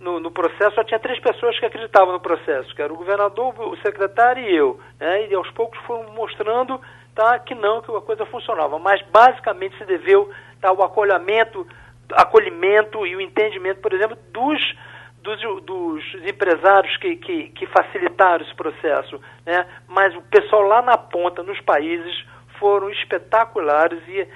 no, 0.00 0.18
no, 0.18 0.30
processo 0.30 0.74
só 0.74 0.82
tinha 0.82 0.98
três 0.98 1.20
pessoas 1.20 1.58
que 1.60 1.66
acreditavam 1.66 2.12
no 2.12 2.20
processo, 2.20 2.74
que 2.74 2.80
era 2.80 2.92
o 2.92 2.96
governador, 2.96 3.54
o 3.60 3.76
secretário 3.82 4.42
e 4.42 4.56
eu. 4.56 4.80
Né? 4.98 5.28
E 5.28 5.34
aos 5.34 5.50
poucos 5.50 5.78
foram 5.80 6.10
mostrando 6.14 6.80
tá, 7.14 7.38
que 7.38 7.54
não, 7.54 7.82
que 7.82 7.94
a 7.94 8.00
coisa 8.00 8.24
funcionava. 8.26 8.78
Mas 8.78 9.02
basicamente 9.10 9.76
se 9.76 9.84
deveu 9.84 10.30
tá, 10.60 10.70
ao 10.70 10.82
acolhimento, 10.82 11.66
acolhimento 12.12 13.06
e 13.06 13.14
o 13.14 13.20
entendimento, 13.20 13.80
por 13.80 13.92
exemplo, 13.92 14.16
dos, 14.32 14.74
dos, 15.22 15.62
dos 15.64 16.04
empresários 16.26 16.96
que, 16.96 17.16
que, 17.16 17.48
que, 17.50 17.66
facilitaram 17.66 18.44
esse 18.44 18.54
processo. 18.54 19.20
Né? 19.44 19.66
Mas 19.86 20.16
o 20.16 20.22
pessoal 20.22 20.62
lá 20.62 20.80
na 20.80 20.96
ponta, 20.96 21.42
nos 21.42 21.60
países, 21.60 22.24
foram 22.58 22.90
espetaculares 22.90 24.00
e 24.08 24.26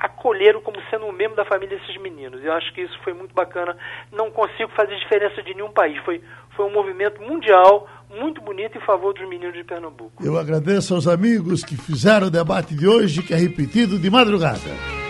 acolheram 0.00 0.60
como 0.60 0.78
sendo 0.90 1.06
um 1.06 1.12
membro 1.12 1.36
da 1.36 1.44
família 1.44 1.76
esses 1.76 2.00
meninos. 2.00 2.42
Eu 2.42 2.52
acho 2.52 2.72
que 2.72 2.82
isso 2.82 2.98
foi 3.02 3.12
muito 3.12 3.34
bacana. 3.34 3.76
Não 4.12 4.30
consigo 4.30 4.70
fazer 4.76 4.96
diferença 4.96 5.42
de 5.42 5.54
nenhum 5.54 5.70
país. 5.70 5.96
Foi, 6.04 6.20
foi 6.56 6.66
um 6.66 6.72
movimento 6.72 7.20
mundial 7.22 7.88
muito 8.10 8.40
bonito 8.40 8.76
em 8.78 8.80
favor 8.80 9.12
dos 9.12 9.28
meninos 9.28 9.54
de 9.54 9.64
Pernambuco. 9.64 10.24
Eu 10.24 10.38
agradeço 10.38 10.94
aos 10.94 11.06
amigos 11.06 11.64
que 11.64 11.76
fizeram 11.76 12.28
o 12.28 12.30
debate 12.30 12.74
de 12.74 12.86
hoje, 12.86 13.22
que 13.22 13.34
é 13.34 13.36
repetido 13.36 13.98
de 13.98 14.10
madrugada. 14.10 15.03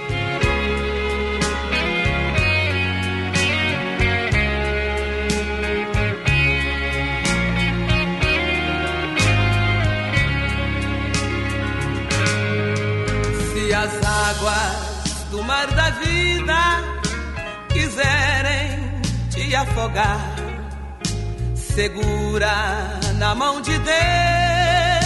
Águas 14.44 15.24
do 15.30 15.42
mar 15.42 15.66
da 15.68 15.90
vida 15.90 16.60
quiserem 17.72 19.00
te 19.30 19.54
afogar. 19.54 20.20
Segura 21.54 23.00
na 23.16 23.34
mão 23.34 23.60
de 23.60 23.76
Deus 23.78 25.03